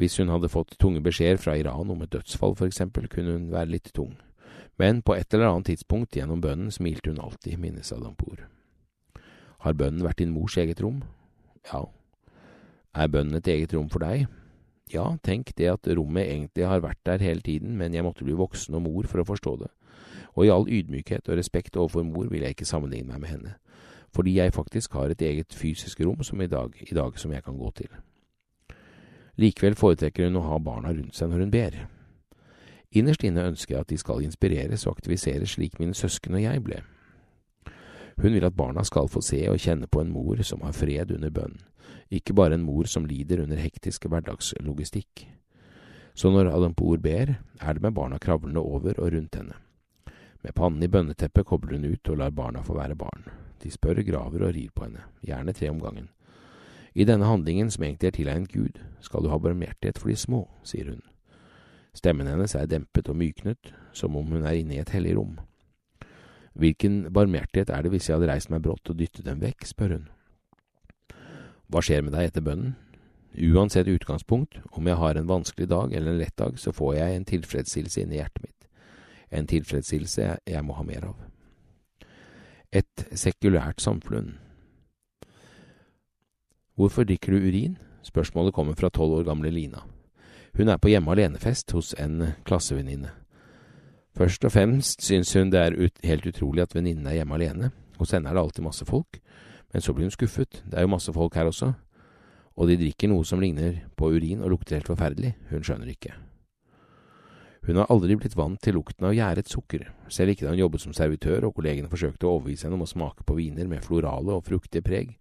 Hvis 0.00 0.16
hun 0.16 0.30
hadde 0.32 0.48
fått 0.48 0.78
tunge 0.80 1.02
beskjeder 1.04 1.36
fra 1.36 1.58
Iran 1.60 1.90
om 1.92 2.00
et 2.00 2.12
dødsfall, 2.14 2.54
for 2.56 2.64
eksempel, 2.70 3.04
kunne 3.12 3.34
hun 3.34 3.50
være 3.52 3.68
litt 3.74 3.90
tung. 3.92 4.14
Men 4.80 5.02
på 5.04 5.12
et 5.12 5.34
eller 5.34 5.50
annet 5.50 5.66
tidspunkt 5.68 6.16
gjennom 6.16 6.40
bønnen 6.40 6.72
smilte 6.72 7.12
hun 7.12 7.20
alltid, 7.20 7.58
minnes 7.60 7.92
Adampour. 7.92 8.46
Har 9.60 9.76
bønnen 9.76 10.06
vært 10.06 10.22
din 10.22 10.32
mors 10.32 10.56
eget 10.56 10.80
rom? 10.80 11.02
Ja. 11.68 11.82
Er 12.96 13.12
bønnen 13.12 13.36
et 13.36 13.52
eget 13.52 13.74
rom 13.76 13.90
for 13.92 14.00
deg? 14.00 14.24
Ja, 14.88 15.04
tenk 15.22 15.52
det 15.60 15.68
at 15.68 15.92
rommet 15.98 16.30
egentlig 16.30 16.64
har 16.64 16.80
vært 16.80 17.04
der 17.04 17.20
hele 17.20 17.44
tiden, 17.44 17.76
men 17.76 17.92
jeg 17.92 18.06
måtte 18.06 18.24
bli 18.24 18.32
voksen 18.32 18.80
og 18.80 18.86
mor 18.88 19.06
for 19.06 19.20
å 19.20 19.28
forstå 19.28 19.56
det. 19.66 19.68
Og 20.32 20.46
i 20.46 20.54
all 20.54 20.64
ydmykhet 20.64 21.28
og 21.28 21.36
respekt 21.36 21.76
overfor 21.76 22.08
mor 22.08 22.32
vil 22.32 22.46
jeg 22.46 22.56
ikke 22.56 22.72
sammenligne 22.72 23.12
meg 23.12 23.20
med 23.20 23.34
henne, 23.34 23.58
fordi 24.16 24.38
jeg 24.40 24.56
faktisk 24.56 24.96
har 24.96 25.12
et 25.12 25.22
eget 25.22 25.52
fysisk 25.52 26.00
rom 26.00 26.24
som 26.24 26.40
i 26.40 26.48
dag, 26.48 26.72
i 26.88 26.96
dag 26.96 27.20
som 27.20 27.36
jeg 27.36 27.44
kan 27.44 27.60
gå 27.60 27.68
til. 27.76 27.92
Likevel 29.40 29.76
foretrekker 29.78 30.28
hun 30.28 30.36
å 30.36 30.44
ha 30.50 30.58
barna 30.60 30.92
rundt 30.92 31.16
seg 31.16 31.30
når 31.30 31.46
hun 31.46 31.52
ber. 31.54 31.76
Innerst 32.90 33.22
inne 33.24 33.46
ønsker 33.48 33.76
jeg 33.76 33.84
at 33.86 33.92
de 33.92 33.98
skal 34.00 34.24
inspireres 34.24 34.84
og 34.86 34.98
aktiviseres 34.98 35.54
slik 35.54 35.78
mine 35.80 35.96
søsken 35.96 36.36
og 36.36 36.42
jeg 36.42 36.62
ble. 36.66 36.80
Hun 38.20 38.34
vil 38.34 38.44
at 38.44 38.56
barna 38.58 38.84
skal 38.84 39.08
få 39.08 39.22
se 39.24 39.40
og 39.48 39.60
kjenne 39.62 39.88
på 39.88 40.02
en 40.02 40.12
mor 40.12 40.42
som 40.44 40.60
har 40.66 40.76
fred 40.76 41.14
under 41.14 41.32
bønn, 41.32 41.56
ikke 42.12 42.36
bare 42.36 42.58
en 42.58 42.66
mor 42.66 42.90
som 42.90 43.06
lider 43.08 43.40
under 43.46 43.62
hektisk 43.62 44.10
hverdagslogistikk. 44.10 45.24
Så 46.12 46.28
når 46.34 46.50
Adampour 46.52 47.00
ber, 47.00 47.38
er 47.62 47.72
det 47.72 47.80
med 47.80 47.94
barna 47.96 48.18
kravlende 48.20 48.60
over 48.60 48.98
og 48.98 49.14
rundt 49.14 49.38
henne. 49.38 49.56
Med 50.42 50.56
pannen 50.56 50.82
i 50.84 50.90
bønneteppet 50.90 51.46
kobler 51.46 51.78
hun 51.78 51.94
ut 51.94 52.12
og 52.12 52.20
lar 52.20 52.34
barna 52.34 52.64
få 52.66 52.76
være 52.76 52.98
barn. 52.98 53.24
De 53.62 53.70
spør, 53.72 54.02
graver 54.04 54.44
og 54.48 54.54
rir 54.56 54.68
på 54.74 54.84
henne, 54.84 55.06
gjerne 55.24 55.54
tre 55.56 55.70
om 55.70 55.80
gangen. 55.80 56.10
I 56.94 57.06
denne 57.06 57.26
handlingen, 57.26 57.70
som 57.70 57.84
egentlig 57.84 58.10
er 58.10 58.16
tilegnet 58.16 58.52
Gud, 58.52 58.80
skal 59.00 59.22
du 59.22 59.30
ha 59.30 59.38
barmhjertighet 59.38 59.98
for 59.98 60.10
de 60.10 60.16
små, 60.18 60.44
sier 60.66 60.90
hun. 60.90 61.02
Stemmen 61.94 62.26
hennes 62.30 62.54
er 62.54 62.66
dempet 62.70 63.08
og 63.10 63.18
myknet, 63.18 63.72
som 63.92 64.16
om 64.18 64.26
hun 64.26 64.44
er 64.46 64.58
inne 64.58 64.76
i 64.76 64.82
et 64.82 64.92
hellig 64.94 65.16
rom. 65.18 65.38
Hvilken 66.58 67.12
barmhjertighet 67.14 67.70
er 67.70 67.82
det 67.82 67.92
hvis 67.94 68.08
jeg 68.08 68.18
hadde 68.18 68.30
reist 68.30 68.50
meg 68.50 68.62
brått 68.64 68.90
og 68.90 68.98
dyttet 68.98 69.26
dem 69.26 69.42
vekk, 69.42 69.66
spør 69.66 69.96
hun. 69.96 70.06
Hva 71.70 71.82
skjer 71.86 72.02
med 72.02 72.16
deg 72.16 72.30
etter 72.30 72.44
bønnen? 72.46 72.74
Uansett 73.30 73.86
utgangspunkt, 73.86 74.58
om 74.74 74.86
jeg 74.90 74.98
har 74.98 75.14
en 75.14 75.28
vanskelig 75.30 75.68
dag 75.70 75.92
eller 75.94 76.10
en 76.10 76.18
lett 76.18 76.36
dag, 76.36 76.58
så 76.58 76.74
får 76.74 76.96
jeg 76.96 77.16
en 77.16 77.28
tilfredsstillelse 77.30 78.02
inni 78.02 78.18
hjertet 78.18 78.42
mitt. 78.42 78.66
En 79.30 79.46
tilfredsstillelse 79.46 80.30
jeg 80.42 80.66
må 80.66 80.74
ha 80.74 80.82
mer 80.86 81.06
av. 81.12 81.20
Et 82.74 83.06
sekulært 83.14 83.78
samfunn 83.82 84.34
Hvorfor 86.80 87.04
drikker 87.04 87.34
du 87.34 87.44
urin? 87.44 87.74
Spørsmålet 88.02 88.54
kommer 88.56 88.72
fra 88.72 88.88
tolv 88.88 89.18
år 89.18 89.26
gamle 89.28 89.50
Lina. 89.52 89.82
Hun 90.56 90.70
er 90.72 90.78
på 90.80 90.88
hjemme 90.88 91.12
alene-fest 91.12 91.74
hos 91.76 91.90
en 92.00 92.30
klassevenninne. 92.48 93.10
Først 94.16 94.46
og 94.48 94.54
fremst 94.54 95.04
synes 95.04 95.32
hun 95.36 95.52
det 95.52 95.60
er 95.60 95.76
ut, 95.76 96.00
helt 96.04 96.24
utrolig 96.26 96.64
at 96.64 96.72
venninnen 96.74 97.04
er 97.06 97.18
hjemme 97.18 97.36
alene. 97.36 97.70
Hos 97.98 98.16
henne 98.16 98.32
er 98.32 98.38
det 98.38 98.40
alltid 98.46 98.64
masse 98.64 98.88
folk. 98.88 99.20
Men 99.74 99.84
så 99.84 99.92
blir 99.92 100.08
hun 100.08 100.16
skuffet. 100.16 100.62
Det 100.64 100.78
er 100.78 100.88
jo 100.88 100.94
masse 100.96 101.12
folk 101.12 101.36
her 101.36 101.52
også. 101.52 101.74
Og 102.56 102.72
de 102.72 102.80
drikker 102.80 103.12
noe 103.12 103.28
som 103.28 103.44
ligner 103.44 103.82
på 103.92 104.08
urin 104.16 104.40
og 104.40 104.56
lukter 104.56 104.80
helt 104.80 104.88
forferdelig. 104.88 105.36
Hun 105.52 105.60
skjønner 105.60 105.92
ikke. 105.92 106.16
Hun 107.68 107.76
har 107.76 107.92
aldri 107.92 108.16
blitt 108.16 108.40
vant 108.40 108.56
til 108.64 108.80
lukten 108.80 109.04
av 109.04 109.12
gjæret 109.12 109.52
sukker, 109.52 109.84
selv 110.08 110.32
ikke 110.32 110.46
da 110.46 110.54
hun 110.54 110.64
jobbet 110.64 110.80
som 110.80 110.96
servitør 110.96 111.44
og 111.44 111.58
kollegene 111.60 111.92
forsøkte 111.92 112.24
å 112.24 112.38
overbevise 112.38 112.64
henne 112.64 112.80
om 112.80 112.88
å 112.88 112.88
smake 112.88 113.28
på 113.28 113.36
viner 113.36 113.68
med 113.68 113.84
florale 113.84 114.32
og 114.32 114.48
fruktige 114.48 114.80
preg. 114.80 115.18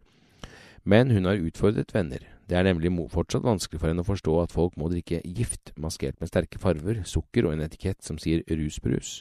Men 0.90 1.12
hun 1.14 1.28
har 1.30 1.42
utfordret 1.46 1.94
venner. 1.94 2.24
Det 2.50 2.58
er 2.58 2.66
nemlig 2.66 2.90
fortsatt 3.14 3.46
vanskelig 3.46 3.78
for 3.78 3.92
henne 3.92 4.02
å 4.02 4.08
forstå 4.08 4.36
at 4.42 4.54
folk 4.56 4.78
må 4.80 4.88
drikke 4.90 5.20
gift 5.22 5.70
maskert 5.78 6.18
med 6.18 6.32
sterke 6.32 6.58
farver, 6.62 7.04
sukker 7.06 7.46
og 7.46 7.54
en 7.54 7.66
etikett 7.68 8.02
som 8.02 8.18
sier 8.18 8.42
rusbrus. 8.50 9.20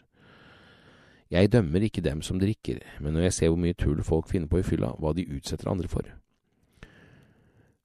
Jeg 1.28 1.50
dømmer 1.52 1.84
ikke 1.84 2.00
dem 2.00 2.22
som 2.24 2.38
drikker, 2.40 2.80
men 3.04 3.12
når 3.12 3.26
jeg 3.26 3.36
ser 3.36 3.52
hvor 3.52 3.60
mye 3.60 3.76
tull 3.76 4.00
folk 4.00 4.30
finner 4.30 4.48
på 4.48 4.62
i 4.62 4.64
fylla, 4.64 4.94
hva 4.96 5.12
de 5.12 5.26
utsetter 5.28 5.68
andre 5.68 5.90
for. 5.92 6.08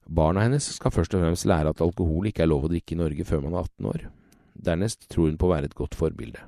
Barna 0.08 0.46
hennes 0.46 0.64
skal 0.78 0.92
først 0.94 1.16
og 1.16 1.20
fremst 1.20 1.44
lære 1.48 1.74
at 1.74 1.84
alkohol 1.84 2.30
ikke 2.30 2.46
er 2.46 2.48
lov 2.48 2.64
å 2.64 2.72
drikke 2.72 2.96
i 2.96 3.00
Norge 3.02 3.28
før 3.28 3.44
man 3.44 3.58
er 3.58 3.68
18 3.68 3.90
år. 3.92 4.08
Dernest 4.54 5.08
tror 5.12 5.28
hun 5.28 5.36
på 5.36 5.50
å 5.50 5.52
være 5.52 5.68
et 5.68 5.76
godt 5.76 5.96
forbilde. 5.98 6.40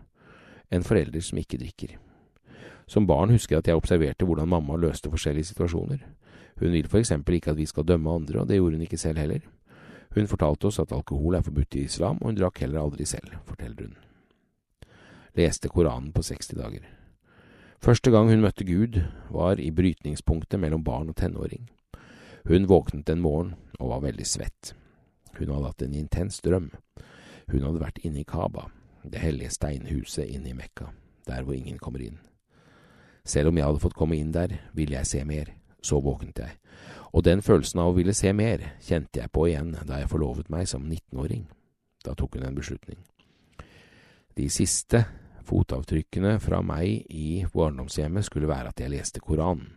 En 0.72 0.84
forelder 0.84 1.20
som 1.24 1.40
ikke 1.40 1.60
drikker. 1.60 1.98
Som 2.88 3.08
barn 3.08 3.32
husker 3.34 3.56
jeg 3.56 3.64
at 3.64 3.70
jeg 3.72 3.80
observerte 3.80 4.24
hvordan 4.24 4.48
mamma 4.48 4.78
løste 4.80 5.12
forskjellige 5.12 5.52
situasjoner. 5.52 6.00
Hun 6.56 6.72
vil 6.72 6.86
eksempel 6.86 7.36
ikke 7.36 7.52
at 7.52 7.58
vi 7.58 7.66
skal 7.66 7.84
dømme 7.84 8.10
andre, 8.10 8.40
og 8.40 8.48
det 8.48 8.56
gjorde 8.56 8.78
hun 8.78 8.86
ikke 8.86 8.98
selv 8.98 9.18
heller. 9.18 9.40
Hun 10.14 10.26
fortalte 10.26 10.70
oss 10.70 10.78
at 10.80 10.92
alkohol 10.92 11.34
er 11.36 11.44
forbudt 11.44 11.76
i 11.76 11.84
islam, 11.84 12.16
og 12.20 12.30
hun 12.30 12.38
drakk 12.38 12.62
heller 12.64 12.80
aldri 12.80 13.04
selv, 13.04 13.34
forteller 13.44 13.88
hun. 13.90 13.96
Leste 15.36 15.68
Koranen 15.68 16.12
på 16.12 16.22
60 16.22 16.54
dager. 16.56 16.86
Første 17.84 18.10
gang 18.10 18.30
hun 18.30 18.40
møtte 18.40 18.64
Gud, 18.64 19.02
var 19.30 19.60
i 19.60 19.70
brytningspunktet 19.70 20.60
mellom 20.60 20.84
barn 20.84 21.12
og 21.12 21.16
tenåring. 21.20 21.68
Hun 22.48 22.68
våknet 22.70 23.10
en 23.12 23.20
morgen 23.20 23.54
og 23.78 23.90
var 23.90 24.06
veldig 24.06 24.26
svett. 24.26 24.72
Hun 25.36 25.52
hadde 25.52 25.68
hatt 25.68 25.84
en 25.84 25.94
intens 25.94 26.40
drøm. 26.40 26.70
Hun 27.52 27.66
hadde 27.66 27.82
vært 27.82 28.00
inne 28.00 28.22
i 28.22 28.28
Kaba, 28.28 28.70
det 29.04 29.20
hellige 29.20 29.52
steinhuset 29.52 30.24
inne 30.24 30.54
i 30.54 30.56
Mekka, 30.56 30.88
der 31.28 31.44
hvor 31.44 31.54
ingen 31.54 31.76
kommer 31.78 32.00
inn. 32.00 32.16
Selv 33.26 33.50
om 33.50 33.58
jeg 33.58 33.66
hadde 33.66 33.82
fått 33.82 33.98
komme 33.98 34.16
inn 34.16 34.32
der, 34.32 34.56
ville 34.72 34.96
jeg 34.96 35.10
se 35.12 35.24
mer. 35.28 35.52
Så 35.82 36.00
våknet 36.02 36.38
jeg, 36.40 36.56
og 37.12 37.24
den 37.24 37.42
følelsen 37.42 37.80
av 37.80 37.92
å 37.92 37.96
ville 37.96 38.14
se 38.16 38.32
mer 38.36 38.62
kjente 38.82 39.20
jeg 39.20 39.32
på 39.32 39.46
igjen 39.48 39.74
da 39.86 40.00
jeg 40.00 40.10
forlovet 40.10 40.50
meg 40.52 40.68
som 40.68 40.84
19-åring. 40.84 41.46
Da 42.04 42.14
tok 42.14 42.36
hun 42.36 42.46
en 42.46 42.58
beslutning. 42.58 42.98
De 44.36 44.48
siste 44.52 45.04
fotavtrykkene 45.46 46.36
fra 46.42 46.60
meg 46.62 47.06
i 47.08 47.44
barndomshjemmet 47.54 48.26
skulle 48.26 48.50
være 48.50 48.72
at 48.74 48.82
jeg 48.82 48.92
leste 48.92 49.22
Koranen. 49.22 49.76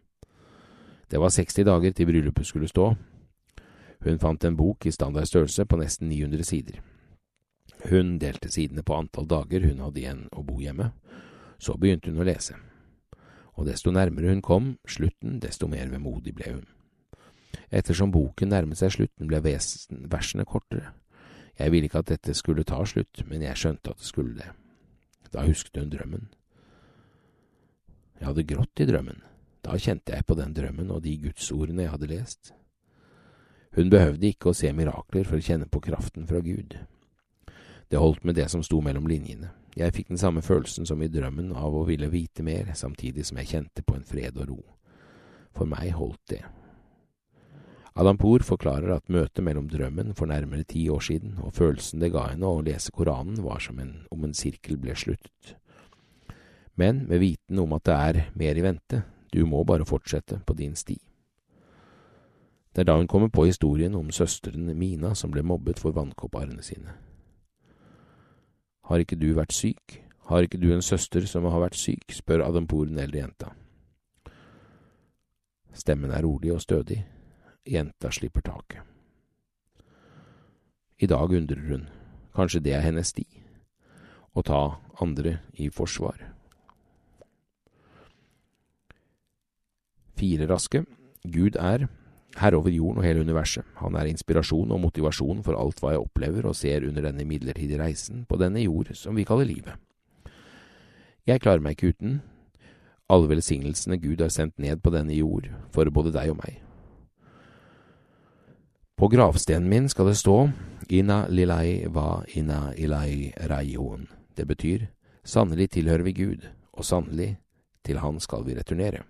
Det 1.10 1.18
var 1.18 1.34
60 1.34 1.66
dager 1.66 1.94
til 1.96 2.06
bryllupet 2.06 2.46
skulle 2.46 2.70
stå. 2.70 2.92
Hun 4.06 4.20
fant 4.22 4.44
en 4.46 4.58
bok 4.58 4.86
i 4.86 4.94
standard 4.94 5.26
størrelse 5.26 5.66
på 5.66 5.80
nesten 5.80 6.10
900 6.10 6.46
sider. 6.46 6.82
Hun 7.90 8.18
delte 8.20 8.52
sidene 8.52 8.84
på 8.84 8.98
antall 8.98 9.28
dager 9.28 9.66
hun 9.66 9.82
hadde 9.86 10.04
igjen 10.04 10.26
å 10.36 10.44
bo 10.46 10.60
hjemme. 10.62 10.92
Så 11.60 11.80
begynte 11.80 12.12
hun 12.12 12.22
å 12.22 12.28
lese 12.28 12.60
og 13.60 13.68
desto 13.68 13.92
nærmere 13.92 14.32
hun 14.32 14.42
kom 14.42 14.70
slutten, 14.88 15.40
desto 15.44 15.68
mer 15.68 15.92
vemodig 15.92 16.32
ble 16.38 16.54
hun. 16.54 16.68
Ettersom 17.70 18.12
boken 18.14 18.54
nærmet 18.54 18.80
seg 18.80 18.94
slutten, 18.96 19.28
ble 19.28 19.42
versene 19.44 20.46
kortere. 20.48 20.94
Jeg 21.60 21.74
ville 21.74 21.90
ikke 21.90 22.00
at 22.00 22.14
dette 22.14 22.34
skulle 22.38 22.64
ta 22.64 22.80
slutt, 22.88 23.26
men 23.28 23.44
jeg 23.44 23.60
skjønte 23.60 23.92
at 23.92 24.00
det 24.00 24.08
skulle 24.08 24.38
det. 24.40 24.48
Da 25.34 25.44
husket 25.44 25.78
hun 25.78 25.92
drømmen. 25.92 26.30
Jeg 28.20 28.30
hadde 28.30 28.48
grått 28.48 28.80
i 28.80 28.88
drømmen. 28.88 29.20
Da 29.64 29.76
kjente 29.76 30.16
jeg 30.16 30.26
på 30.26 30.38
den 30.40 30.56
drømmen 30.56 30.92
og 30.96 31.04
de 31.04 31.18
gudsordene 31.20 31.84
jeg 31.84 31.94
hadde 31.94 32.12
lest. 32.14 32.54
Hun 33.76 33.92
behøvde 33.92 34.32
ikke 34.32 34.50
å 34.50 34.58
se 34.58 34.72
mirakler 34.74 35.28
for 35.28 35.38
å 35.38 35.46
kjenne 35.46 35.68
på 35.70 35.84
kraften 35.84 36.26
fra 36.32 36.40
Gud. 36.44 36.80
Det 37.92 38.00
holdt 38.00 38.24
med 38.24 38.40
det 38.40 38.48
som 38.50 38.64
sto 38.64 38.80
mellom 38.82 39.08
linjene. 39.10 39.52
Jeg 39.78 39.94
fikk 39.94 40.10
den 40.10 40.22
samme 40.22 40.42
følelsen 40.42 40.88
som 40.90 41.02
i 41.04 41.10
drømmen 41.12 41.52
av 41.54 41.76
å 41.76 41.86
ville 41.88 42.10
vite 42.10 42.44
mer, 42.46 42.72
samtidig 42.76 43.28
som 43.28 43.38
jeg 43.42 43.52
kjente 43.52 43.84
på 43.86 43.98
en 43.98 44.08
fred 44.08 44.40
og 44.40 44.50
ro. 44.50 44.62
For 45.56 45.70
meg 45.70 45.94
holdt 45.98 46.34
det. 46.34 46.42
Adampour 48.00 48.46
forklarer 48.46 48.94
at 48.96 49.12
møtet 49.12 49.44
mellom 49.44 49.68
drømmen 49.68 50.14
for 50.16 50.30
nærmere 50.30 50.64
ti 50.64 50.86
år 50.90 51.02
siden 51.04 51.36
og 51.44 51.56
følelsen 51.58 52.00
det 52.00 52.14
ga 52.14 52.30
henne 52.30 52.48
å 52.48 52.62
lese 52.64 52.94
Koranen, 52.96 53.42
var 53.44 53.60
som 53.60 53.80
en, 53.82 54.06
om 54.14 54.24
en 54.24 54.36
sirkel 54.38 54.80
ble 54.80 54.96
sluttet. 54.96 55.58
Men 56.80 57.04
med 57.10 57.20
viten 57.20 57.60
om 57.60 57.76
at 57.76 57.84
det 57.90 57.98
er 57.98 58.22
mer 58.40 58.56
i 58.56 58.64
vente, 58.64 59.04
du 59.34 59.44
må 59.46 59.66
bare 59.68 59.88
fortsette 59.90 60.40
på 60.46 60.56
din 60.56 60.78
sti. 60.80 60.96
Det 62.72 62.86
er 62.86 62.88
da 62.88 62.96
hun 62.96 63.10
kommer 63.10 63.28
på 63.34 63.50
historien 63.50 63.96
om 63.98 64.14
søsteren 64.16 64.72
Mina 64.78 65.12
som 65.18 65.34
ble 65.34 65.44
mobbet 65.44 65.82
for 65.82 65.92
vannkopparene 65.92 66.64
sine. 66.64 66.94
Har 68.90 69.04
ikke 69.04 69.20
du 69.22 69.28
vært 69.38 69.54
syk? 69.54 70.00
Har 70.30 70.46
ikke 70.46 70.58
du 70.58 70.72
en 70.74 70.82
søster 70.82 71.26
som 71.30 71.46
har 71.46 71.62
vært 71.62 71.78
syk? 71.78 72.10
spør 72.10 72.42
Adampour 72.48 72.88
den 72.90 72.98
eldre 72.98 73.22
jenta. 73.22 73.52
Stemmen 75.78 76.10
er 76.12 76.26
rolig 76.26 76.50
og 76.56 76.62
stødig. 76.64 77.04
Jenta 77.70 78.10
slipper 78.10 78.42
taket. 78.42 78.82
I 81.00 81.08
dag 81.08 81.32
undrer 81.32 81.62
hun, 81.70 81.86
kanskje 82.36 82.64
det 82.66 82.74
er 82.76 82.84
hennes 82.84 83.14
sti, 83.14 83.24
å 84.36 84.42
ta 84.44 84.80
andre 85.00 85.38
i 85.54 85.70
forsvar. 85.70 86.18
Fire 90.20 90.50
raske. 90.50 90.84
Gud 91.24 91.56
er 91.56 91.86
herre 92.38 92.60
over 92.60 92.70
jorden 92.70 93.02
og 93.02 93.06
hele 93.08 93.24
universet. 93.26 93.66
Han 93.82 93.96
er 93.98 94.10
inspirasjon 94.12 94.72
og 94.72 94.82
motivasjon 94.84 95.44
for 95.44 95.58
alt 95.58 95.82
hva 95.82 95.96
jeg 95.96 96.04
opplever 96.04 96.46
og 96.46 96.58
ser 96.58 96.86
under 96.88 97.08
denne 97.10 97.26
midlertidige 97.26 97.82
reisen 97.82 98.26
på 98.30 98.38
denne 98.38 98.62
jord 98.64 98.94
som 98.94 99.18
vi 99.18 99.26
kaller 99.28 99.50
livet. 99.50 99.74
Jeg 101.28 101.42
klarer 101.42 101.64
meg 101.64 101.78
ikke 101.78 101.94
uten 101.94 102.20
alle 103.10 103.30
velsignelsene 103.32 103.98
Gud 103.98 104.22
har 104.22 104.30
sendt 104.30 104.60
ned 104.62 104.84
på 104.86 104.94
denne 104.94 105.16
jord 105.18 105.50
for 105.74 105.90
både 105.90 106.14
deg 106.14 106.30
og 106.34 106.40
meg. 106.44 106.60
På 109.00 109.08
gravstenen 109.10 109.70
min 109.70 109.88
skal 109.90 110.12
det 110.12 110.20
stå 110.20 110.50
Ina 110.90 111.28
lilai 111.30 111.86
va 111.94 112.24
ina 112.36 112.74
ilai 112.74 113.32
raihon. 113.50 114.08
Det 114.36 114.48
betyr 114.50 114.88
sannelig 115.24 115.70
tilhører 115.76 116.04
vi 116.04 116.14
Gud, 116.18 116.48
og 116.74 116.86
sannelig 116.86 117.38
til 117.86 118.00
Han 118.00 118.20
skal 118.20 118.46
vi 118.46 118.56
returnere. 118.58 119.04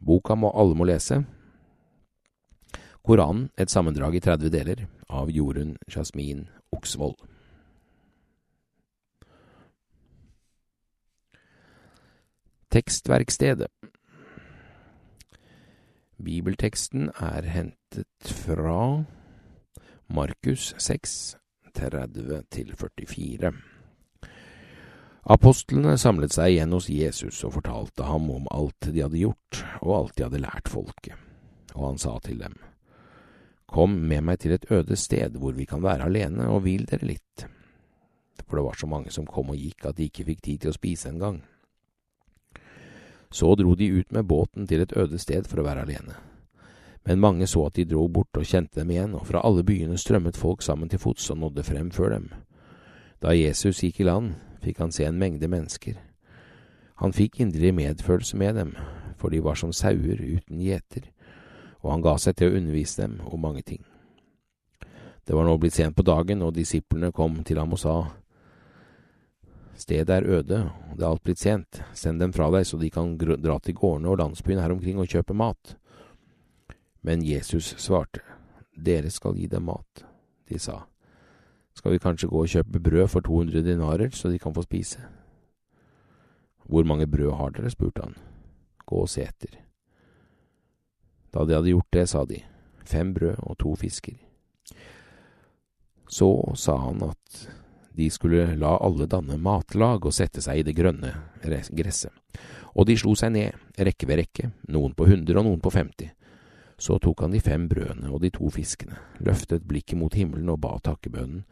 Boka 0.00 0.34
må 0.34 0.50
alle 0.56 0.74
må 0.74 0.84
lese. 0.84 1.24
Koranen, 3.04 3.50
et 3.60 3.68
sammendrag 3.68 4.14
i 4.16 4.20
30 4.24 4.48
deler, 4.48 4.86
av 5.12 5.28
Jorunn 5.28 5.74
Jasmin 5.92 6.46
Oksvold. 6.72 7.18
Tekstverkstedet 12.72 13.68
Bibelteksten 16.24 17.10
er 17.20 17.44
hentet 17.52 18.34
fra 18.40 19.04
Markus 20.08 20.72
6, 20.78 21.36
30–44. 21.76 23.52
Apostlene 25.24 25.98
samlet 26.00 26.32
seg 26.32 26.56
igjen 26.56 26.72
hos 26.72 26.88
Jesus 26.88 27.44
og 27.44 27.58
fortalte 27.60 28.08
ham 28.08 28.32
om 28.32 28.48
alt 28.48 28.88
de 28.88 29.04
hadde 29.04 29.20
gjort 29.20 29.64
og 29.82 29.98
alt 29.98 30.16
de 30.16 30.24
hadde 30.30 30.46
lært 30.48 30.72
folket, 30.72 31.18
og 31.74 31.90
han 31.92 32.00
sa 32.00 32.16
til 32.24 32.40
dem, 32.40 32.56
Kom 33.74 33.96
med 34.06 34.22
meg 34.22 34.38
til 34.38 34.52
et 34.54 34.68
øde 34.70 34.94
sted 34.94 35.34
hvor 35.42 35.56
vi 35.56 35.64
kan 35.66 35.82
være 35.82 36.06
alene 36.06 36.46
og 36.46 36.60
hvil 36.62 36.84
dere 36.86 37.08
litt, 37.08 37.46
for 38.46 38.60
det 38.60 38.62
var 38.68 38.76
så 38.78 38.86
mange 38.86 39.10
som 39.10 39.26
kom 39.26 39.50
og 39.50 39.58
gikk 39.58 39.88
at 39.88 39.96
de 39.98 40.06
ikke 40.06 40.26
fikk 40.28 40.44
tid 40.46 40.60
til 40.62 40.70
å 40.70 40.76
spise 40.76 41.10
engang. 41.10 41.40
Så 43.34 43.50
dro 43.58 43.74
de 43.74 43.88
ut 43.90 44.12
med 44.14 44.28
båten 44.30 44.68
til 44.70 44.84
et 44.84 44.94
øde 44.94 45.18
sted 45.18 45.48
for 45.50 45.58
å 45.58 45.66
være 45.66 45.88
alene. 45.88 46.14
Men 47.02 47.18
mange 47.20 47.48
så 47.50 47.64
at 47.66 47.74
de 47.74 47.84
dro 47.84 48.06
bort 48.08 48.38
og 48.38 48.46
kjente 48.46 48.78
dem 48.78 48.92
igjen, 48.94 49.16
og 49.18 49.26
fra 49.26 49.42
alle 49.42 49.64
byene 49.66 49.98
strømmet 49.98 50.38
folk 50.38 50.62
sammen 50.62 50.88
til 50.88 51.02
fots 51.02 51.26
og 51.34 51.40
nådde 51.42 51.64
frem 51.66 51.90
før 51.90 52.14
dem. 52.14 52.28
Da 53.18 53.34
Jesus 53.34 53.82
gikk 53.82 53.98
i 54.00 54.06
land, 54.06 54.36
fikk 54.62 54.78
han 54.84 54.94
se 54.94 55.08
en 55.08 55.18
mengde 55.18 55.50
mennesker. 55.50 55.98
Han 57.02 57.12
fikk 57.12 57.42
inderlig 57.42 57.74
medfølelse 57.74 58.38
med 58.38 58.54
dem, 58.54 58.72
for 59.18 59.34
de 59.34 59.42
var 59.42 59.58
som 59.58 59.74
sauer 59.74 60.22
uten 60.22 60.62
gjeter, 60.62 61.10
og 61.84 61.90
han 61.92 62.02
ga 62.04 62.16
seg 62.18 62.38
til 62.38 62.50
å 62.50 62.56
undervise 62.58 63.04
dem 63.04 63.18
om 63.28 63.42
mange 63.44 63.62
ting. 63.62 63.84
Det 65.24 65.36
var 65.36 65.44
nå 65.44 65.56
blitt 65.60 65.76
sent 65.76 65.96
på 65.96 66.04
dagen, 66.04 66.42
og 66.42 66.56
disiplene 66.56 67.12
kom 67.12 67.42
til 67.44 67.60
ham 67.60 67.76
og 67.76 67.80
sa, 67.80 67.96
Stedet 69.74 70.10
er 70.14 70.28
øde, 70.30 70.58
det 70.94 71.02
er 71.02 71.08
alt 71.08 71.24
blitt 71.26 71.40
sent, 71.42 71.80
send 71.98 72.20
dem 72.22 72.32
fra 72.32 72.46
deg 72.54 72.62
så 72.66 72.78
de 72.78 72.92
kan 72.94 73.16
dra 73.18 73.56
til 73.58 73.74
gårdene 73.74 74.12
og 74.12 74.20
landsbyen 74.20 74.60
her 74.62 74.70
omkring 74.70 75.00
og 75.02 75.10
kjøpe 75.10 75.34
mat. 75.34 75.74
Men 77.02 77.24
Jesus 77.26 77.74
svarte, 77.82 78.22
Dere 78.74 79.10
skal 79.10 79.36
gi 79.38 79.48
dem 79.50 79.66
mat. 79.66 80.04
De 80.48 80.58
sa, 80.58 80.84
Skal 81.74 81.92
vi 81.92 81.98
kanskje 81.98 82.30
gå 82.30 82.38
og 82.38 82.48
kjøpe 82.48 82.80
brød 82.80 83.08
for 83.10 83.20
200 83.20 83.64
dinarer, 83.66 84.10
så 84.14 84.30
de 84.30 84.38
kan 84.38 84.54
få 84.54 84.62
spise? 84.62 85.02
Hvor 86.64 86.84
mange 86.86 87.06
brød 87.06 87.34
har 87.34 87.50
dere? 87.50 87.70
spurte 87.70 88.02
han. 88.02 88.14
Gå 88.86 89.02
og 89.02 89.08
se 89.08 89.26
etter. 89.26 89.58
Da 91.34 91.44
de 91.44 91.56
hadde 91.56 91.72
gjort 91.72 91.90
det, 91.90 92.06
sa 92.06 92.22
de, 92.24 92.38
fem 92.86 93.10
brød 93.14 93.42
og 93.42 93.58
to 93.58 93.74
fisker. 93.76 94.14
Så 96.06 96.30
sa 96.54 96.76
han 96.78 97.02
at 97.02 97.46
de 97.94 98.06
skulle 98.10 98.52
la 98.58 98.76
alle 98.78 99.06
danne 99.10 99.38
matlag 99.38 100.06
og 100.06 100.14
sette 100.14 100.42
seg 100.42 100.60
i 100.60 100.66
det 100.66 100.76
grønne 100.78 101.10
gresset. 101.42 102.14
Og 102.74 102.86
de 102.86 102.96
slo 102.98 103.14
seg 103.18 103.32
ned, 103.34 103.54
rekke 103.78 104.06
ved 104.10 104.20
rekke, 104.20 104.50
noen 104.74 104.94
på 104.94 105.06
hundre 105.10 105.38
og 105.38 105.46
noen 105.46 105.62
på 105.62 105.70
femti. 105.74 106.08
Så 106.78 106.98
tok 107.02 107.22
han 107.22 107.34
de 107.34 107.42
fem 107.42 107.68
brødene 107.70 108.10
og 108.10 108.22
de 108.22 108.32
to 108.34 108.50
fiskene, 108.50 108.98
løftet 109.22 109.66
blikket 109.66 109.98
mot 109.98 110.14
himmelen 110.14 110.50
og 110.50 110.60
ba 110.62 110.74
takkebønnen, 110.82 111.44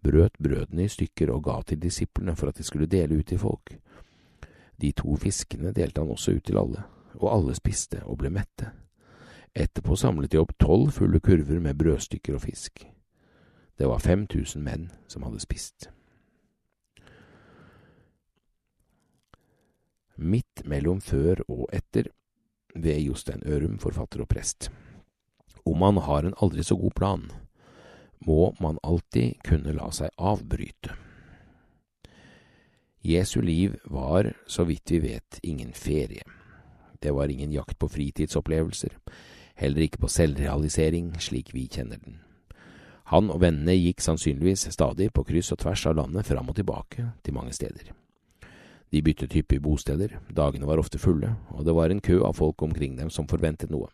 brøt 0.00 0.36
brødene 0.40 0.86
i 0.86 0.92
stykker 0.92 1.32
og 1.32 1.44
ga 1.48 1.58
til 1.68 1.80
disiplene 1.80 2.36
for 2.36 2.48
at 2.48 2.60
de 2.60 2.64
skulle 2.64 2.88
dele 2.88 3.20
ut 3.20 3.28
til 3.28 3.40
folk. 3.40 3.74
De 4.80 4.92
to 4.96 5.16
fiskene 5.20 5.74
delte 5.76 6.00
han 6.00 6.12
også 6.12 6.36
ut 6.36 6.44
til 6.48 6.60
alle, 6.60 6.86
og 7.20 7.28
alle 7.32 7.56
spiste 7.56 8.00
og 8.06 8.22
ble 8.22 8.32
mette. 8.32 8.72
Etterpå 9.54 9.96
samlet 9.96 10.30
de 10.30 10.38
opp 10.38 10.52
tolv 10.58 10.92
fulle 10.94 11.20
kurver 11.20 11.58
med 11.60 11.78
brødstykker 11.78 12.36
og 12.38 12.44
fisk. 12.44 12.84
Det 13.78 13.88
var 13.88 13.98
5000 13.98 14.62
menn 14.62 14.90
som 15.08 15.24
hadde 15.26 15.42
spist. 15.42 15.88
Midt 20.20 20.66
mellom 20.68 21.00
før 21.00 21.40
og 21.48 21.68
etter 21.72 22.10
ved 22.74 23.00
Jostein 23.00 23.42
Ørum, 23.46 23.78
forfatter 23.78 24.20
og 24.20 24.28
prest. 24.28 24.70
Om 25.66 25.78
man 25.80 25.96
har 25.96 26.24
en 26.24 26.36
aldri 26.42 26.62
så 26.62 26.76
god 26.76 26.92
plan, 26.96 27.30
må 28.26 28.54
man 28.60 28.78
alltid 28.84 29.40
kunne 29.44 29.72
la 29.72 29.88
seg 29.90 30.12
avbryte. 30.18 30.92
Jesu 33.00 33.40
liv 33.40 33.78
var, 33.84 34.34
så 34.46 34.64
vidt 34.68 34.92
vi 34.92 35.00
vet, 35.00 35.40
ingen 35.42 35.72
ferie. 35.72 36.22
Det 37.00 37.14
var 37.16 37.32
ingen 37.32 37.52
jakt 37.52 37.78
på 37.78 37.88
fritidsopplevelser, 37.88 38.92
heller 39.60 39.84
ikke 39.86 40.00
på 40.02 40.10
selvrealisering 40.10 41.12
slik 41.20 41.52
vi 41.54 41.68
kjenner 41.68 42.00
den. 42.00 42.18
Han 43.10 43.30
og 43.32 43.40
vennene 43.42 43.74
gikk 43.74 44.02
sannsynligvis 44.04 44.68
stadig 44.70 45.10
på 45.12 45.24
kryss 45.26 45.50
og 45.54 45.60
tvers 45.64 45.82
av 45.90 45.96
landet 45.98 46.28
fram 46.28 46.50
og 46.52 46.56
tilbake 46.56 47.08
til 47.26 47.34
mange 47.34 47.52
steder. 47.56 47.90
De 48.90 49.02
byttet 49.02 49.34
hyppig 49.34 49.60
bosteder, 49.62 50.16
dagene 50.34 50.66
var 50.66 50.82
ofte 50.82 50.98
fulle, 50.98 51.36
og 51.54 51.64
det 51.66 51.74
var 51.74 51.90
en 51.90 52.02
kø 52.02 52.20
av 52.26 52.38
folk 52.38 52.62
omkring 52.62 52.96
dem 52.98 53.10
som 53.10 53.28
forventet 53.30 53.70
noe. 53.70 53.90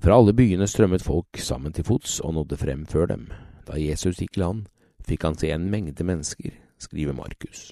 Fra 0.00 0.16
alle 0.16 0.34
byene 0.34 0.68
strømmet 0.70 1.04
folk 1.04 1.38
sammen 1.38 1.74
til 1.76 1.86
fots 1.86 2.20
og 2.24 2.34
nådde 2.34 2.58
frem 2.58 2.86
før 2.88 3.10
dem. 3.10 3.26
Da 3.66 3.78
Jesus 3.78 4.18
gikk 4.22 4.38
til 4.38 4.46
land, 4.46 4.62
fikk 5.06 5.26
han 5.26 5.38
se 5.38 5.50
en 5.54 5.70
mengde 5.70 6.06
mennesker, 6.06 6.54
skriver 6.78 7.14
Markus. 7.14 7.70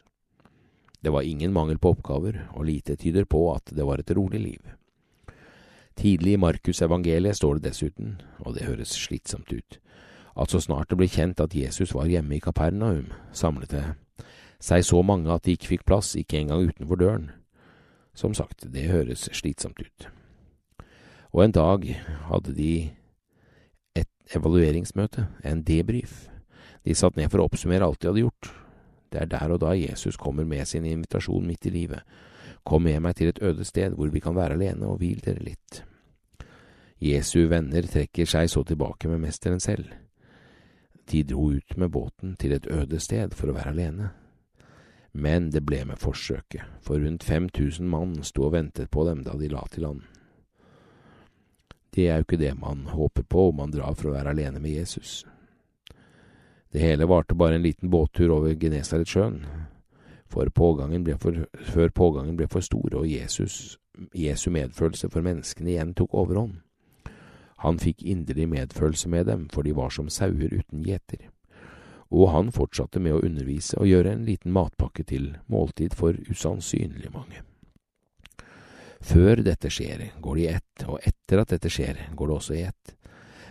Det 1.02 1.10
var 1.14 1.26
ingen 1.26 1.54
mangel 1.54 1.78
på 1.78 1.94
oppgaver, 1.94 2.44
og 2.54 2.66
lite 2.66 2.98
tyder 2.98 3.24
på 3.24 3.46
at 3.54 3.70
det 3.74 3.86
var 3.86 4.02
et 4.02 4.10
rolig 4.14 4.42
liv. 4.42 4.77
Tidlig 5.98 6.36
i 6.36 6.40
Markus 6.40 6.82
evangeliet 6.82 7.36
står 7.36 7.58
det 7.58 7.72
dessuten, 7.72 8.20
og 8.38 8.54
det 8.54 8.68
høres 8.68 8.94
slitsomt 8.94 9.50
ut, 9.52 9.80
at 10.38 10.52
så 10.52 10.60
snart 10.62 10.92
det 10.92 10.98
ble 11.00 11.08
kjent 11.10 11.40
at 11.42 11.56
Jesus 11.58 11.90
var 11.94 12.06
hjemme 12.06 12.36
i 12.36 12.42
Kapernaum, 12.42 13.08
samlet 13.34 13.74
det 13.74 13.86
seg 14.62 14.84
så 14.86 15.02
mange 15.06 15.30
at 15.32 15.44
de 15.46 15.54
ikke 15.54 15.72
fikk 15.72 15.84
plass, 15.86 16.14
ikke 16.18 16.40
engang 16.40 16.68
utenfor 16.70 16.98
døren. 16.98 17.30
Som 18.14 18.34
sagt, 18.34 18.66
det 18.74 18.88
høres 18.90 19.28
slitsomt 19.32 19.78
ut. 19.78 20.08
Og 21.30 21.44
en 21.44 21.54
dag 21.54 21.84
hadde 22.30 22.54
de 22.56 22.72
et 23.98 24.34
evalueringsmøte, 24.34 25.28
en 25.44 25.62
debrief. 25.62 26.26
De 26.84 26.96
satt 26.96 27.18
ned 27.18 27.30
for 27.30 27.42
å 27.42 27.46
oppsummere 27.50 27.86
alt 27.86 28.00
de 28.02 28.10
hadde 28.10 28.24
gjort. 28.24 28.50
Det 29.12 29.22
er 29.22 29.30
der 29.30 29.54
og 29.54 29.62
da 29.62 29.76
Jesus 29.76 30.18
kommer 30.20 30.44
med 30.48 30.66
sin 30.68 30.86
invitasjon 30.88 31.46
midt 31.46 31.68
i 31.68 31.74
livet. 31.74 32.02
Kom 32.66 32.82
med 32.84 33.00
meg 33.00 33.16
til 33.16 33.30
et 33.30 33.42
øde 33.42 33.64
sted 33.64 33.94
hvor 33.96 34.10
vi 34.12 34.20
kan 34.20 34.36
være 34.36 34.58
alene 34.58 34.88
og 34.88 34.98
hvil 35.00 35.22
dere 35.24 35.44
litt. 35.44 35.82
Jesu 36.98 37.46
venner 37.46 37.86
trekker 37.86 38.26
seg 38.26 38.50
så 38.50 38.64
tilbake 38.66 39.08
med 39.08 39.22
mesteren 39.22 39.60
selv. 39.60 39.86
De 41.10 41.22
dro 41.22 41.52
ut 41.52 41.76
med 41.76 41.90
båten 41.90 42.34
til 42.36 42.52
et 42.52 42.66
øde 42.66 42.98
sted 43.00 43.36
for 43.38 43.50
å 43.50 43.54
være 43.56 43.72
alene. 43.72 44.10
Men 45.12 45.48
det 45.50 45.62
ble 45.66 45.84
med 45.88 45.98
forsøket, 46.02 46.66
for 46.82 47.00
rundt 47.00 47.24
5000 47.24 47.86
mann 47.88 48.18
sto 48.26 48.48
og 48.48 48.52
ventet 48.52 48.90
på 48.90 49.06
dem 49.08 49.22
da 49.24 49.38
de 49.38 49.48
la 49.48 49.62
til 49.70 49.86
land. 49.86 50.02
Det 51.94 52.08
er 52.08 52.20
jo 52.20 52.26
ikke 52.26 52.42
det 52.42 52.52
man 52.58 52.84
håper 52.90 53.22
på 53.22 53.48
om 53.48 53.56
man 53.62 53.72
drar 53.72 53.94
for 53.96 54.10
å 54.10 54.14
være 54.18 54.34
alene 54.34 54.60
med 54.60 54.76
Jesus. 54.76 55.24
Det 56.72 56.82
hele 56.82 57.08
varte 57.08 57.34
bare 57.34 57.56
en 57.56 57.64
liten 57.64 57.90
båttur 57.90 58.30
over 58.34 58.54
Genesaretsjøen, 58.54 59.40
for 60.28 60.50
pågangen 60.52 61.04
ble 61.06 61.16
for, 61.16 61.46
før 61.72 61.88
pågangen 61.88 62.36
ble 62.36 62.46
for 62.52 62.60
stor 62.60 63.00
og 63.00 63.08
Jesus, 63.08 63.78
Jesu 64.14 64.50
medfølelse 64.52 65.08
for 65.08 65.24
menneskene 65.24 65.72
igjen 65.72 65.94
tok 65.96 66.14
overhånd. 66.14 66.58
Han 67.64 67.80
fikk 67.82 68.02
inderlig 68.02 68.48
medfølelse 68.48 69.08
med 69.10 69.26
dem, 69.26 69.48
for 69.52 69.66
de 69.66 69.74
var 69.74 69.90
som 69.90 70.10
sauer 70.12 70.52
uten 70.54 70.84
gjeter. 70.86 71.28
Og 72.14 72.30
han 72.32 72.52
fortsatte 72.54 73.02
med 73.02 73.16
å 73.16 73.22
undervise 73.26 73.76
og 73.80 73.90
gjøre 73.90 74.14
en 74.14 74.24
liten 74.24 74.54
matpakke 74.54 75.04
til 75.04 75.32
måltid 75.50 75.96
for 75.98 76.16
usannsynlig 76.30 77.10
mange. 77.12 77.42
Før 79.00 79.42
dette 79.46 79.70
skjer, 79.70 80.08
går 80.22 80.38
det 80.38 80.44
i 80.44 80.52
ett, 80.54 80.86
og 80.86 81.02
etter 81.06 81.42
at 81.42 81.52
dette 81.54 81.70
skjer, 81.70 82.08
går 82.14 82.30
det 82.30 82.38
også 82.38 82.56
i 82.56 82.64
ett. 82.66 82.94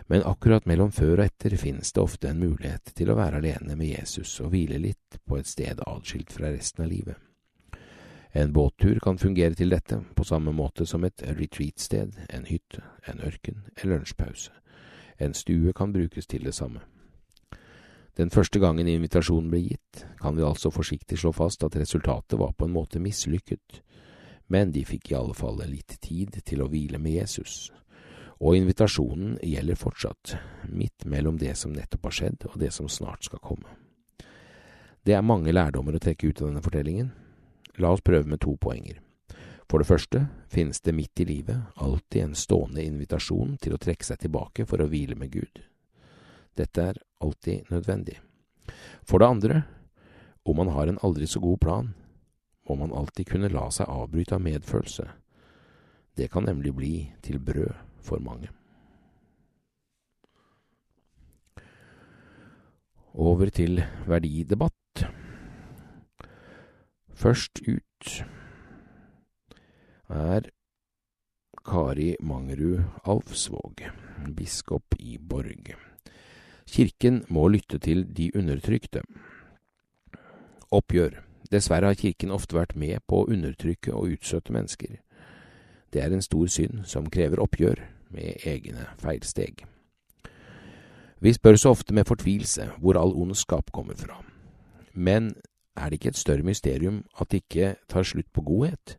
Men 0.07 0.23
akkurat 0.23 0.65
mellom 0.67 0.91
før 0.95 1.17
og 1.19 1.25
etter 1.27 1.57
finnes 1.59 1.91
det 1.91 2.03
ofte 2.03 2.31
en 2.31 2.39
mulighet 2.39 2.95
til 2.95 3.11
å 3.11 3.19
være 3.19 3.41
alene 3.41 3.75
med 3.75 3.91
Jesus 3.91 4.39
og 4.39 4.53
hvile 4.55 4.79
litt 4.79 5.19
på 5.27 5.39
et 5.39 5.47
sted 5.51 5.83
adskilt 5.83 6.31
fra 6.31 6.51
resten 6.53 6.85
av 6.85 6.91
livet. 6.91 7.26
En 8.37 8.53
båttur 8.53 8.99
kan 8.99 9.17
fungere 9.17 9.55
til 9.57 9.71
dette, 9.73 9.97
på 10.13 10.23
samme 10.23 10.51
måte 10.53 10.85
som 10.85 11.01
et 11.07 11.23
retreat-sted, 11.25 12.11
en 12.29 12.45
hytte, 12.45 12.83
en 13.09 13.23
ørken, 13.25 13.63
en 13.81 13.89
lunsjpause. 13.89 14.51
En 15.17 15.33
stue 15.33 15.73
kan 15.73 15.93
brukes 15.93 16.29
til 16.29 16.45
det 16.45 16.53
samme. 16.53 16.83
Den 18.17 18.29
første 18.29 18.61
gangen 18.61 18.87
invitasjonen 18.87 19.49
ble 19.49 19.63
gitt, 19.63 20.05
kan 20.21 20.37
vi 20.37 20.45
altså 20.45 20.69
forsiktig 20.69 21.17
slå 21.17 21.33
fast 21.33 21.65
at 21.65 21.79
resultatet 21.81 22.37
var 22.37 22.53
på 22.53 22.69
en 22.69 22.77
måte 22.77 23.01
mislykket, 23.01 23.81
men 24.53 24.69
de 24.71 24.85
fikk 24.85 25.11
i 25.11 25.17
alle 25.17 25.33
fall 25.33 25.57
litt 25.65 25.97
tid 25.97 26.37
til 26.45 26.61
å 26.61 26.69
hvile 26.69 27.01
med 27.01 27.17
Jesus. 27.17 27.71
Og 28.37 28.61
invitasjonen 28.61 29.39
gjelder 29.41 29.81
fortsatt, 29.81 30.37
midt 30.69 31.09
mellom 31.09 31.41
det 31.41 31.57
som 31.57 31.73
nettopp 31.73 32.11
har 32.11 32.21
skjedd 32.21 32.51
og 32.53 32.61
det 32.61 32.69
som 32.69 32.85
snart 32.85 33.25
skal 33.25 33.41
komme. 33.41 33.79
Det 35.01 35.17
er 35.17 35.25
mange 35.25 35.49
lærdommer 35.49 35.97
å 35.97 36.05
trekke 36.05 36.29
ut 36.29 36.43
av 36.43 36.51
denne 36.51 36.61
fortellingen. 36.61 37.15
La 37.77 37.91
oss 37.93 38.01
prøve 38.01 38.25
med 38.25 38.41
to 38.41 38.55
poenger. 38.57 39.01
For 39.67 39.83
det 39.83 39.89
første 39.89 40.21
finnes 40.49 40.79
det 40.81 40.95
midt 40.95 41.19
i 41.19 41.27
livet 41.27 41.73
alltid 41.75 42.23
en 42.23 42.37
stående 42.39 42.83
invitasjon 42.87 43.57
til 43.61 43.75
å 43.75 43.81
trekke 43.81 44.07
seg 44.07 44.21
tilbake 44.23 44.65
for 44.65 44.81
å 44.81 44.87
hvile 44.87 45.17
med 45.19 45.33
Gud. 45.33 45.61
Dette 46.57 46.85
er 46.93 47.01
alltid 47.21 47.67
nødvendig. 47.69 48.17
For 49.05 49.19
det 49.19 49.27
andre, 49.27 49.61
om 50.47 50.57
man 50.57 50.71
har 50.73 50.87
en 50.87 51.01
aldri 51.03 51.27
så 51.27 51.41
god 51.43 51.59
plan, 51.61 51.93
må 52.67 52.75
man 52.79 52.95
alltid 52.95 53.29
kunne 53.29 53.51
la 53.51 53.67
seg 53.71 53.91
avbryte 53.91 54.35
av 54.35 54.43
medfølelse. 54.43 55.05
Det 56.17 56.31
kan 56.31 56.47
nemlig 56.47 56.73
bli 56.75 56.93
til 57.23 57.39
brød 57.39 57.75
for 58.01 58.23
mange. 58.23 58.49
Over 63.17 63.49
til 63.49 63.81
verdidebatt. 64.07 65.05
Først 67.17 67.61
ut 67.67 68.25
er 70.09 70.41
Kari 71.65 72.15
Mangerud 72.21 72.83
Alfsvåg, 73.05 73.81
biskop 74.35 74.95
i 74.99 75.17
Borg. 75.17 75.73
Kirken 76.69 77.25
må 77.29 77.47
lytte 77.47 77.79
til 77.79 78.05
de 78.17 78.29
undertrykte. 78.37 79.01
Oppgjør. 80.71 81.23
Dessverre 81.51 81.89
har 81.89 81.97
Kirken 81.97 82.31
ofte 82.31 82.59
vært 82.59 82.75
med 82.75 83.01
på 83.07 83.23
å 83.23 83.33
undertrykke 83.33 83.97
og 83.97 84.13
utstøtte 84.13 84.53
mennesker. 84.53 84.99
Det 85.93 86.03
er 86.03 86.13
en 86.13 86.21
stor 86.21 86.45
synd 86.53 86.85
som 86.85 87.09
krever 87.09 87.41
oppgjør 87.41 87.81
med 88.13 88.45
egne 88.45 88.91
feilsteg. 89.01 89.65
Vi 91.19 91.33
spør 91.33 91.57
så 91.57 91.73
ofte 91.73 91.97
med 91.97 92.05
fortvilelse 92.05 92.75
hvor 92.77 93.01
all 93.01 93.17
ondskap 93.17 93.73
kommer 93.73 93.97
fra. 93.97 94.21
Men 94.93 95.33
er 95.77 95.89
det 95.89 95.99
ikke 95.99 96.13
et 96.13 96.19
større 96.19 96.43
mysterium 96.43 97.03
at 97.21 97.31
det 97.31 97.43
ikke 97.43 97.75
tar 97.89 98.03
slutt 98.03 98.29
på 98.33 98.41
godhet? 98.41 98.97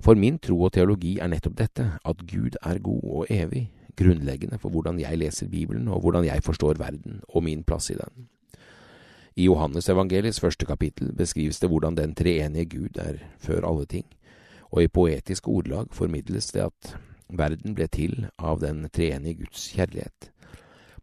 For 0.00 0.14
min 0.14 0.38
tro 0.38 0.58
og 0.66 0.72
teologi 0.72 1.18
er 1.18 1.30
nettopp 1.32 1.56
dette, 1.58 1.86
at 2.04 2.26
Gud 2.28 2.58
er 2.62 2.78
god 2.78 3.04
og 3.04 3.26
evig, 3.30 3.70
grunnleggende 3.96 4.58
for 4.58 4.68
hvordan 4.74 4.98
jeg 5.00 5.18
leser 5.18 5.48
Bibelen 5.48 5.88
og 5.88 6.00
hvordan 6.00 6.24
jeg 6.24 6.42
forstår 6.42 6.78
verden 6.78 7.22
og 7.28 7.44
min 7.44 7.64
plass 7.64 7.90
i 7.90 7.94
den. 7.94 8.28
I 9.36 9.44
Johannes 9.44 9.88
evangeliets 9.88 10.40
første 10.40 10.66
kapittel 10.66 11.12
beskrives 11.12 11.58
det 11.60 11.68
hvordan 11.70 11.96
den 11.96 12.14
treenige 12.14 12.68
Gud 12.76 12.98
er 12.98 13.18
før 13.38 13.66
alle 13.66 13.86
ting, 13.86 14.06
og 14.70 14.82
i 14.82 14.88
poetisk 14.88 15.48
ordlag 15.48 15.86
formidles 15.92 16.52
det 16.52 16.60
at 16.60 16.96
verden 17.28 17.74
ble 17.74 17.86
til 17.86 18.26
av 18.38 18.60
den 18.60 18.88
treenige 18.92 19.34
Guds 19.42 19.72
kjærlighet. 19.74 20.30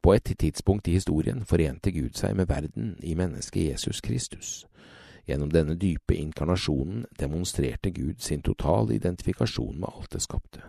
På 0.02 0.14
et 0.14 0.36
tidspunkt 0.40 0.88
i 0.88 0.92
historien 0.92 1.46
forente 1.46 1.92
Gud 1.92 2.16
seg 2.18 2.36
med 2.36 2.48
verden 2.50 2.96
i 3.04 3.14
mennesket 3.14 3.70
Jesus 3.70 4.02
Kristus. 4.02 4.66
Gjennom 5.32 5.50
denne 5.50 5.78
dype 5.80 6.16
inkarnasjonen 6.16 7.06
demonstrerte 7.20 7.90
Gud 7.90 8.20
sin 8.22 8.42
totale 8.42 8.98
identifikasjon 8.98 9.78
med 9.80 9.88
alt 9.88 10.12
det 10.12 10.20
skapte. 10.20 10.60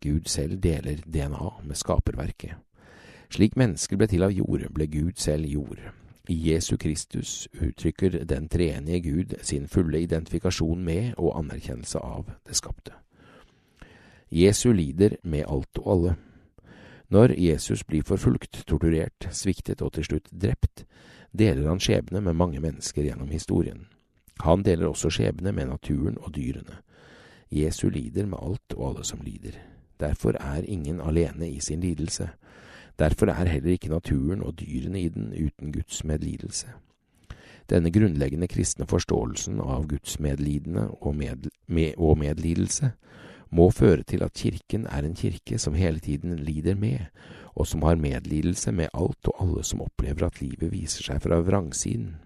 Gud 0.00 0.26
selv 0.26 0.58
deler 0.58 0.98
DNA 1.06 1.50
med 1.62 1.78
skaperverket. 1.78 2.56
Slik 3.30 3.54
mennesker 3.54 4.00
ble 4.00 4.08
til 4.10 4.24
av 4.26 4.34
jord, 4.34 4.64
ble 4.74 4.88
Gud 4.90 5.22
selv 5.22 5.46
jord. 5.46 5.78
I 6.26 6.34
Jesu 6.48 6.74
Kristus 6.76 7.46
uttrykker 7.54 8.24
den 8.26 8.48
treenige 8.50 9.00
Gud 9.00 9.36
sin 9.46 9.68
fulle 9.70 10.00
identifikasjon 10.02 10.82
med 10.82 11.14
og 11.14 11.38
anerkjennelse 11.38 12.02
av 12.02 12.32
det 12.48 12.58
skapte. 12.58 12.96
Jesu 14.28 14.72
lider 14.72 15.20
med 15.22 15.46
alt 15.46 15.78
og 15.84 15.92
alle. 15.94 16.16
Når 17.14 17.38
Jesus 17.38 17.84
blir 17.84 18.02
forfulgt, 18.02 18.64
torturert, 18.66 19.30
sviktet 19.30 19.86
og 19.86 19.94
til 19.94 20.10
slutt 20.10 20.34
drept, 20.34 20.82
deler 21.32 21.68
han 21.68 21.80
skjebne 21.80 22.20
med 22.20 22.36
mange 22.36 22.60
mennesker 22.60 23.02
gjennom 23.04 23.30
historien. 23.30 23.86
Han 24.44 24.62
deler 24.62 24.88
også 24.88 25.10
skjebne 25.10 25.52
med 25.52 25.70
naturen 25.70 26.18
og 26.20 26.34
dyrene. 26.36 26.80
Jesu 27.50 27.88
lider 27.88 28.26
med 28.26 28.38
alt 28.42 28.76
og 28.76 28.90
alle 28.90 29.04
som 29.04 29.20
lider. 29.24 29.56
Derfor 30.00 30.36
er 30.40 30.62
ingen 30.62 31.00
alene 31.00 31.50
i 31.50 31.60
sin 31.60 31.80
lidelse. 31.80 32.28
Derfor 32.98 33.26
er 33.26 33.44
heller 33.44 33.70
ikke 33.70 33.88
naturen 33.88 34.42
og 34.42 34.60
dyrene 34.60 35.00
i 35.00 35.08
den 35.08 35.32
uten 35.32 35.72
Guds 35.72 36.04
medlidelse. 36.04 36.68
Denne 37.70 37.90
grunnleggende 37.92 38.48
kristne 38.48 38.86
forståelsen 38.86 39.60
av 39.60 39.86
Guds 39.88 40.20
medlidende 40.20 40.88
og, 41.00 41.16
med, 41.16 41.50
med, 41.66 41.92
og 41.96 42.18
medlidelse 42.18 42.92
må 43.50 43.70
føre 43.70 44.04
til 44.04 44.22
at 44.24 44.36
Kirken 44.36 44.86
er 44.86 45.06
en 45.06 45.16
kirke 45.16 45.58
som 45.58 45.74
hele 45.74 46.00
tiden 46.00 46.36
lider 46.36 46.76
med, 46.76 47.08
og 47.56 47.66
som 47.66 47.82
har 47.82 47.98
medlidelse 47.98 48.72
med 48.72 48.92
alt 48.94 49.30
og 49.32 49.42
alle 49.42 49.64
som 49.64 49.82
opplever 49.82 50.26
at 50.26 50.40
livet 50.42 50.72
viser 50.72 51.06
seg 51.08 51.22
fra 51.24 51.40
vrangsiden. 51.42 52.16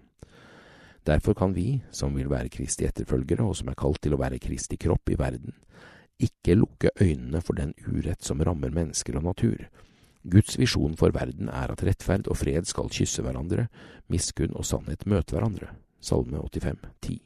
Derfor 1.07 1.33
kan 1.35 1.55
vi, 1.55 1.81
som 1.91 2.15
vil 2.15 2.29
være 2.31 2.49
Kristi 2.49 2.85
etterfølgere, 2.87 3.43
og 3.43 3.55
som 3.59 3.67
er 3.67 3.79
kalt 3.79 3.99
til 4.03 4.15
å 4.15 4.21
være 4.21 4.39
Kristi 4.39 4.77
kropp 4.79 5.11
i 5.11 5.17
verden, 5.19 5.55
ikke 6.19 6.55
lukke 6.55 6.93
øynene 7.01 7.41
for 7.43 7.59
den 7.59 7.73
urett 7.87 8.23
som 8.23 8.39
rammer 8.39 8.71
mennesker 8.71 9.17
og 9.19 9.25
natur. 9.27 9.65
Guds 10.23 10.55
visjon 10.59 10.95
for 10.95 11.11
verden 11.11 11.49
er 11.51 11.73
at 11.73 11.83
rettferd 11.83 12.29
og 12.31 12.39
fred 12.39 12.69
skal 12.69 12.91
kysse 12.93 13.25
hverandre, 13.25 13.67
miskunn 14.07 14.55
og 14.55 14.63
sannhet 14.69 15.03
møte 15.09 15.35
hverandre. 15.35 15.73
Salme 15.99 16.39
85, 16.39 16.79
10. 17.03 17.19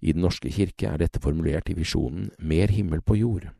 I 0.00 0.12
Den 0.12 0.22
norske 0.24 0.50
kirke 0.52 0.88
er 0.88 1.00
dette 1.00 1.20
formulert 1.20 1.70
i 1.70 1.76
visjonen 1.76 2.30
Mer 2.38 2.72
himmel 2.72 3.02
på 3.02 3.18
jord. 3.20 3.50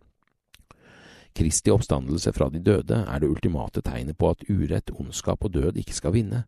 Kristi 1.37 1.71
oppstandelse 1.71 2.33
fra 2.35 2.49
de 2.51 2.59
døde 2.59 3.05
er 3.07 3.21
det 3.21 3.29
ultimate 3.31 3.83
tegnet 3.87 4.19
på 4.19 4.33
at 4.33 4.43
urett, 4.51 4.91
ondskap 4.91 5.45
og 5.47 5.55
død 5.55 5.79
ikke 5.79 5.95
skal 5.95 6.15
vinne, 6.17 6.43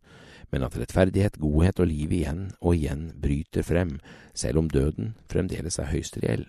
men 0.51 0.65
at 0.65 0.75
rettferdighet, 0.77 1.39
godhet 1.39 1.79
og 1.79 1.87
liv 1.87 2.11
igjen 2.11 2.49
og 2.59 2.75
igjen 2.75 3.07
bryter 3.21 3.63
frem, 3.63 3.95
selv 4.35 4.59
om 4.59 4.69
døden 4.69 5.15
fremdeles 5.31 5.79
er 5.79 5.89
høyst 5.89 6.19
reell. 6.21 6.45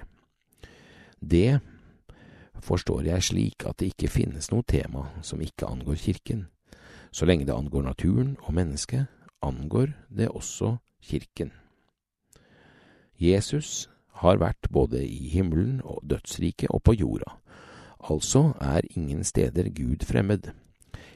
Det 1.20 1.60
forstår 2.64 3.06
jeg 3.06 3.22
slik 3.22 3.64
at 3.68 3.78
det 3.78 3.92
ikke 3.94 4.12
finnes 4.12 4.50
noe 4.52 4.66
tema 4.66 5.06
som 5.22 5.40
ikke 5.40 5.68
angår 5.70 6.00
Kirken. 6.02 6.46
Så 7.14 7.28
lenge 7.28 7.46
det 7.46 7.54
angår 7.54 7.86
naturen 7.86 8.34
og 8.42 8.54
mennesket, 8.56 9.06
angår 9.40 9.94
det 10.10 10.28
også 10.28 10.76
Kirken. 11.00 11.52
Jesus 13.18 13.88
har 14.22 14.40
vært 14.42 14.70
både 14.70 15.02
i 15.04 15.28
himmelen 15.32 15.80
og 15.84 16.02
dødsriket 16.08 16.70
og 16.70 16.82
på 16.86 16.96
jorda. 16.98 17.36
Altså 18.10 18.52
er 18.60 18.86
ingen 18.96 19.24
steder 19.24 19.70
Gud 19.74 20.04
fremmed. 20.04 20.50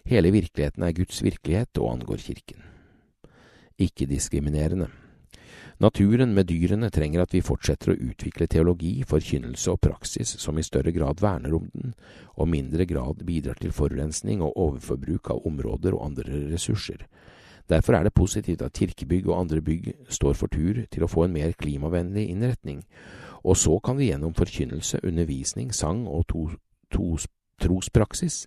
Hele 0.08 0.32
virkeligheten 0.32 0.82
er 0.82 0.96
Guds 0.96 1.22
virkelighet 1.22 1.78
og 1.78 1.92
angår 1.92 2.16
Kirken. 2.16 2.62
Ikke-diskriminerende. 3.78 4.88
Naturen 5.78 6.32
med 6.34 6.48
dyrene 6.50 6.88
trenger 6.90 7.22
at 7.22 7.34
vi 7.36 7.44
fortsetter 7.44 7.92
å 7.92 8.00
utvikle 8.08 8.48
teologi, 8.50 9.04
forkynnelse 9.06 9.70
og 9.70 9.82
praksis 9.84 10.32
som 10.42 10.58
i 10.58 10.64
større 10.66 10.90
grad 10.90 11.20
verner 11.22 11.54
om 11.54 11.68
den, 11.70 11.92
og 12.34 12.50
mindre 12.50 12.86
grad 12.88 13.22
bidrar 13.26 13.60
til 13.60 13.70
forurensning 13.76 14.42
og 14.42 14.56
overforbruk 14.58 15.30
av 15.30 15.46
områder 15.46 15.94
og 15.94 16.08
andre 16.08 16.40
ressurser. 16.50 17.04
Derfor 17.68 17.98
er 17.98 18.06
det 18.06 18.14
positivt 18.16 18.62
at 18.64 18.72
kirkebygg 18.72 19.28
og 19.28 19.40
andre 19.40 19.60
bygg 19.60 19.92
står 20.08 20.38
for 20.38 20.48
tur 20.48 20.84
til 20.90 21.04
å 21.04 21.10
få 21.10 21.26
en 21.26 21.34
mer 21.36 21.52
klimavennlig 21.52 22.28
innretning, 22.32 22.84
og 23.44 23.56
så 23.56 23.78
kan 23.84 23.98
vi 23.98 24.08
gjennom 24.08 24.34
forkynnelse, 24.34 25.02
undervisning, 25.04 25.74
sang 25.74 26.06
og 26.08 26.26
to 26.32 26.48
trospraksis 27.60 28.46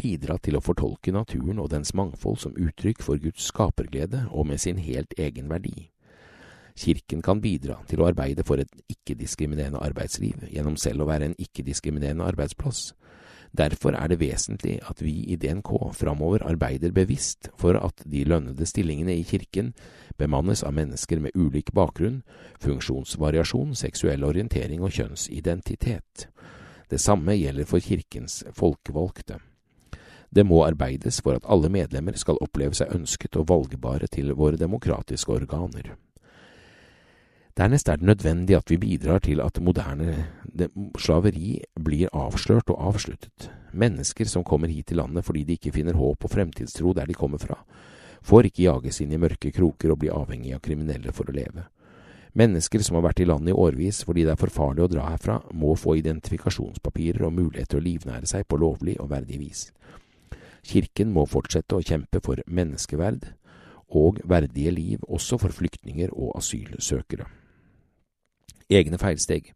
bidra 0.00 0.38
til 0.42 0.56
å 0.56 0.64
fortolke 0.64 1.12
naturen 1.12 1.60
og 1.60 1.70
dens 1.72 1.94
mangfold 1.96 2.40
som 2.40 2.56
uttrykk 2.56 3.02
for 3.04 3.20
Guds 3.20 3.50
skaperglede 3.50 4.26
og 4.30 4.46
med 4.48 4.60
sin 4.62 4.80
helt 4.80 5.14
egen 5.18 5.50
verdi. 5.50 5.90
Kirken 6.80 7.20
kan 7.22 7.42
bidra 7.42 7.80
til 7.88 8.00
å 8.00 8.08
arbeide 8.08 8.44
for 8.46 8.62
et 8.62 8.70
ikke-diskriminerende 8.88 9.82
arbeidsliv 9.82 10.46
gjennom 10.48 10.78
selv 10.80 11.04
å 11.04 11.10
være 11.10 11.28
en 11.28 11.36
ikke-diskriminerende 11.36 12.24
arbeidsplass. 12.24 12.92
Derfor 13.50 13.96
er 13.98 14.08
det 14.08 14.20
vesentlig 14.20 14.76
at 14.86 15.02
vi 15.02 15.12
i 15.26 15.36
DNK 15.36 15.70
framover 15.98 16.44
arbeider 16.46 16.92
bevisst 16.94 17.48
for 17.58 17.74
at 17.74 18.02
de 18.06 18.22
lønnede 18.24 18.66
stillingene 18.66 19.16
i 19.18 19.24
Kirken 19.26 19.72
bemannes 20.18 20.62
av 20.62 20.74
mennesker 20.76 21.18
med 21.20 21.34
ulik 21.34 21.72
bakgrunn, 21.74 22.22
funksjonsvariasjon, 22.62 23.74
seksuell 23.74 24.24
orientering 24.24 24.84
og 24.86 24.94
kjønnsidentitet. 24.94 26.28
Det 26.90 27.00
samme 27.00 27.34
gjelder 27.38 27.66
for 27.66 27.82
Kirkens 27.82 28.44
folkevalgte. 28.54 29.40
Det 30.30 30.44
må 30.46 30.62
arbeides 30.62 31.18
for 31.24 31.34
at 31.34 31.46
alle 31.50 31.70
medlemmer 31.72 32.14
skal 32.18 32.38
oppleve 32.44 32.76
seg 32.78 32.94
ønsket 32.94 33.38
og 33.40 33.48
valgbare 33.50 34.06
til 34.06 34.30
våre 34.38 34.60
demokratiske 34.60 35.34
organer. 35.34 35.96
Dernest 37.60 37.90
er 37.92 37.98
det 38.00 38.06
nødvendig 38.08 38.54
at 38.56 38.70
vi 38.72 38.78
bidrar 38.80 39.18
til 39.20 39.40
at 39.44 39.58
moderne 39.60 40.14
slaveri 40.96 41.58
blir 41.76 42.08
avslørt 42.16 42.70
og 42.72 42.86
avsluttet. 42.88 43.50
Mennesker 43.76 44.24
som 44.24 44.44
kommer 44.48 44.70
hit 44.72 44.86
til 44.88 44.96
landet 44.96 45.26
fordi 45.26 45.42
de 45.44 45.58
ikke 45.58 45.74
finner 45.74 45.98
håp 45.98 46.24
og 46.24 46.30
fremtidstro 46.32 46.94
der 46.96 47.10
de 47.10 47.14
kommer 47.14 47.38
fra, 47.38 47.58
får 48.24 48.48
ikke 48.48 48.62
jages 48.64 49.02
inn 49.04 49.12
i 49.12 49.18
mørke 49.20 49.52
kroker 49.52 49.92
og 49.92 49.98
bli 50.00 50.08
avhengig 50.08 50.54
av 50.56 50.62
kriminelle 50.64 51.12
for 51.12 51.28
å 51.28 51.34
leve. 51.36 51.66
Mennesker 52.32 52.80
som 52.80 52.96
har 52.96 53.04
vært 53.10 53.20
i 53.20 53.26
landet 53.28 53.52
i 53.52 53.58
årevis 53.58 53.98
fordi 54.08 54.24
det 54.24 54.32
er 54.32 54.40
for 54.40 54.54
farlig 54.54 54.86
å 54.86 54.88
dra 54.94 55.10
herfra, 55.10 55.36
må 55.52 55.74
få 55.76 55.98
identifikasjonspapirer 56.00 57.26
og 57.28 57.36
mulighet 57.42 57.74
til 57.74 57.82
å 57.82 57.84
livnære 57.84 58.30
seg 58.30 58.48
på 58.48 58.56
lovlig 58.62 58.96
og 59.04 59.10
verdig 59.12 59.36
vis. 59.42 59.66
Kirken 60.64 61.12
må 61.12 61.26
fortsette 61.28 61.76
å 61.76 61.84
kjempe 61.84 62.24
for 62.24 62.40
menneskeverd 62.46 63.34
og 64.00 64.24
verdige 64.24 64.72
liv 64.72 65.04
også 65.08 65.36
for 65.44 65.52
flyktninger 65.52 66.16
og 66.16 66.38
asylsøkere. 66.40 67.28
Egne 68.70 68.98
feilsteg. 69.02 69.52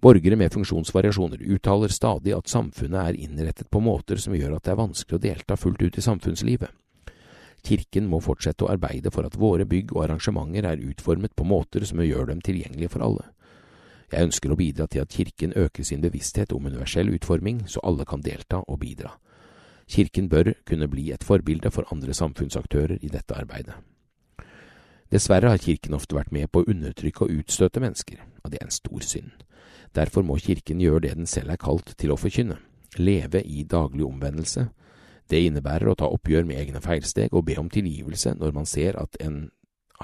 Borgere 0.00 0.36
med 0.38 0.54
funksjonsvariasjoner 0.54 1.42
uttaler 1.52 1.92
stadig 1.92 2.32
at 2.32 2.48
samfunnet 2.48 3.00
er 3.02 3.18
innrettet 3.18 3.68
på 3.70 3.80
måter 3.82 4.20
som 4.22 4.36
gjør 4.36 4.54
at 4.56 4.64
det 4.64 4.72
er 4.72 4.78
vanskelig 4.78 5.18
å 5.18 5.24
delta 5.24 5.56
fullt 5.58 5.82
ut 5.82 5.98
i 5.98 6.04
samfunnslivet. 6.04 6.70
Kirken 7.66 8.06
må 8.08 8.20
fortsette 8.22 8.64
å 8.64 8.70
arbeide 8.72 9.10
for 9.12 9.26
at 9.26 9.36
våre 9.36 9.66
bygg 9.68 9.92
og 9.96 10.04
arrangementer 10.06 10.70
er 10.70 10.84
utformet 10.86 11.34
på 11.36 11.44
måter 11.44 11.84
som 11.84 12.00
gjør 12.00 12.30
dem 12.30 12.40
tilgjengelige 12.40 12.94
for 12.94 13.04
alle. 13.04 13.26
Jeg 14.08 14.30
ønsker 14.30 14.54
å 14.54 14.56
bidra 14.56 14.86
til 14.88 15.02
at 15.02 15.12
Kirken 15.12 15.52
øker 15.58 15.84
sin 15.84 16.00
bevissthet 16.00 16.54
om 16.56 16.70
universell 16.70 17.10
utforming, 17.12 17.66
så 17.68 17.82
alle 17.84 18.06
kan 18.08 18.24
delta 18.24 18.62
og 18.64 18.80
bidra. 18.80 19.12
Kirken 19.88 20.30
bør 20.32 20.54
kunne 20.64 20.88
bli 20.88 21.10
et 21.12 21.24
forbilde 21.24 21.74
for 21.74 21.88
andre 21.92 22.14
samfunnsaktører 22.16 23.02
i 23.02 23.12
dette 23.12 23.36
arbeidet. 23.36 23.76
Dessverre 25.08 25.48
har 25.48 25.60
Kirken 25.62 25.96
ofte 25.96 26.16
vært 26.18 26.32
med 26.36 26.50
på 26.52 26.60
å 26.60 26.68
undertrykke 26.68 27.24
og 27.24 27.36
utstøte 27.40 27.80
mennesker, 27.80 28.20
og 28.44 28.52
det 28.52 28.60
er 28.60 28.66
en 28.68 28.74
stor 28.74 29.04
synd. 29.04 29.30
Derfor 29.96 30.24
må 30.26 30.36
Kirken 30.36 30.82
gjøre 30.84 31.06
det 31.06 31.14
den 31.16 31.30
selv 31.30 31.54
er 31.54 31.60
kalt 31.60 31.94
til 31.96 32.12
å 32.12 32.18
forkynne, 32.20 32.58
leve 33.00 33.40
i 33.40 33.64
daglig 33.64 34.04
omvendelse. 34.04 34.66
Det 35.28 35.40
innebærer 35.44 35.88
å 35.88 35.96
ta 35.96 36.08
oppgjør 36.12 36.44
med 36.48 36.60
egne 36.60 36.82
feilsteg 36.84 37.32
og 37.32 37.46
be 37.48 37.56
om 37.60 37.70
tilgivelse 37.72 38.34
når 38.36 38.52
man 38.56 38.68
ser 38.68 39.00
at 39.00 39.16
en 39.24 39.48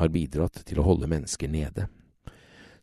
har 0.00 0.10
bidratt 0.12 0.64
til 0.64 0.80
å 0.80 0.88
holde 0.88 1.08
mennesker 1.10 1.52
nede. 1.52 1.86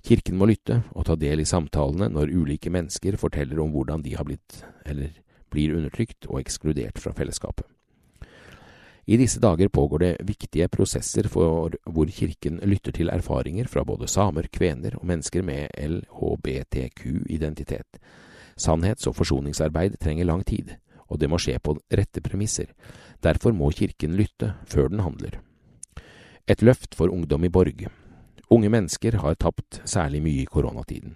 Kirken 0.05 0.37
må 0.37 0.47
lytte 0.49 0.81
og 0.93 1.05
ta 1.09 1.17
del 1.17 1.41
i 1.41 1.49
samtalene 1.49 2.09
når 2.09 2.33
ulike 2.33 2.71
mennesker 2.73 3.17
forteller 3.21 3.59
om 3.61 3.73
hvordan 3.73 4.05
de 4.05 4.15
har 4.17 4.25
blitt, 4.25 4.61
eller 4.85 5.13
blir 5.53 5.75
undertrykt 5.77 6.29
og 6.29 6.39
ekskludert 6.41 7.01
fra 7.01 7.13
fellesskapet. 7.17 7.65
I 9.11 9.17
disse 9.17 9.39
dager 9.39 9.67
pågår 9.67 9.99
det 9.99 10.17
viktige 10.23 10.67
prosesser 10.71 11.27
for 11.27 11.73
hvor 11.83 12.07
Kirken 12.07 12.63
lytter 12.63 12.95
til 12.95 13.11
erfaringer 13.11 13.67
fra 13.67 13.83
både 13.83 14.07
samer, 14.07 14.47
kvener 14.47 14.95
og 14.95 15.03
mennesker 15.09 15.43
med 15.43 15.67
LHBTQ-identitet. 15.75 17.99
Sannhets- 18.55 19.07
og 19.11 19.15
forsoningsarbeid 19.17 19.99
trenger 19.99 20.23
lang 20.29 20.45
tid, 20.47 20.79
og 21.11 21.19
det 21.19 21.27
må 21.27 21.35
skje 21.43 21.59
på 21.59 21.75
rette 21.91 22.23
premisser. 22.23 22.71
Derfor 23.19 23.51
må 23.51 23.67
Kirken 23.75 24.15
lytte 24.15 24.55
før 24.63 24.87
den 24.87 25.03
handler. 25.03 25.43
Et 26.47 26.63
løft 26.63 26.95
for 26.95 27.11
ungdom 27.11 27.43
i 27.43 27.49
Borg. 27.49 27.91
Unge 28.49 28.69
mennesker 28.69 29.17
har 29.19 29.35
tapt 29.35 29.81
særlig 29.83 30.21
mye 30.23 30.41
i 30.45 30.47
koronatiden. 30.47 31.15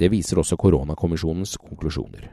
Det 0.00 0.10
viser 0.10 0.38
også 0.40 0.56
koronakommisjonens 0.56 1.56
konklusjoner. 1.60 2.32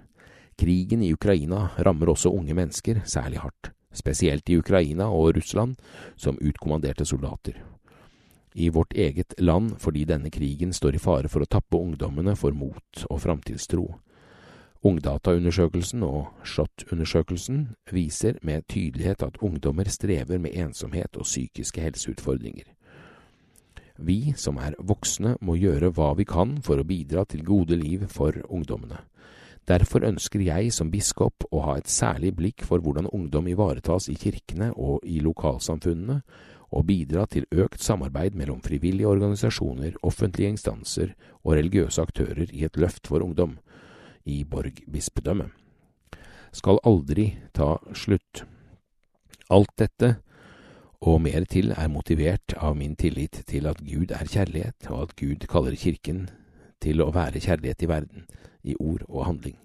Krigen 0.55 1.03
i 1.03 1.11
Ukraina 1.11 1.67
rammer 1.75 2.07
også 2.15 2.31
unge 2.31 2.53
mennesker 2.53 3.01
særlig 3.03 3.39
hardt, 3.43 3.73
spesielt 3.93 4.49
i 4.49 4.57
Ukraina 4.57 5.07
og 5.09 5.35
Russland, 5.37 5.75
som 6.15 6.39
utkommanderte 6.41 7.05
soldater. 7.05 7.61
I 8.53 8.69
vårt 8.69 8.93
eget 8.93 9.33
land 9.37 9.77
fordi 9.81 10.05
denne 10.05 10.29
krigen 10.29 10.73
står 10.73 10.95
i 10.95 11.01
fare 11.01 11.29
for 11.29 11.41
å 11.41 11.49
tappe 11.49 11.79
ungdommene 11.79 12.35
for 12.37 12.53
mot 12.53 13.05
og 13.09 13.21
framtidstro. 13.23 13.87
Ungdataundersøkelsen 14.83 16.03
og 16.03 16.33
SHoT-undersøkelsen 16.43 17.69
viser 17.95 18.37
med 18.43 18.67
tydelighet 18.67 19.23
at 19.23 19.39
ungdommer 19.41 19.87
strever 19.89 20.37
med 20.37 20.57
ensomhet 20.59 21.15
og 21.15 21.23
psykiske 21.23 21.81
helseutfordringer. 21.81 22.67
Vi 23.97 24.33
som 24.37 24.57
er 24.57 24.75
voksne 24.81 25.37
må 25.41 25.55
gjøre 25.55 25.93
hva 25.95 26.11
vi 26.17 26.25
kan 26.27 26.57
for 26.65 26.81
å 26.81 26.87
bidra 26.87 27.23
til 27.29 27.45
gode 27.45 27.77
liv 27.79 28.07
for 28.11 28.35
ungdommene. 28.49 28.99
Derfor 29.68 30.03
ønsker 30.03 30.41
jeg 30.43 30.74
som 30.76 30.89
biskop 30.91 31.45
å 31.51 31.61
ha 31.64 31.78
et 31.80 31.88
særlig 31.88 32.34
blikk 32.36 32.66
for 32.68 32.84
hvordan 32.84 33.07
ungdom 33.16 33.47
ivaretas 33.47 34.09
i 34.11 34.18
kirkene 34.20 34.74
og 34.76 35.05
i 35.07 35.22
lokalsamfunnene, 35.24 36.20
og 36.74 36.88
bidra 36.89 37.28
til 37.30 37.45
økt 37.53 37.84
samarbeid 37.86 38.34
mellom 38.34 38.57
frivillige 38.66 39.07
organisasjoner, 39.07 39.93
offentlige 40.01 40.55
instanser 40.55 41.14
og 41.43 41.53
religiøse 41.53 42.01
aktører 42.01 42.49
i 42.49 42.66
et 42.66 42.80
løft 42.82 43.07
for 43.07 43.22
ungdom 43.22 43.59
i 44.26 44.41
Borg 44.43 44.82
bispedømme. 44.89 45.51
Skal 46.53 46.82
aldri 46.84 47.28
ta 47.53 47.76
slutt. 47.93 48.43
Alt 49.53 49.76
dette 49.78 50.16
og 51.03 51.22
mer 51.22 51.45
til 51.45 51.76
er 51.78 51.91
motivert 51.93 52.55
av 52.57 52.74
min 52.80 52.97
tillit 52.97 53.43
til 53.45 53.70
at 53.70 53.84
Gud 53.86 54.11
er 54.11 54.26
kjærlighet, 54.26 54.89
og 54.89 55.03
at 55.03 55.16
Gud 55.20 55.45
kaller 55.51 55.78
Kirken 55.78 56.26
til 56.82 57.05
å 57.05 57.11
være 57.14 57.43
kjærlighet 57.43 57.86
i 57.86 57.91
verden 57.91 58.26
i 58.64 58.76
ord 58.80 59.05
og 59.09 59.26
handling. 59.28 59.57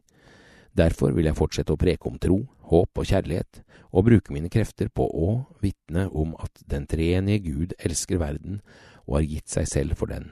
Derfor 0.78 1.14
vil 1.16 1.26
jeg 1.26 1.38
fortsette 1.38 1.74
å 1.74 1.80
preke 1.80 2.06
om 2.06 2.18
tro, 2.22 2.42
håp 2.70 3.00
og 3.00 3.08
kjærlighet, 3.08 3.62
og 3.90 4.04
bruke 4.06 4.34
mine 4.34 4.50
krefter 4.52 4.90
på 4.92 5.06
å 5.08 5.30
vitne 5.62 6.06
om 6.12 6.34
at 6.38 6.62
den 6.68 6.86
treenige 6.86 7.48
Gud 7.48 7.74
elsker 7.78 8.20
verden 8.20 8.60
og 9.06 9.18
har 9.18 9.26
gitt 9.26 9.48
seg 9.50 9.68
selv 9.70 9.98
for 9.98 10.12
den. 10.12 10.30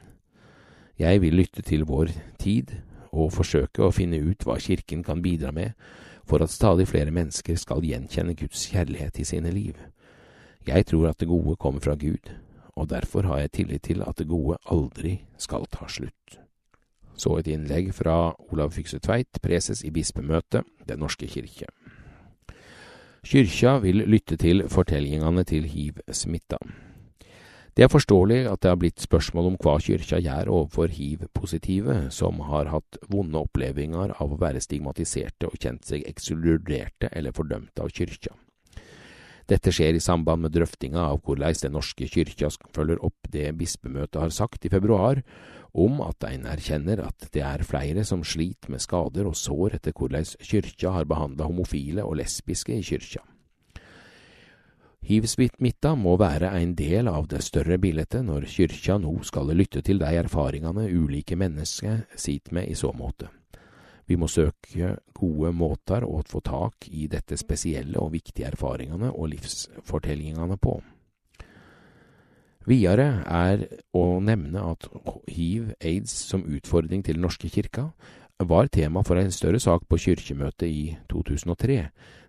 Jeg 1.01 1.21
vil 1.25 1.37
lytte 1.41 1.65
til 1.65 1.85
vår 1.89 2.13
tid 2.41 2.77
og 3.11 3.33
forsøke 3.33 3.85
å 3.85 3.95
finne 3.95 4.21
ut 4.21 4.45
hva 4.45 4.59
Kirken 4.61 5.03
kan 5.05 5.23
bidra 5.25 5.53
med 5.53 5.75
for 6.27 6.43
at 6.45 6.53
stadig 6.53 6.89
flere 6.91 7.15
mennesker 7.15 7.59
skal 7.61 7.85
gjenkjenne 7.85 8.37
Guds 8.37 8.67
kjærlighet 8.73 9.21
i 9.21 9.29
sine 9.29 9.53
liv. 9.55 9.77
Jeg 10.67 10.87
tror 10.87 11.11
at 11.11 11.21
det 11.21 11.31
gode 11.31 11.57
kommer 11.57 11.81
fra 11.81 11.95
Gud, 11.95 12.33
og 12.75 12.91
derfor 12.91 13.29
har 13.31 13.45
jeg 13.45 13.55
tillit 13.61 13.87
til 13.87 14.03
at 14.03 14.19
det 14.19 14.29
gode 14.29 14.59
aldri 14.67 15.21
skal 15.39 15.69
ta 15.71 15.87
slutt. 15.89 16.46
Så 17.17 17.39
et 17.41 17.49
innlegg 17.49 17.93
fra 17.97 18.35
Olav 18.53 18.75
Fykse 18.77 19.01
Tveit, 19.01 19.41
preses 19.43 19.85
i 19.85 19.91
bispemøtet 19.91 20.67
Den 20.87 21.01
norske 21.01 21.29
kirke. 21.29 21.69
Kyrkja 23.27 23.79
vil 23.83 24.05
lytte 24.07 24.37
til 24.39 24.63
fortellingene 24.71 25.43
til 25.49 25.65
hiv-smitta. 25.67 26.61
Det 27.77 27.85
er 27.85 27.91
forståelig 27.93 28.47
at 28.49 28.63
det 28.63 28.71
har 28.71 28.79
blitt 28.81 29.03
spørsmål 29.05 29.51
om 29.51 29.57
hva 29.61 29.75
kyrkja 29.83 30.23
gjør 30.25 30.49
overfor 30.49 30.93
hiv-positive 30.95 31.97
som 32.15 32.39
har 32.49 32.71
hatt 32.73 32.97
vonde 33.13 33.43
opplevelser 33.43 34.15
av 34.17 34.33
å 34.33 34.39
være 34.41 34.63
stigmatiserte 34.65 35.51
og 35.51 35.59
kjent 35.61 35.85
seg 35.85 36.07
ekskluderte 36.09 37.11
eller 37.13 37.37
fordømte 37.37 37.85
av 37.85 37.93
kyrkja. 37.93 38.33
Dette 39.47 39.71
skjer 39.71 39.95
i 39.95 40.03
samband 40.03 40.47
med 40.47 40.55
drøftinga 40.57 41.05
av 41.05 41.21
hvordan 41.27 41.61
Den 41.61 41.77
norske 41.77 42.09
kyrkja 42.09 42.49
følger 42.75 43.03
opp 43.05 43.29
det 43.31 43.53
bispemøtet 43.59 44.23
har 44.23 44.33
sagt 44.35 44.65
i 44.65 44.73
februar, 44.73 45.21
om 45.77 46.01
at 46.05 46.25
ein 46.25 46.47
erkjenner 46.49 47.03
at 47.05 47.29
det 47.35 47.43
er 47.45 47.65
flere 47.67 48.05
som 48.09 48.25
sliter 48.25 48.73
med 48.73 48.81
skader 48.81 49.29
og 49.29 49.37
sår 49.37 49.77
etter 49.79 49.95
hvordan 49.97 50.25
kyrkja 50.25 50.95
har 50.97 51.09
behandla 51.09 51.49
homofile 51.51 52.05
og 52.05 52.17
lesbiske 52.23 52.75
i 52.75 52.85
kyrkja. 52.87 53.23
Hivsmitta 55.07 55.93
må 55.95 56.17
være 56.19 56.51
en 56.59 56.73
del 56.75 57.07
av 57.07 57.29
det 57.31 57.45
større 57.47 57.77
bildet 57.79 58.17
når 58.27 58.49
kyrkja 58.51 58.97
nå 58.99 59.13
skal 59.29 59.53
lytte 59.55 59.85
til 59.87 60.01
de 60.03 60.09
erfaringene 60.19 60.89
ulike 60.91 61.39
mennesker 61.39 62.09
sitter 62.19 62.57
med 62.59 62.73
i 62.73 62.75
så 62.75 62.91
måte. 62.97 63.29
Vi 64.07 64.17
må 64.19 64.27
søke 64.31 64.97
gode 65.15 65.53
måter 65.55 66.07
å 66.07 66.23
få 66.27 66.41
tak 66.43 66.89
i 66.91 67.07
dette 67.11 67.39
spesielle 67.39 67.99
og 68.03 68.13
viktige 68.15 68.51
erfaringene 68.51 69.13
og 69.13 69.33
livsfortellingene 69.35 70.59
på. 70.63 70.79
Videre 72.67 73.23
er 73.31 73.61
å 73.95 74.19
nevne 74.19 74.63
at 74.73 74.89
hiv, 75.31 75.71
aids, 75.79 76.11
som 76.11 76.43
utfordring 76.51 77.05
til 77.07 77.15
Den 77.15 77.27
norske 77.29 77.51
kirka, 77.53 77.93
var 78.43 78.67
tema 78.69 79.01
for 79.07 79.17
en 79.17 79.31
større 79.33 79.61
sak 79.63 79.87
på 79.89 79.97
kirkemøtet 80.03 80.67
i 80.69 80.97
2003, 81.09 81.79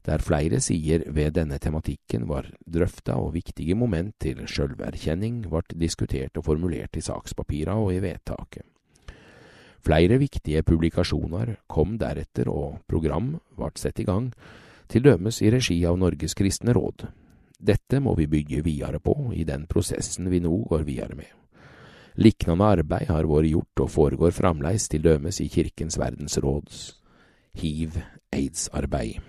der 0.05 0.23
flere 0.23 0.61
sider 0.63 1.03
ved 1.11 1.33
denne 1.35 1.57
tematikken 1.59 2.29
var 2.29 2.47
drøfta 2.63 3.17
og 3.19 3.33
viktige 3.33 3.75
moment 3.75 4.13
til 4.23 4.45
sjølverkjenning 4.47 5.41
ble 5.49 5.65
diskutert 5.75 6.37
og 6.37 6.45
formulert 6.47 6.95
i 6.95 7.03
sakspapira 7.03 7.75
og 7.75 7.91
i 7.97 7.99
vedtaket. 8.05 8.63
Flere 9.83 10.17
viktige 10.21 10.63
publikasjoner 10.63 11.57
kom 11.67 11.97
deretter, 11.97 12.47
og 12.47 12.83
program 12.87 13.35
ble 13.57 13.73
satt 13.75 13.99
i 13.99 14.07
gang, 14.07 14.31
til 14.87 15.03
dømes 15.03 15.41
i 15.41 15.51
regi 15.51 15.81
av 15.85 15.97
Norges 15.99 16.37
kristne 16.37 16.77
råd. 16.77 17.07
Dette 17.57 17.99
må 17.99 18.13
vi 18.15 18.27
bygge 18.29 18.61
videre 18.65 18.99
på 19.01 19.33
i 19.33 19.43
den 19.47 19.65
prosessen 19.69 20.29
vi 20.29 20.39
nå 20.43 20.53
går 20.69 20.85
videre 20.85 21.17
med. 21.17 21.31
Liknande 22.17 22.65
arbeid 22.77 23.09
har 23.09 23.29
vært 23.29 23.49
gjort 23.51 23.81
og 23.83 23.91
foregår 23.93 24.33
framleis 24.33 24.87
til 24.89 25.03
dømes 25.05 25.41
i 25.41 25.49
Kirkens 25.53 25.97
verdensråds 26.01 26.95
hiv-aids-arbeid. 27.57 29.19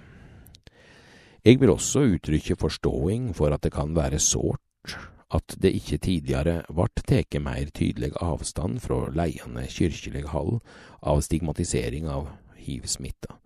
Jeg 1.44 1.60
vil 1.60 1.70
også 1.72 2.04
uttrykke 2.16 2.56
forståing 2.60 3.30
for 3.36 3.54
at 3.54 3.62
det 3.64 3.72
kan 3.72 3.94
være 3.96 4.18
sårt 4.20 4.96
at 5.32 5.56
det 5.60 5.74
ikke 5.76 5.98
tidligere 5.98 6.62
vart 6.72 7.02
teke 7.08 7.40
mer 7.40 7.68
tydelig 7.74 8.14
avstand 8.24 8.80
fra 8.80 9.06
leiende 9.12 9.64
kyrkjelig 9.68 10.26
hall 10.32 10.58
av 11.02 11.20
stigmatisering 11.24 12.08
av 12.08 12.30
hiv-smitta. 12.56 13.36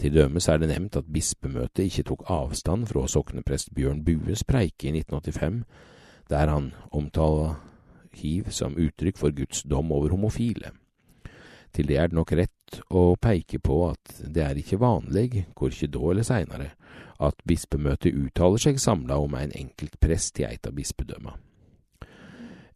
Til 0.00 0.14
dømes 0.16 0.48
er 0.48 0.56
det 0.56 0.70
nevnt 0.70 0.96
at 0.96 1.08
bispemøtet 1.12 1.84
ikke 1.84 2.06
tok 2.08 2.22
avstand 2.32 2.86
fra 2.88 3.02
sokneprest 3.04 3.74
Bjørn 3.76 4.00
Bues 4.04 4.46
preike 4.48 4.88
i 4.88 4.94
1985, 4.96 5.64
der 6.30 6.48
han 6.48 6.70
omtaler 6.90 7.58
hiv 8.16 8.48
som 8.48 8.78
uttrykk 8.80 9.18
for 9.20 9.34
Guds 9.36 9.62
dom 9.68 9.92
over 9.92 10.14
homofile. 10.14 10.72
Til 11.72 11.88
det 11.88 11.98
er 12.00 12.08
det 12.08 12.16
nok 12.16 12.32
rett 12.32 12.80
å 12.88 13.14
peike 13.20 13.60
på 13.60 13.76
at 13.90 14.22
det 14.24 14.42
er 14.42 14.58
ikke 14.58 14.80
vanlig, 14.80 15.44
korkje 15.54 15.90
da 15.92 16.00
eller 16.10 16.26
seinare, 16.26 16.70
at 17.20 17.44
bispemøtet 17.46 18.16
uttaler 18.16 18.62
seg 18.62 18.80
samla 18.80 19.20
om 19.20 19.36
en 19.36 19.52
enkelt 19.52 20.00
prest 20.00 20.40
i 20.40 20.46
eit 20.48 20.66
av 20.66 20.74
bispedømma. 20.80 21.36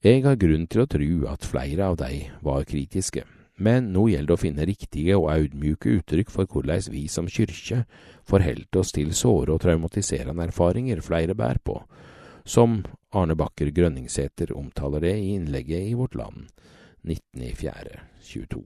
Jeg 0.04 0.26
har 0.26 0.36
grunn 0.36 0.68
til 0.68 0.84
å 0.84 0.90
tru 0.92 1.08
at 1.32 1.48
flere 1.48 1.88
av 1.88 1.96
de 2.04 2.26
var 2.44 2.68
kritiske, 2.68 3.24
men 3.56 3.92
nå 3.94 4.08
gjelder 4.10 4.32
det 4.32 4.34
å 4.34 4.42
finne 4.42 4.66
riktige 4.66 5.16
og 5.18 5.28
audmjuke 5.30 5.92
uttrykk 6.00 6.32
for 6.34 6.50
korleis 6.50 6.88
vi 6.90 7.04
som 7.08 7.28
kyrkje 7.30 7.84
forheldt 8.26 8.76
oss 8.80 8.90
til 8.96 9.12
såre 9.14 9.54
og 9.54 9.62
traumatiserende 9.62 10.48
erfaringer 10.48 11.02
flere 11.04 11.36
bær 11.38 11.60
på, 11.62 11.76
som 12.44 12.82
Arne 13.14 13.36
Bakker 13.38 13.70
Grønningsæter 13.70 14.52
omtaler 14.56 15.04
det 15.06 15.14
i 15.20 15.34
innlegget 15.36 15.90
i 15.90 15.94
Vårt 15.94 16.16
Land 16.18 16.48
19.4.22. 17.06 18.64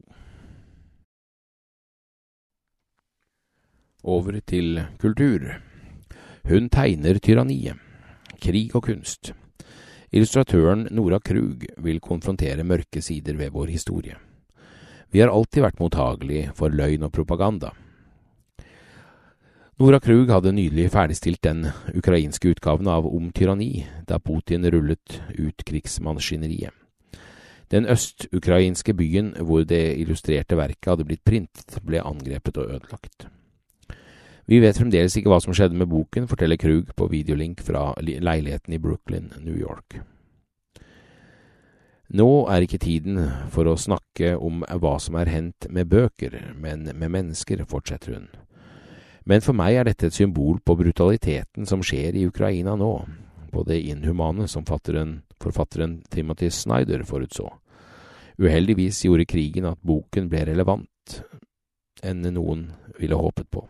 Over 4.09 4.39
til 4.47 4.79
kultur. 5.03 5.59
Hun 6.49 6.71
tegner 6.71 7.19
tyranniet. 7.19 7.77
Krig 8.41 8.77
og 8.79 8.87
kunst. 8.87 9.35
Illustratøren 10.15 10.87
Nora 10.95 11.19
Krug 11.21 11.67
vil 11.85 12.01
konfrontere 12.01 12.65
mørke 12.65 13.03
sider 13.03 13.37
ved 13.37 13.51
vår 13.53 13.75
historie. 13.75 14.17
Vi 15.11 15.21
har 15.23 15.31
alltid 15.33 15.65
vært 15.65 15.79
mottagelig 15.81 16.49
for 16.57 16.75
løgn 16.75 17.07
og 17.07 17.15
propaganda. 17.15 17.73
Nora 19.79 20.01
Krug 20.03 20.29
hadde 20.29 20.53
nylig 20.53 20.89
ferdigstilt 20.91 21.41
den 21.47 21.69
ukrainske 21.95 22.51
utgaven 22.51 22.91
av 22.91 23.07
Om 23.07 23.31
tyranni, 23.33 23.87
da 24.05 24.19
Putin 24.19 24.67
rullet 24.69 25.21
ut 25.39 25.65
krigsmaskineriet. 25.65 26.75
Den 27.69 27.87
østukrainske 27.87 28.95
byen 28.97 29.35
hvor 29.45 29.65
det 29.69 30.01
illustrerte 30.01 30.57
verket 30.59 30.91
hadde 30.91 31.07
blitt 31.09 31.25
printet, 31.25 31.79
ble 31.85 32.03
angrepet 32.03 32.59
og 32.59 32.75
ødelagt. 32.75 33.29
Vi 34.49 34.61
vet 34.65 34.81
fremdeles 34.81 35.15
ikke 35.21 35.29
hva 35.29 35.41
som 35.45 35.53
skjedde 35.55 35.77
med 35.77 35.93
boken, 35.93 36.29
forteller 36.29 36.57
Krug 36.57 36.95
på 36.97 37.11
videolink 37.13 37.61
fra 37.65 37.93
leiligheten 38.01 38.75
i 38.75 38.81
Brooklyn, 38.81 39.29
New 39.45 39.57
York. 39.57 40.01
Nå 42.09 42.47
er 42.49 42.65
ikke 42.65 42.81
tiden 42.81 43.19
for 43.53 43.69
å 43.69 43.77
snakke 43.77 44.33
om 44.41 44.63
hva 44.65 44.95
som 44.97 45.19
er 45.21 45.29
hendt 45.29 45.67
med 45.69 45.91
bøker, 45.93 46.39
men 46.57 46.87
med 46.89 47.13
mennesker, 47.13 47.61
fortsetter 47.69 48.15
hun. 48.17 48.29
Men 49.29 49.45
for 49.45 49.53
meg 49.53 49.77
er 49.77 49.85
dette 49.85 50.09
et 50.09 50.17
symbol 50.17 50.57
på 50.65 50.79
brutaliteten 50.79 51.69
som 51.69 51.85
skjer 51.85 52.17
i 52.17 52.25
Ukraina 52.31 52.79
nå, 52.81 52.93
på 53.53 53.65
det 53.69 53.83
inhumane 53.91 54.49
som 54.49 54.65
forfatteren, 54.65 55.19
forfatteren 55.37 55.99
Timothy 56.09 56.49
Snyder 56.49 57.05
forutså. 57.05 57.51
Uheldigvis 58.41 59.03
gjorde 59.05 59.29
krigen 59.29 59.69
at 59.69 59.85
boken 59.85 60.31
ble 60.33 60.47
relevant 60.49 61.21
enn 62.07 62.25
noen 62.33 62.71
ville 62.97 63.21
håpet 63.21 63.51
på. 63.53 63.67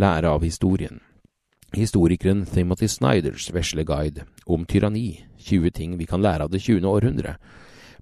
Lære 0.00 0.32
av 0.32 0.44
historien. 0.46 1.02
Historikeren 1.72 2.44
Timothy 2.46 2.88
Snyders 2.88 3.48
vesle 3.54 3.84
guide 3.88 4.26
om 4.46 4.66
tyranni, 4.68 5.24
20 5.38 5.70
ting 5.70 5.96
vi 5.98 6.06
kan 6.06 6.22
lære 6.22 6.44
av 6.44 6.52
det 6.52 6.60
20. 6.60 6.84
århundre, 6.88 7.38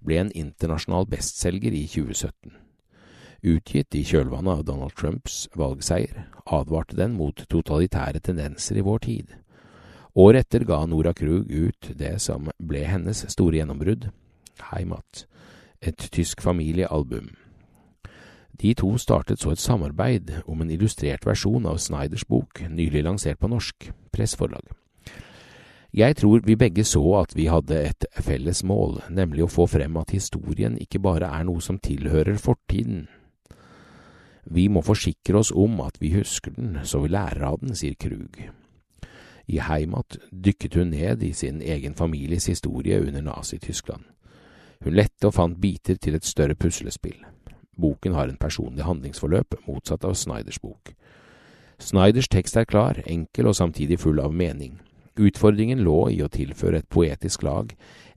ble 0.02 0.18
en 0.18 0.34
internasjonal 0.34 1.06
bestselger 1.06 1.74
i 1.76 1.86
2017 1.86 2.58
utgitt 3.42 3.94
i 3.94 4.02
kjølvannet 4.04 4.60
av 4.60 4.64
Donald 4.68 4.94
Trumps 4.96 5.46
valgseier, 5.56 6.26
advarte 6.44 6.96
den 6.98 7.16
mot 7.16 7.44
totalitære 7.48 8.20
tendenser 8.20 8.80
i 8.80 8.84
vår 8.84 9.04
tid. 9.06 9.34
Året 10.18 10.48
etter 10.48 10.66
ga 10.68 10.82
Nora 10.86 11.14
Krug 11.14 11.48
ut 11.48 11.92
det 11.96 12.16
som 12.20 12.50
ble 12.58 12.84
hennes 12.88 13.24
store 13.30 13.60
gjennombrudd, 13.60 14.10
Heimat, 14.70 15.24
et 15.80 16.10
tysk 16.12 16.42
familiealbum. 16.44 17.30
De 18.60 18.74
to 18.76 18.92
startet 19.00 19.40
så 19.40 19.54
et 19.54 19.62
samarbeid 19.62 20.34
om 20.44 20.60
en 20.60 20.70
illustrert 20.70 21.24
versjon 21.26 21.66
av 21.66 21.80
Snyders 21.80 22.26
bok, 22.28 22.60
nylig 22.68 23.04
lansert 23.06 23.40
på 23.40 23.48
norsk, 23.48 23.90
Pressforlag. 24.12 24.66
Jeg 25.96 26.16
tror 26.20 26.44
vi 26.46 26.54
begge 26.54 26.84
så 26.86 27.02
at 27.18 27.32
vi 27.34 27.48
hadde 27.50 27.78
et 27.88 28.04
felles 28.22 28.60
mål, 28.62 29.00
nemlig 29.10 29.46
å 29.46 29.50
få 29.50 29.66
frem 29.66 29.96
at 29.98 30.12
historien 30.14 30.76
ikke 30.78 31.00
bare 31.02 31.32
er 31.34 31.48
noe 31.48 31.64
som 31.64 31.80
tilhører 31.82 32.38
fortiden, 32.38 33.08
vi 34.44 34.68
må 34.68 34.82
forsikre 34.82 35.38
oss 35.38 35.52
om 35.52 35.80
at 35.84 36.00
vi 36.00 36.14
husker 36.14 36.54
den, 36.56 36.80
så 36.84 37.02
vi 37.04 37.12
lærer 37.12 37.44
av 37.46 37.60
den, 37.60 37.74
sier 37.76 37.94
Krug. 37.94 38.40
I 39.50 39.58
Heimat 39.62 40.16
dykket 40.30 40.74
hun 40.78 40.90
ned 40.94 41.22
i 41.22 41.32
sin 41.34 41.60
egen 41.62 41.94
families 41.94 42.48
historie 42.50 43.00
under 43.00 43.22
Nazi-Tyskland. 43.22 44.04
Hun 44.80 44.96
lette 44.96 45.28
og 45.28 45.36
fant 45.36 45.58
biter 45.60 45.98
til 46.00 46.16
et 46.16 46.24
større 46.24 46.56
puslespill. 46.56 47.18
Boken 47.80 48.14
har 48.14 48.28
en 48.28 48.38
personlig 48.40 48.84
handlingsforløp, 48.86 49.56
motsatt 49.66 50.04
av 50.04 50.14
Snyders 50.18 50.60
bok. 50.60 50.92
Snyders 51.80 52.28
tekst 52.28 52.58
er 52.60 52.68
klar, 52.68 53.00
enkel 53.06 53.48
og 53.48 53.56
samtidig 53.56 53.98
full 54.02 54.20
av 54.20 54.34
mening. 54.36 54.78
Utfordringen 55.20 55.80
lå 55.84 56.10
i 56.12 56.20
å 56.22 56.28
tilføre 56.32 56.80
et 56.80 56.88
poetisk 56.92 57.42
lag, 57.42 57.72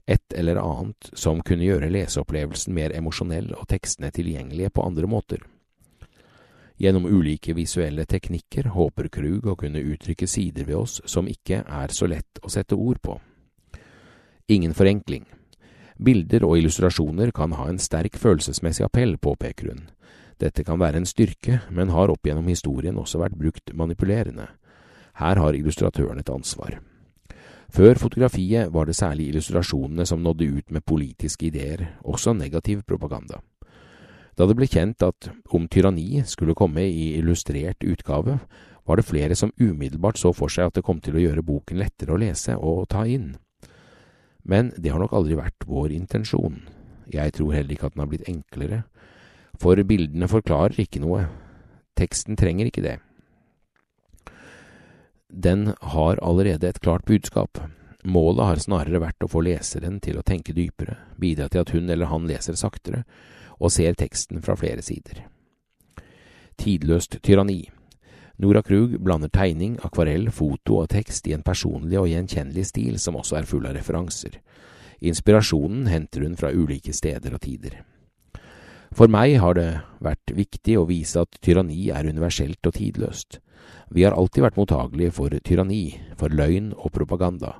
et 0.06 0.36
eller 0.36 0.60
annet 0.60 1.10
som 1.16 1.40
kunne 1.40 1.64
gjøre 1.64 1.90
leseopplevelsen 1.92 2.74
mer 2.76 2.92
emosjonell 2.96 3.54
og 3.56 3.66
tekstene 3.72 4.12
tilgjengelige 4.12 4.72
på 4.76 4.84
andre 4.84 5.08
måter. 5.08 5.44
Gjennom 6.76 7.06
ulike 7.06 7.54
visuelle 7.54 8.04
teknikker 8.04 8.72
håper 8.74 9.08
Krug 9.08 9.46
å 9.46 9.56
kunne 9.56 9.82
uttrykke 9.94 10.26
sider 10.28 10.66
ved 10.66 10.76
oss 10.80 10.98
som 11.06 11.28
ikke 11.30 11.62
er 11.62 11.94
så 11.94 12.08
lett 12.10 12.42
å 12.42 12.50
sette 12.50 12.74
ord 12.74 13.00
på. 13.02 13.16
Ingen 14.50 14.74
forenkling. 14.74 15.24
Bilder 15.98 16.44
og 16.46 16.58
illustrasjoner 16.58 17.30
kan 17.34 17.52
ha 17.54 17.68
en 17.70 17.78
sterk 17.78 18.16
følelsesmessig 18.18 18.84
appell, 18.86 19.16
påpeker 19.18 19.70
hun. 19.70 19.84
Dette 20.42 20.64
kan 20.66 20.80
være 20.80 20.98
en 20.98 21.06
styrke, 21.06 21.60
men 21.70 21.92
har 21.94 22.10
opp 22.10 22.26
gjennom 22.26 22.48
historien 22.50 22.98
også 22.98 23.20
vært 23.22 23.38
brukt 23.38 23.70
manipulerende. 23.72 24.48
Her 25.20 25.38
har 25.38 25.54
illustratøren 25.54 26.18
et 26.18 26.30
ansvar. 26.30 26.80
Før 27.74 27.98
fotografiet 27.98 28.72
var 28.74 28.86
det 28.86 28.96
særlig 28.98 29.28
illustrasjonene 29.30 30.06
som 30.06 30.22
nådde 30.22 30.50
ut 30.58 30.70
med 30.70 30.84
politiske 30.86 31.46
ideer, 31.46 31.86
også 32.02 32.34
negativ 32.34 32.82
propaganda. 32.86 33.40
Da 34.34 34.46
det 34.50 34.56
ble 34.58 34.66
kjent 34.66 35.02
at 35.02 35.30
Om 35.54 35.68
tyranni 35.68 36.24
skulle 36.26 36.54
komme 36.58 36.82
i 36.82 37.14
illustrert 37.18 37.84
utgave, 37.86 38.40
var 38.86 38.96
det 38.96 39.04
flere 39.04 39.34
som 39.34 39.52
umiddelbart 39.60 40.18
så 40.18 40.32
for 40.32 40.48
seg 40.48 40.66
at 40.66 40.74
det 40.74 40.84
kom 40.84 41.00
til 41.00 41.16
å 41.16 41.22
gjøre 41.22 41.46
boken 41.46 41.78
lettere 41.78 42.12
å 42.12 42.18
lese 42.18 42.56
og 42.58 42.88
ta 42.90 43.06
inn. 43.06 43.36
Men 44.44 44.72
det 44.76 44.92
har 44.92 45.00
nok 45.00 45.14
aldri 45.16 45.38
vært 45.38 45.66
vår 45.68 45.94
intensjon. 45.96 46.60
Jeg 47.12 47.34
tror 47.36 47.54
heller 47.56 47.74
ikke 47.74 47.88
at 47.88 47.96
den 47.96 48.04
har 48.04 48.10
blitt 48.10 48.28
enklere, 48.28 48.82
for 49.60 49.78
bildene 49.86 50.28
forklarer 50.28 50.80
ikke 50.84 51.02
noe. 51.04 51.26
Teksten 51.96 52.36
trenger 52.36 52.68
ikke 52.68 52.84
det. 52.84 52.98
Den 55.28 55.72
har 55.94 56.20
allerede 56.22 56.68
et 56.68 56.80
klart 56.80 57.06
budskap. 57.06 57.58
Målet 58.04 58.44
har 58.44 58.60
snarere 58.60 59.00
vært 59.00 59.24
å 59.24 59.30
få 59.30 59.40
leseren 59.46 59.96
til 60.04 60.18
å 60.20 60.26
tenke 60.26 60.52
dypere, 60.52 60.98
bidra 61.16 61.48
til 61.48 61.64
at 61.64 61.72
hun 61.72 61.88
eller 61.90 62.10
han 62.10 62.28
leser 62.28 62.58
saktere, 62.58 63.04
og 63.58 63.72
ser 63.72 63.96
teksten 63.96 64.42
fra 64.44 64.56
flere 64.58 64.82
sider. 64.84 65.24
Tidløst 66.60 67.18
tyranni. 67.24 67.70
Nora 68.42 68.62
Krug 68.66 68.96
blander 68.98 69.30
tegning, 69.30 69.76
akvarell, 69.86 70.26
foto 70.34 70.80
og 70.82 70.90
tekst 70.90 71.28
i 71.30 71.34
en 71.36 71.44
personlig 71.46 72.00
og 72.00 72.08
gjenkjennelig 72.10 72.66
stil 72.72 72.98
som 72.98 73.18
også 73.20 73.38
er 73.38 73.46
full 73.46 73.66
av 73.68 73.76
referanser. 73.78 74.40
Inspirasjonen 75.04 75.86
henter 75.90 76.24
hun 76.26 76.34
fra 76.38 76.50
ulike 76.50 76.94
steder 76.96 77.36
og 77.36 77.44
tider. 77.44 77.78
For 78.94 79.10
meg 79.10 79.36
har 79.42 79.56
det 79.58 79.70
vært 80.02 80.34
viktig 80.34 80.76
å 80.78 80.86
vise 80.86 81.22
at 81.22 81.38
tyranni 81.42 81.88
er 81.90 82.06
universelt 82.06 82.62
og 82.66 82.76
tidløst. 82.76 83.40
Vi 83.94 84.04
har 84.06 84.14
alltid 84.14 84.44
vært 84.44 84.58
mottagelige 84.58 85.14
for 85.14 85.34
tyranni, 85.46 85.98
for 86.18 86.30
løgn 86.30 86.72
og 86.74 86.92
propaganda. 86.94 87.58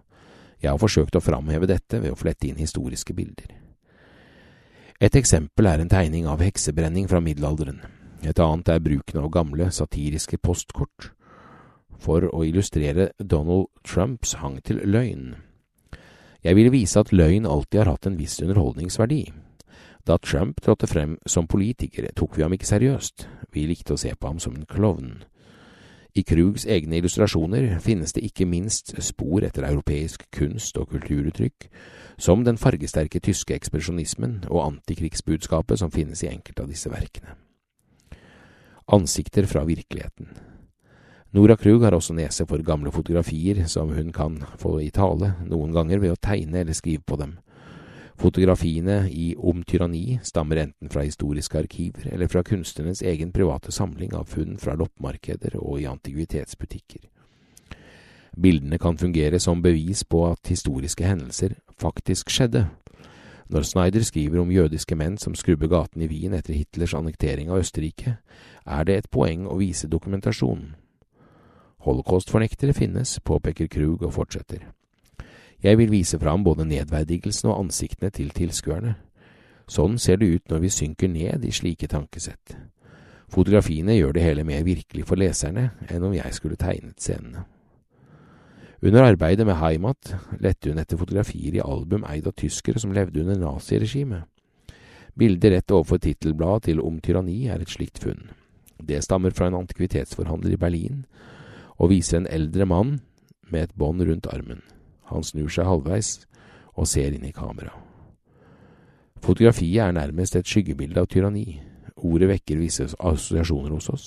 Jeg 0.63 0.73
har 0.73 0.81
forsøkt 0.81 1.19
å 1.19 1.23
framheve 1.23 1.69
dette 1.71 2.01
ved 2.01 2.15
å 2.15 2.19
flette 2.19 2.49
inn 2.49 2.59
historiske 2.59 3.15
bilder. 3.15 3.51
Et 5.03 5.19
eksempel 5.19 5.67
er 5.69 5.83
en 5.83 5.91
tegning 5.91 6.27
av 6.31 6.43
heksebrenning 6.43 7.11
fra 7.11 7.21
middelalderen. 7.23 7.83
Et 8.25 8.41
annet 8.41 8.69
er 8.73 8.81
bruken 8.81 9.21
av 9.21 9.31
gamle, 9.31 9.69
satiriske 9.69 10.39
postkort 10.41 11.11
for 12.05 12.27
å 12.33 12.43
illustrere 12.45 13.11
Donald 13.19 13.71
Trumps 13.87 14.35
hang 14.41 14.59
til 14.65 14.81
løgn. 14.85 15.35
Jeg 16.45 16.57
ville 16.59 16.73
vise 16.73 17.01
at 17.01 17.13
løgn 17.13 17.47
alltid 17.49 17.83
har 17.83 17.95
hatt 17.95 18.09
en 18.09 18.19
viss 18.21 18.37
underholdningsverdi. 18.45 19.23
Da 20.05 20.19
Trump 20.21 20.61
trådte 20.61 20.89
frem 20.89 21.17
som 21.27 21.49
politiker, 21.49 22.11
tok 22.13 22.37
vi 22.37 22.45
ham 22.45 22.53
ikke 22.53 22.69
seriøst, 22.69 23.29
vi 23.53 23.65
likte 23.71 23.97
å 23.97 24.01
se 24.01 24.13
på 24.13 24.29
ham 24.29 24.41
som 24.43 24.57
en 24.57 24.69
klovn. 24.69 25.23
I 26.15 26.23
Krugs 26.23 26.67
egne 26.71 27.01
illustrasjoner 27.01 27.81
finnes 27.83 28.13
det 28.15 28.23
ikke 28.29 28.47
minst 28.47 28.93
spor 29.03 29.43
etter 29.43 29.65
europeisk 29.67 30.29
kunst 30.37 30.77
og 30.79 30.93
kulturuttrykk, 30.93 31.71
som 32.21 32.45
den 32.47 32.61
fargesterke 32.61 33.19
tyske 33.25 33.57
ekspresjonismen 33.57 34.45
og 34.51 34.63
antikrigsbudskapet 34.69 35.81
som 35.81 35.91
finnes 35.91 36.23
i 36.23 36.31
enkelte 36.31 36.63
av 36.63 36.71
disse 36.71 36.93
verkene. 36.93 37.35
Ansikter 38.87 39.47
fra 39.47 39.65
virkeligheten. 39.65 40.29
Nora 41.31 41.57
Krug 41.57 41.83
har 41.83 41.95
også 41.97 42.15
nese 42.15 42.45
for 42.47 42.63
gamle 42.63 42.93
fotografier 42.93 43.65
som 43.67 43.91
hun 43.97 44.13
kan 44.13 44.37
få 44.61 44.77
i 44.85 44.91
tale, 44.95 45.33
noen 45.49 45.73
ganger 45.73 46.03
ved 46.03 46.13
å 46.15 46.21
tegne 46.21 46.61
eller 46.61 46.77
skrive 46.77 47.03
på 47.03 47.17
dem. 47.19 47.39
Fotografiene 48.21 49.09
i 49.11 49.33
Om 49.39 49.65
tyranni 49.67 50.21
stammer 50.23 50.61
enten 50.63 50.93
fra 50.93 51.03
historiske 51.03 51.59
arkiver 51.59 52.13
eller 52.13 52.31
fra 52.31 52.45
kunstnerens 52.47 53.03
egen 53.03 53.33
private 53.33 53.73
samling 53.73 54.15
av 54.15 54.29
funn 54.31 54.61
fra 54.61 54.77
loppemarkeder 54.79 55.57
og 55.59 55.81
i 55.81 55.89
antikvitetsbutikker. 55.91 57.09
Bildene 58.37 58.79
kan 58.79 58.99
fungere 58.99 59.41
som 59.41 59.63
bevis 59.63 60.05
på 60.05 60.27
at 60.29 60.53
historiske 60.53 61.07
hendelser 61.07 61.57
faktisk 61.81 62.31
skjedde. 62.31 62.69
Når 63.49 63.63
Snyder 63.63 64.03
skriver 64.03 64.41
om 64.41 64.51
jødiske 64.51 64.97
menn 64.97 65.19
som 65.19 65.35
skrubber 65.35 65.69
gaten 65.69 66.03
i 66.03 66.09
Wien 66.09 66.33
etter 66.35 66.55
Hitlers 66.57 66.95
annektering 66.95 67.51
av 67.51 67.61
Østerrike, 67.61 68.17
er 68.67 68.85
det 68.85 68.97
et 68.97 69.11
poeng 69.11 69.47
å 69.47 69.59
vise 69.61 69.89
dokumentasjonen. 69.89 70.75
Holocaust-fornektere 71.85 72.73
finnes, 72.73 73.19
påpeker 73.21 73.69
Krug 73.69 74.03
og 74.03 74.15
fortsetter. 74.17 74.65
Jeg 75.63 75.79
vil 75.79 75.91
vise 75.93 76.19
fram 76.19 76.45
både 76.45 76.65
nedverdigelsen 76.65 77.51
og 77.51 77.59
ansiktene 77.67 78.11
til 78.11 78.31
tilskuerne. 78.33 78.95
Sånn 79.69 79.99
ser 79.99 80.17
det 80.21 80.29
ut 80.29 80.51
når 80.51 80.65
vi 80.65 80.73
synker 80.73 81.09
ned 81.09 81.45
i 81.45 81.53
slike 81.53 81.89
tankesett. 81.89 82.57
Fotografiene 83.29 83.97
gjør 83.97 84.13
det 84.17 84.25
hele 84.25 84.45
mer 84.45 84.65
virkelig 84.65 85.07
for 85.09 85.21
leserne 85.21 85.71
enn 85.89 86.05
om 86.05 86.17
jeg 86.17 86.37
skulle 86.37 86.61
tegnet 86.61 87.01
scenene. 87.01 87.45
Under 88.85 89.01
arbeidet 89.01 89.47
med 89.49 89.57
Heimat 89.57 90.11
lette 90.45 90.69
hun 90.69 90.79
etter 90.83 90.99
fotografier 91.01 91.55
i 91.57 91.63
album 91.65 92.03
eid 92.05 92.27
av 92.29 92.35
tyskere 92.37 92.83
som 92.83 92.93
levde 92.93 93.23
under 93.23 93.39
naziregimet. 93.41 94.27
Bildet 95.17 95.55
rett 95.55 95.73
overfor 95.73 96.03
tittelbladet 96.05 96.67
til 96.69 96.83
Om 96.85 96.99
tyranni 97.01 97.47
er 97.49 97.63
et 97.65 97.73
slikt 97.73 98.03
funn. 98.03 98.29
Det 98.77 99.01
stammer 99.07 99.33
fra 99.33 99.49
en 99.49 99.57
antikvitetsforhandler 99.63 100.53
i 100.53 100.61
Berlin, 100.61 101.07
og 101.81 101.95
viser 101.95 102.21
en 102.21 102.29
eldre 102.29 102.69
mann 102.69 102.99
med 103.49 103.71
et 103.71 103.75
bånd 103.79 104.05
rundt 104.05 104.29
armen. 104.29 104.61
Han 105.09 105.25
snur 105.25 105.49
seg 105.49 105.65
halvveis 105.65 106.27
og 106.75 106.91
ser 106.91 107.17
inn 107.17 107.25
i 107.25 107.33
kamera. 107.33 107.73
Fotografiet 109.25 109.81
er 109.81 109.97
nærmest 109.97 110.37
et 110.37 110.51
skyggebilde 110.51 111.01
av 111.01 111.09
tyranni. 111.09 111.63
Ordet 112.05 112.29
vekker 112.35 112.61
visse 112.61 112.93
assosiasjoner 112.99 113.73
hos 113.79 113.89
oss, 113.89 114.07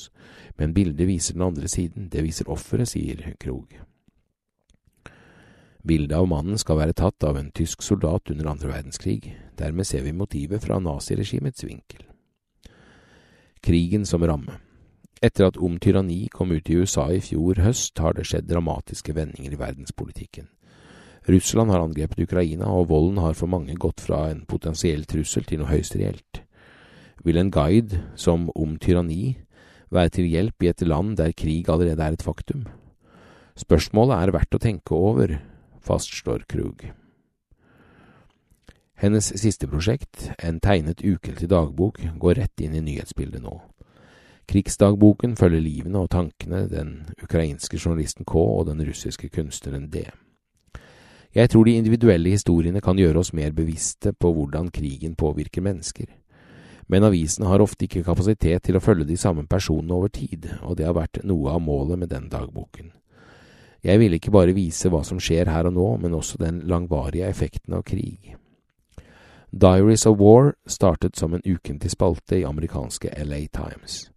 men 0.61 0.77
bildet 0.77 1.09
viser 1.09 1.33
den 1.33 1.49
andre 1.49 1.65
siden, 1.71 2.11
det 2.13 2.21
viser 2.21 2.51
offeret, 2.51 2.91
sier 2.93 3.31
Krog. 3.41 3.73
Bildet 5.87 6.17
av 6.17 6.27
mannen 6.27 6.59
skal 6.59 6.81
være 6.81 6.95
tatt 6.97 7.23
av 7.23 7.37
en 7.39 7.51
tysk 7.55 7.83
soldat 7.85 8.27
under 8.33 8.49
andre 8.51 8.73
verdenskrig, 8.73 9.31
dermed 9.55 9.87
ser 9.87 10.03
vi 10.03 10.11
motivet 10.11 10.65
fra 10.65 10.81
naziregimets 10.83 11.63
vinkel. 11.63 12.03
Krigen 13.63 14.03
som 14.05 14.25
ramme. 14.27 14.57
Etter 15.23 15.47
at 15.47 15.57
Om 15.57 15.79
tyranni 15.79 16.27
kom 16.33 16.51
ut 16.51 16.69
i 16.69 16.75
USA 16.75 17.07
i 17.13 17.21
fjor 17.23 17.63
høst, 17.63 17.95
har 18.03 18.17
det 18.17 18.27
skjedd 18.27 18.49
dramatiske 18.51 19.15
vendinger 19.15 19.55
i 19.55 19.61
verdenspolitikken. 19.61 20.49
Russland 21.27 21.71
har 21.71 21.83
angrepet 21.83 22.21
Ukraina, 22.27 22.67
og 22.67 22.89
volden 22.91 23.23
har 23.23 23.35
for 23.35 23.47
mange 23.47 23.73
gått 23.75 24.03
fra 24.03 24.27
en 24.31 24.45
potensiell 24.47 25.07
trussel 25.07 25.47
til 25.47 25.63
noe 25.63 25.71
høyst 25.71 25.95
reelt. 25.95 26.43
Vil 27.23 27.39
en 27.39 27.51
guide 27.51 28.03
som 28.15 28.51
Om 28.55 28.77
tyranni 28.77 29.37
være 29.89 30.17
til 30.19 30.27
hjelp 30.27 30.63
i 30.63 30.69
et 30.71 30.83
land 30.83 31.17
der 31.17 31.31
krig 31.31 31.69
allerede 31.69 32.03
er 32.03 32.15
et 32.15 32.23
faktum? 32.23 32.67
Spørsmålet 33.57 34.19
er 34.19 34.35
verdt 34.35 34.55
å 34.55 34.61
tenke 34.61 34.93
over, 34.93 35.39
fastslår 35.87 36.43
Krug. 36.51 36.89
Hennes 38.97 39.29
siste 39.37 39.67
prosjekt, 39.69 40.31
en 40.41 40.59
tegnet 40.59 41.03
ukentlig 41.05 41.49
dagbok, 41.49 41.99
går 42.17 42.39
rett 42.41 42.61
inn 42.65 42.75
i 42.75 42.81
nyhetsbildet 42.81 43.43
nå. 43.43 43.59
Krigsdagboken 44.47 45.35
følger 45.37 45.61
livene 45.61 46.01
og 46.01 46.09
tankene 46.09 46.63
den 46.71 46.93
ukrainske 47.21 47.77
journalisten 47.77 48.25
K 48.25 48.39
og 48.39 48.65
den 48.69 48.81
russiske 48.87 49.29
kunstneren 49.29 49.89
D. 49.91 50.05
Jeg 51.35 51.51
tror 51.51 51.67
de 51.67 51.75
individuelle 51.77 52.31
historiene 52.33 52.81
kan 52.81 52.97
gjøre 52.97 53.21
oss 53.21 53.33
mer 53.37 53.51
bevisste 53.53 54.15
på 54.15 54.31
hvordan 54.33 54.71
krigen 54.73 55.13
påvirker 55.19 55.61
mennesker. 55.61 56.07
Men 56.87 57.03
avisene 57.03 57.51
har 57.51 57.61
ofte 57.61 57.85
ikke 57.85 58.05
kapasitet 58.07 58.63
til 58.63 58.79
å 58.79 58.81
følge 58.81 59.05
de 59.05 59.17
samme 59.19 59.43
personene 59.45 59.93
over 59.93 60.09
tid, 60.09 60.47
og 60.63 60.79
det 60.79 60.87
har 60.87 60.95
vært 60.97 61.19
noe 61.27 61.51
av 61.51 61.61
målet 61.61 61.99
med 61.99 62.09
den 62.09 62.31
dagboken. 62.31 62.93
Jeg 63.83 63.99
ville 63.99 64.17
ikke 64.17 64.33
bare 64.33 64.55
vise 64.57 64.89
hva 64.89 65.03
som 65.05 65.19
skjer 65.21 65.49
her 65.51 65.69
og 65.69 65.75
nå, 65.77 65.87
men 66.01 66.17
også 66.17 66.39
den 66.41 66.63
langvarige 66.67 67.29
effekten 67.29 67.77
av 67.77 67.85
krig. 67.87 68.35
Diaries 69.51 70.05
of 70.05 70.19
War 70.19 70.53
startet 70.65 71.15
som 71.15 71.33
en 71.33 71.45
ukentlig 71.45 71.91
spalte 71.91 72.39
i 72.39 72.45
amerikanske 72.45 73.13
LA 73.23 73.45
Times. 73.53 74.09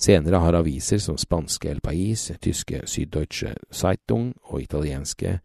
Senere 0.00 0.40
har 0.40 0.56
aviser 0.56 0.98
som 0.98 1.18
spanske 1.20 1.68
El 1.68 1.82
Pais, 1.84 2.30
tyske 2.40 2.86
Süddeutsche 2.88 3.52
Zeitung 3.70 4.32
og 4.48 4.62
italienske 4.62 5.40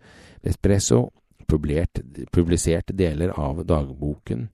L'espresso 0.45 1.09
publisert 1.47 2.93
deler 2.95 3.33
av 3.35 3.65
dagboken, 3.65 4.47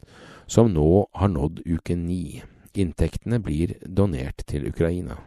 som 0.47 0.73
nå 0.73 1.05
har 1.13 1.29
nådd 1.29 1.61
uke 1.65 1.95
ni. 1.95 2.41
Inntektene 2.73 3.39
blir 3.39 3.75
donert 3.85 4.47
til 4.47 4.67
Ukraina. 4.71 5.19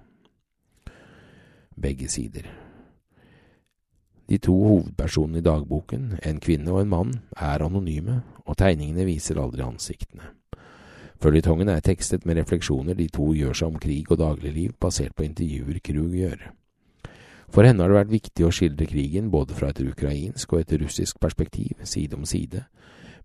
Begge 1.77 2.09
sider. 2.09 2.64
De 4.29 4.39
to 4.41 4.55
hovedpersonene 4.57 5.43
i 5.43 5.45
dagboken, 5.45 6.15
en 6.25 6.41
kvinne 6.41 6.73
og 6.73 6.81
en 6.81 6.89
mann, 6.89 7.13
er 7.37 7.65
anonyme, 7.65 8.23
og 8.45 8.57
tegningene 8.57 9.05
viser 9.09 9.41
aldri 9.41 9.65
ansiktene. 9.65 10.33
Føljetongen 11.21 11.71
er 11.73 11.81
tekstet 11.85 12.27
med 12.27 12.37
refleksjoner 12.41 12.97
de 12.99 13.07
to 13.13 13.31
gjør 13.37 13.57
seg 13.57 13.73
om 13.73 13.81
krig 13.81 14.11
og 14.11 14.19
dagligliv, 14.21 14.75
basert 14.81 15.15
på 15.17 15.25
intervjuer 15.25 15.81
Krug 15.85 16.17
gjør. 16.17 16.51
For 17.55 17.65
henne 17.65 17.85
har 17.85 17.93
det 17.93 18.01
vært 18.01 18.13
viktig 18.13 18.47
å 18.47 18.53
skildre 18.53 18.89
krigen 18.91 19.31
både 19.31 19.55
fra 19.57 19.71
et 19.71 19.81
ukrainsk 19.85 20.53
og 20.53 20.65
et 20.65 20.75
russisk 20.83 21.21
perspektiv, 21.23 21.79
side 21.87 22.17
om 22.17 22.25
side, 22.27 22.65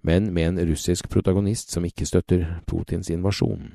men 0.05 0.29
med 0.33 0.51
en 0.51 0.67
russisk 0.69 1.09
protagonist 1.11 1.73
som 1.73 1.87
ikke 1.87 2.07
støtter 2.07 2.45
Putins 2.67 3.09
invasjon. 3.11 3.71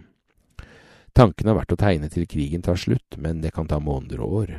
Tanken 1.15 1.51
har 1.51 1.59
vært 1.59 1.75
å 1.75 1.79
tegne 1.79 2.09
til 2.11 2.29
krigen 2.31 2.63
tar 2.63 2.79
slutt, 2.81 3.19
men 3.19 3.43
det 3.43 3.53
kan 3.55 3.69
ta 3.71 3.81
måneder 3.83 4.23
og 4.25 4.39
år. 4.45 4.55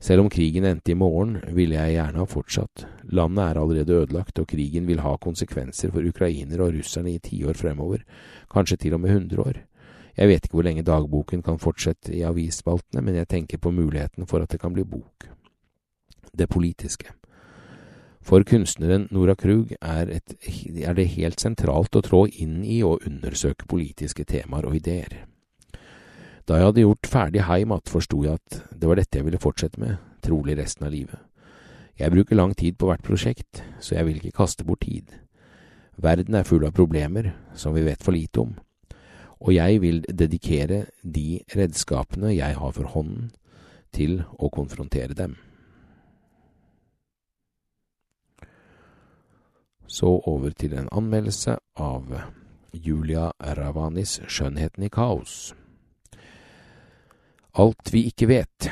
Selv 0.00 0.24
om 0.24 0.30
krigen 0.32 0.64
endte 0.64 0.94
i 0.94 0.96
morgen, 0.96 1.36
ville 1.52 1.76
jeg 1.76 1.98
gjerne 1.98 2.22
ha 2.22 2.24
fortsatt. 2.24 2.86
Landet 3.12 3.42
er 3.44 3.60
allerede 3.60 3.98
ødelagt, 4.00 4.38
og 4.40 4.48
krigen 4.48 4.86
vil 4.88 5.02
ha 5.04 5.12
konsekvenser 5.20 5.92
for 5.92 6.08
ukrainere 6.08 6.64
og 6.64 6.78
russerne 6.78 7.12
i 7.12 7.20
tiår 7.20 7.58
fremover, 7.60 8.06
kanskje 8.48 8.78
til 8.80 8.96
og 8.96 9.02
med 9.04 9.12
hundre 9.12 9.44
år. 9.44 9.60
Jeg 10.16 10.28
vet 10.28 10.44
ikke 10.44 10.56
hvor 10.56 10.66
lenge 10.66 10.86
dagboken 10.88 11.44
kan 11.44 11.60
fortsette 11.60 12.14
i 12.16 12.24
avisspaltene, 12.24 13.04
men 13.04 13.20
jeg 13.20 13.28
tenker 13.28 13.60
på 13.60 13.70
muligheten 13.76 14.26
for 14.26 14.40
at 14.40 14.50
det 14.50 14.60
kan 14.60 14.72
bli 14.72 14.84
bok. 14.88 15.28
Det 16.32 16.48
politiske. 16.48 17.12
For 18.24 18.44
kunstneren 18.44 19.06
Nora 19.10 19.34
Krug 19.34 19.72
er, 19.80 20.08
et, 20.08 20.34
er 20.80 20.96
det 20.96 21.12
helt 21.16 21.40
sentralt 21.40 21.96
å 21.96 22.04
trå 22.04 22.26
inn 22.28 22.60
i 22.64 22.82
og 22.84 23.04
undersøke 23.08 23.68
politiske 23.68 24.24
temaer 24.24 24.68
og 24.68 24.76
ideer. 24.80 25.26
Da 26.50 26.56
jeg 26.58 26.66
hadde 26.66 26.82
gjort 26.82 27.06
ferdig 27.06 27.42
Heimat, 27.46 27.86
forsto 27.86 28.24
jeg 28.24 28.40
at 28.40 28.56
det 28.74 28.88
var 28.90 28.98
dette 28.98 29.20
jeg 29.20 29.22
ville 29.22 29.38
fortsette 29.38 29.78
med, 29.78 30.00
trolig 30.18 30.56
resten 30.58 30.88
av 30.88 30.90
livet. 30.90 31.20
Jeg 31.94 32.10
bruker 32.10 32.34
lang 32.34 32.56
tid 32.58 32.74
på 32.74 32.88
hvert 32.88 33.04
prosjekt, 33.06 33.60
så 33.78 33.94
jeg 33.94 34.08
vil 34.08 34.16
ikke 34.18 34.34
kaste 34.40 34.66
bort 34.66 34.82
tid. 34.82 35.12
Verden 35.94 36.34
er 36.34 36.48
full 36.48 36.66
av 36.66 36.74
problemer 36.74 37.28
som 37.54 37.76
vi 37.76 37.84
vet 37.86 38.02
for 38.02 38.18
lite 38.18 38.42
om, 38.42 38.56
og 39.38 39.52
jeg 39.54 39.78
vil 39.84 40.02
dedikere 40.10 40.80
de 41.04 41.38
redskapene 41.54 42.34
jeg 42.34 42.58
har 42.58 42.74
for 42.74 42.90
hånden, 42.96 43.30
til 43.94 44.24
å 44.34 44.50
konfrontere 44.50 45.14
dem. 45.14 45.38
Så 49.86 50.18
over 50.26 50.50
til 50.50 50.74
en 50.74 50.90
anmeldelse 50.90 51.60
av 51.78 52.10
Julia 52.74 53.30
Ravanis 53.38 54.18
Skjønnheten 54.26 54.90
i 54.90 54.90
kaos. 54.90 55.52
Alt 57.52 57.90
vi 57.90 58.04
ikke 58.06 58.28
vet. 58.30 58.70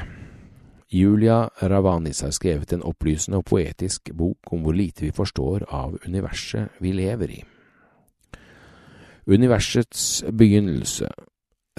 Julia 0.88 1.48
Ravanis 1.60 2.20
har 2.22 2.30
skrevet 2.30 2.72
en 2.72 2.84
opplysende 2.86 3.40
og 3.40 3.48
poetisk 3.50 4.12
bok 4.14 4.52
om 4.54 4.62
hvor 4.62 4.76
lite 4.76 5.04
vi 5.04 5.10
forstår 5.12 5.66
av 5.68 5.98
universet 6.06 6.78
vi 6.80 6.92
lever 6.94 7.32
i. 7.34 7.40
Universets 9.28 10.22
begynnelse 10.30 11.10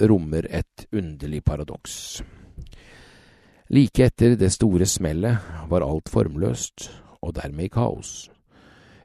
rommer 0.00 0.46
et 0.50 0.86
underlig 0.92 1.42
paradoks. 1.44 2.22
Like 3.70 4.04
etter 4.04 4.36
det 4.36 4.52
store 4.52 4.86
smellet 4.86 5.40
var 5.70 5.86
alt 5.86 6.08
formløst, 6.12 6.90
og 7.20 7.34
dermed 7.36 7.64
i 7.64 7.72
kaos. 7.72 8.30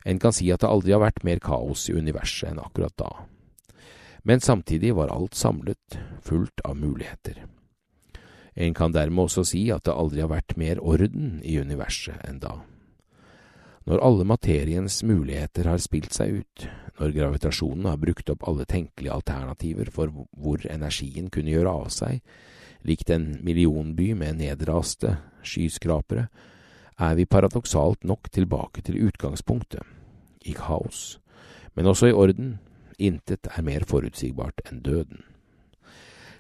En 0.05 0.19
kan 0.19 0.33
si 0.35 0.51
at 0.53 0.61
det 0.61 0.69
aldri 0.69 0.93
har 0.93 1.01
vært 1.01 1.25
mer 1.25 1.41
kaos 1.41 1.87
i 1.89 1.95
universet 1.97 2.51
enn 2.51 2.61
akkurat 2.61 2.93
da. 2.99 3.11
Men 4.23 4.41
samtidig 4.41 4.93
var 4.97 5.13
alt 5.13 5.35
samlet, 5.35 5.99
fullt 6.21 6.61
av 6.65 6.77
muligheter. 6.77 7.45
En 8.55 8.73
kan 8.73 8.93
dermed 8.95 9.27
også 9.27 9.43
si 9.47 9.67
at 9.73 9.83
det 9.87 9.95
aldri 9.95 10.23
har 10.23 10.31
vært 10.31 10.55
mer 10.59 10.79
orden 10.79 11.41
i 11.43 11.57
universet 11.59 12.21
enn 12.23 12.39
da. 12.39 12.61
Når 13.85 14.01
alle 14.01 14.25
materiens 14.25 15.03
muligheter 15.05 15.67
har 15.69 15.81
spilt 15.83 16.15
seg 16.15 16.39
ut, 16.39 16.65
når 16.97 17.13
gravitasjonen 17.13 17.85
har 17.91 17.99
brukt 18.01 18.31
opp 18.33 18.47
alle 18.47 18.65
tenkelige 18.65 19.13
alternativer 19.13 19.91
for 19.93 20.09
hvor 20.09 20.63
energien 20.71 21.27
kunne 21.29 21.53
gjøre 21.53 21.73
av 21.83 21.91
seg, 21.93 22.23
likt 22.87 23.11
en 23.13 23.35
millionby 23.45 24.13
med 24.17 24.39
nedraste 24.39 25.17
skyskrapere, 25.45 26.29
er 26.97 27.13
vi 27.19 27.27
paradoksalt 27.27 28.07
nok 28.07 28.31
tilbake 28.33 28.81
til 28.87 29.03
utgangspunktet, 29.09 29.83
i 30.45 30.55
kaos, 30.55 31.19
men 31.75 31.91
også 31.91 32.09
i 32.09 32.15
orden, 32.15 32.55
intet 32.97 33.49
er 33.51 33.65
mer 33.65 33.83
forutsigbart 33.85 34.63
enn 34.69 34.81
døden. 34.85 35.34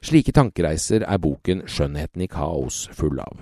Slike 0.05 0.35
tankereiser 0.37 1.01
er 1.01 1.17
boken 1.17 1.63
Skjønnheten 1.65 2.21
i 2.21 2.27
kaos 2.29 2.83
full 2.93 3.17
av. 3.23 3.39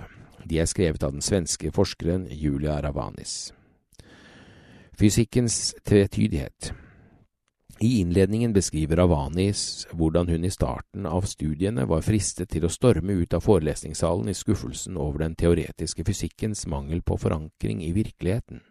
De 0.48 0.62
er 0.62 0.68
skrevet 0.70 1.02
av 1.04 1.12
den 1.12 1.20
svenske 1.20 1.68
forskeren 1.76 2.22
Julia 2.32 2.78
Ravanis. 2.80 3.52
Fysikkens 4.96 5.74
tvetydighet 5.84 6.70
i 7.84 7.98
innledningen 8.00 8.54
beskriver 8.56 8.96
Ravanis 9.02 9.84
hvordan 9.92 10.30
hun 10.32 10.48
i 10.48 10.52
starten 10.54 11.04
av 11.10 11.26
studiene 11.28 11.84
var 11.90 12.06
fristet 12.06 12.54
til 12.54 12.64
å 12.64 12.72
storme 12.72 13.12
ut 13.12 13.36
av 13.36 13.44
forelesningssalen 13.44 14.32
i 14.32 14.38
skuffelsen 14.38 14.96
over 14.96 15.26
den 15.26 15.36
teoretiske 15.36 16.06
fysikkens 16.08 16.64
mangel 16.70 17.04
på 17.04 17.18
forankring 17.20 17.84
i 17.84 17.92
virkeligheten. 17.92 18.64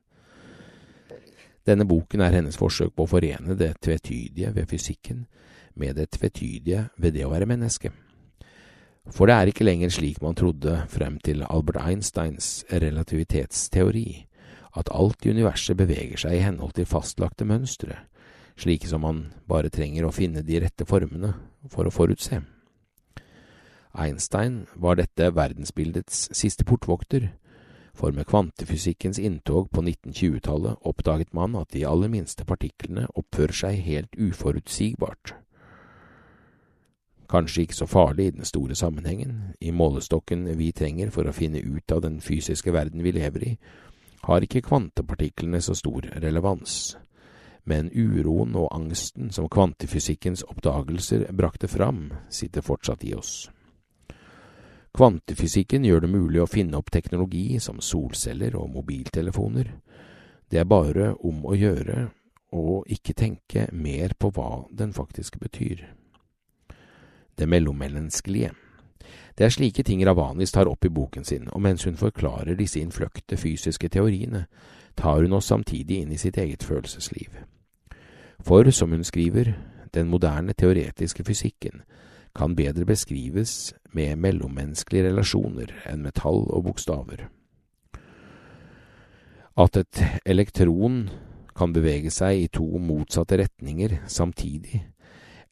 Denne 1.62 1.86
boken 1.86 2.26
er 2.26 2.39
hennes 2.39 2.58
forsøk 2.58 2.96
på 2.98 3.06
å 3.06 3.14
forene 3.20 3.54
det 3.60 3.76
tvetydige 3.86 4.56
ved 4.58 4.72
fysikken 4.74 5.28
med 5.76 5.98
det 5.98 6.12
tvetydige 6.18 6.88
ved 6.98 7.16
det 7.16 7.26
å 7.26 7.32
være 7.34 7.50
menneske. 7.50 7.92
For 9.12 9.28
det 9.28 9.36
er 9.36 9.52
ikke 9.52 9.66
lenger 9.68 9.92
slik 9.92 10.22
man 10.24 10.38
trodde 10.40 10.78
frem 10.92 11.18
til 11.24 11.44
Albert 11.44 11.82
Einsteins 11.84 12.64
relativitetsteori, 12.72 14.28
at 14.80 14.90
alt 14.96 15.26
i 15.26 15.34
universet 15.36 15.78
beveger 15.78 16.24
seg 16.24 16.38
i 16.38 16.44
henhold 16.46 16.74
til 16.78 16.88
fastlagte 16.90 17.46
mønstre, 17.46 18.00
slike 18.58 18.88
som 18.88 19.04
man 19.04 19.26
bare 19.50 19.74
trenger 19.74 20.08
å 20.08 20.16
finne 20.16 20.46
de 20.46 20.62
rette 20.64 20.88
formene 20.88 21.34
for 21.70 21.88
å 21.88 21.94
forutse. 21.94 22.42
Einstein 23.94 24.64
var 24.74 24.98
dette 24.98 25.30
verdensbildets 25.36 26.30
siste 26.34 26.66
portvokter, 26.66 27.30
for 27.94 28.10
med 28.16 28.26
kvantefysikkens 28.26 29.20
inntog 29.22 29.68
på 29.70 29.84
1920-tallet 29.84 30.82
oppdaget 30.82 31.34
man 31.38 31.54
at 31.60 31.70
de 31.76 31.84
aller 31.86 32.10
minste 32.10 32.48
partiklene 32.50 33.06
oppfører 33.14 33.54
seg 33.54 33.84
helt 33.86 34.18
uforutsigbart. 34.18 35.36
Kanskje 37.34 37.66
ikke 37.66 37.80
så 37.82 37.88
farlig 37.90 38.28
i 38.30 38.36
den 38.38 38.46
store 38.46 38.78
sammenhengen, 38.78 39.56
i 39.60 39.74
målestokken 39.74 40.46
vi 40.60 40.70
trenger 40.72 41.10
for 41.10 41.26
å 41.26 41.34
finne 41.34 41.64
ut 41.64 41.92
av 41.92 42.04
den 42.06 42.20
fysiske 42.22 42.74
verden 42.76 43.02
vi 43.02 43.16
lever 43.16 43.48
i, 43.48 43.56
har 44.30 44.46
ikke 44.46 44.62
kvantepartiklene 44.68 45.60
så 45.62 45.74
stor 45.76 46.06
relevans 46.22 46.94
men 47.64 47.90
uroen 47.94 48.56
og 48.60 48.72
angsten 48.76 49.32
som 49.32 49.48
kvantefysikkens 49.52 50.44
oppdagelser 50.44 51.30
brakte 51.32 51.68
fram, 51.68 52.12
sitter 52.30 52.62
fortsatt 52.62 53.04
i 53.08 53.14
oss. 53.16 53.50
Kvantefysikken 54.94 55.86
gjør 55.88 56.04
det 56.04 56.12
mulig 56.12 56.44
å 56.44 56.50
finne 56.50 56.78
opp 56.78 56.92
teknologi 56.94 57.58
som 57.64 57.80
solceller 57.82 58.58
og 58.60 58.70
mobiltelefoner. 58.76 59.72
Det 60.50 60.60
er 60.62 60.70
bare 60.70 61.14
om 61.16 61.42
å 61.50 61.56
gjøre 61.58 62.10
å 62.54 62.84
ikke 62.86 63.16
tenke 63.18 63.66
mer 63.74 64.14
på 64.20 64.30
hva 64.36 64.68
den 64.70 64.94
faktisk 64.94 65.40
betyr. 65.42 65.88
Det 67.40 67.50
mellommenneskelige. 67.50 68.52
Det 69.38 69.46
er 69.46 69.50
slike 69.50 69.84
ting 69.84 70.06
Ravanis 70.06 70.52
tar 70.54 70.70
opp 70.70 70.86
i 70.86 70.92
boken 70.94 71.26
sin, 71.26 71.48
og 71.52 71.62
mens 71.62 71.84
hun 71.84 71.98
forklarer 71.98 72.56
disse 72.56 72.80
innfløkte 72.80 73.38
fysiske 73.38 73.90
teoriene, 73.90 74.46
tar 74.96 75.24
hun 75.24 75.34
oss 75.34 75.50
samtidig 75.50 76.04
inn 76.04 76.12
i 76.14 76.22
sitt 76.22 76.38
eget 76.38 76.64
følelsesliv. 76.64 77.42
For, 78.44 78.70
som 78.72 78.92
hun 78.92 79.04
skriver, 79.04 79.56
den 79.94 80.10
moderne 80.10 80.54
teoretiske 80.54 81.24
fysikken 81.24 81.82
kan 82.36 82.56
bedre 82.56 82.86
beskrives 82.86 83.74
med 83.94 84.18
mellommenneskelige 84.22 85.10
relasjoner 85.10 85.74
enn 85.90 86.02
med 86.06 86.18
tall 86.18 86.46
og 86.50 86.66
bokstaver. 86.70 87.28
At 89.58 89.78
et 89.78 90.02
elektron 90.26 91.10
kan 91.54 91.74
bevege 91.74 92.10
seg 92.10 92.40
i 92.40 92.50
to 92.50 92.66
motsatte 92.82 93.38
retninger 93.38 94.00
samtidig, 94.10 94.82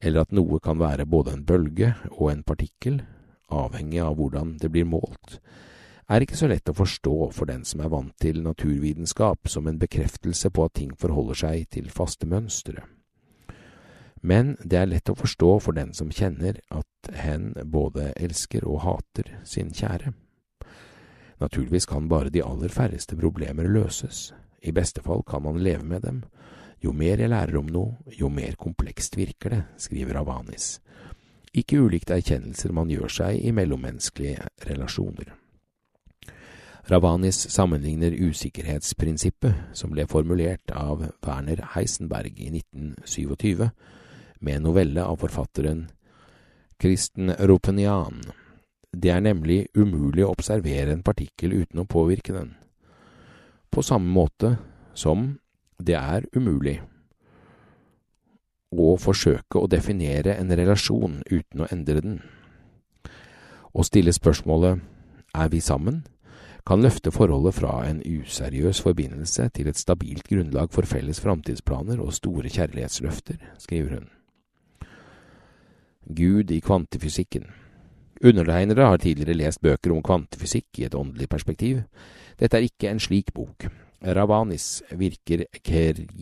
eller 0.02 0.26
at 0.26 0.34
noe 0.34 0.60
kan 0.64 0.80
være 0.82 1.06
både 1.06 1.36
en 1.36 1.45
bølge 1.45 1.93
og 2.12 2.32
en 2.32 2.43
partikkel, 2.43 3.02
avhengig 3.52 4.02
av 4.02 4.16
hvordan 4.18 4.56
det 4.62 4.72
blir 4.74 4.88
målt, 4.89 5.39
er 6.12 6.26
ikke 6.26 6.39
så 6.39 6.49
lett 6.52 6.68
å 6.68 6.76
forstå 6.76 7.18
for 7.32 7.47
den 7.47 7.64
som 7.68 7.84
er 7.84 7.91
vant 7.91 8.16
til 8.20 8.41
naturvitenskap 8.43 9.47
som 9.47 9.68
en 9.68 9.80
bekreftelse 9.80 10.49
på 10.52 10.66
at 10.66 10.74
ting 10.76 10.95
forholder 10.99 11.38
seg 11.45 11.70
til 11.72 11.88
faste 11.93 12.28
mønstre. 12.28 12.84
Men 14.22 14.56
det 14.64 14.78
er 14.78 14.89
lett 14.89 15.10
å 15.10 15.18
forstå 15.18 15.54
for 15.64 15.78
den 15.78 15.93
som 15.97 16.12
kjenner 16.14 16.60
at 16.70 17.14
hen 17.16 17.54
både 17.64 18.12
elsker 18.20 18.68
og 18.68 18.84
hater 18.84 19.32
sin 19.47 19.72
kjære. 19.74 20.12
Naturligvis 21.41 21.88
kan 21.89 22.10
bare 22.10 22.30
de 22.30 22.43
aller 22.45 22.70
færreste 22.70 23.18
problemer 23.18 23.66
løses, 23.66 24.30
i 24.62 24.72
beste 24.72 25.02
fall 25.02 25.24
kan 25.26 25.41
man 25.47 25.58
leve 25.64 25.84
med 25.84 26.04
dem. 26.06 26.22
Jo 26.82 26.94
mer 26.98 27.22
jeg 27.22 27.30
lærer 27.30 27.60
om 27.60 27.68
noe, 27.70 28.00
jo 28.18 28.30
mer 28.34 28.56
komplekst 28.58 29.18
virker 29.20 29.54
det, 29.54 29.62
skriver 29.78 30.18
Avanis. 30.24 30.80
Ikke 31.54 31.82
ulikt 31.84 32.10
erkjennelser 32.14 32.74
man 32.74 32.90
gjør 32.90 33.12
seg 33.12 33.38
i 33.44 33.52
mellommenneskelige 33.54 34.48
relasjoner. 34.70 35.36
Ravanis 36.90 37.38
sammenligner 37.54 38.16
usikkerhetsprinsippet, 38.18 39.54
som 39.78 39.92
ble 39.93 40.08
formulert 40.10 40.74
av 40.74 41.04
Werner 41.22 41.62
Heisenberg 41.76 42.39
i 42.42 42.50
1927, 42.50 43.68
med 44.42 44.58
en 44.58 44.66
novelle 44.66 45.04
av 45.05 45.20
forfatteren 45.22 45.86
Kristen 46.82 47.30
Ropenian. 47.38 48.24
Det 48.92 49.12
er 49.14 49.22
nemlig 49.22 49.68
umulig 49.78 50.26
å 50.26 50.32
observere 50.34 50.96
en 50.96 51.05
partikkel 51.05 51.54
uten 51.62 51.84
å 51.84 51.88
påvirke 51.88 52.34
den, 52.34 52.55
på 53.72 53.86
samme 53.86 54.10
måte 54.12 54.55
som 54.97 55.36
det 55.87 55.97
er 55.97 56.28
umulig 56.36 56.79
å 58.71 58.95
forsøke 58.95 59.59
å 59.59 59.67
definere 59.67 60.37
en 60.39 60.53
relasjon 60.55 61.20
uten 61.28 61.63
å 61.63 61.67
endre 61.74 62.01
den. 62.03 62.21
Å 63.75 63.83
stille 63.83 64.13
spørsmålet 64.16 64.79
er 65.36 65.51
vi 65.51 65.59
sammen? 65.63 66.03
kan 66.66 66.82
løfte 66.82 67.12
forholdet 67.12 67.55
fra 67.58 67.71
en 67.89 68.01
useriøs 68.05 68.82
forbindelse 68.86 69.47
til 69.55 69.70
et 69.71 69.79
stabilt 69.79 70.28
grunnlag 70.29 70.70
for 70.74 70.86
felles 70.86 71.21
framtidsplaner 71.24 72.01
og 72.01 72.13
store 72.13 72.49
kjærlighetsløfter, 72.53 73.39
skriver 73.58 73.95
hun. 73.97 74.09
Gud 76.05 76.51
i 76.51 76.59
kvantefysikken 76.59 77.49
Undertegnere 78.24 78.86
har 78.86 78.98
tidligere 79.02 79.34
lest 79.34 79.62
bøker 79.66 79.92
om 79.96 80.04
kvantefysikk 80.06 80.80
i 80.80 80.86
et 80.86 80.96
åndelig 80.96 81.26
perspektiv. 81.30 81.82
Dette 82.38 82.58
er 82.58 82.68
ikke 82.68 82.92
en 82.92 83.02
slik 83.02 83.34
bok. 83.34 83.66
Ravanis 84.02 84.84
virker 84.98 85.46
kritisk 85.66 86.14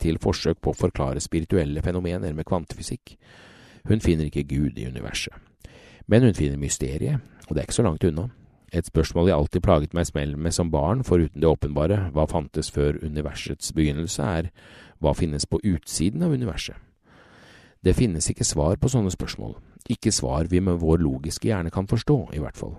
til 0.00 0.20
forsøk 0.20 0.60
på 0.60 0.70
å 0.74 0.76
forklare 0.76 1.20
spirituelle 1.24 1.82
fenomener 1.84 2.36
med 2.36 2.44
kvantefysikk. 2.48 3.16
Hun 3.88 4.00
finner 4.04 4.28
ikke 4.28 4.44
Gud 4.48 4.78
i 4.80 4.86
universet. 4.88 5.32
Men 6.06 6.22
hun 6.22 6.36
finner 6.36 6.60
mysteriet, 6.60 7.20
og 7.48 7.54
det 7.54 7.60
er 7.62 7.66
ikke 7.68 7.80
så 7.80 7.88
langt 7.88 8.04
unna. 8.04 8.28
Et 8.74 8.86
spørsmål 8.86 9.28
jeg 9.30 9.38
alltid 9.38 9.62
plaget 9.64 9.94
meg 9.96 10.06
smell 10.08 10.36
med 10.36 10.52
som 10.52 10.70
barn, 10.70 11.04
foruten 11.04 11.40
det 11.40 11.48
åpenbare, 11.48 12.10
hva 12.12 12.26
fantes 12.28 12.72
før 12.74 13.00
universets 13.04 13.72
begynnelse, 13.72 14.22
er 14.22 14.50
hva 15.00 15.14
finnes 15.16 15.46
på 15.46 15.60
utsiden 15.64 16.22
av 16.26 16.32
universet? 16.36 16.76
Det 17.84 17.92
finnes 17.92 18.24
ikke 18.30 18.46
svar 18.48 18.78
på 18.80 18.88
sånne 18.88 19.10
spørsmål, 19.12 19.58
ikke 19.92 20.12
svar 20.14 20.48
vi 20.48 20.62
med 20.64 20.78
vår 20.80 21.02
logiske 21.04 21.50
hjerne 21.50 21.72
kan 21.72 21.84
forstå, 21.84 22.16
i 22.32 22.40
hvert 22.40 22.56
fall. 22.56 22.78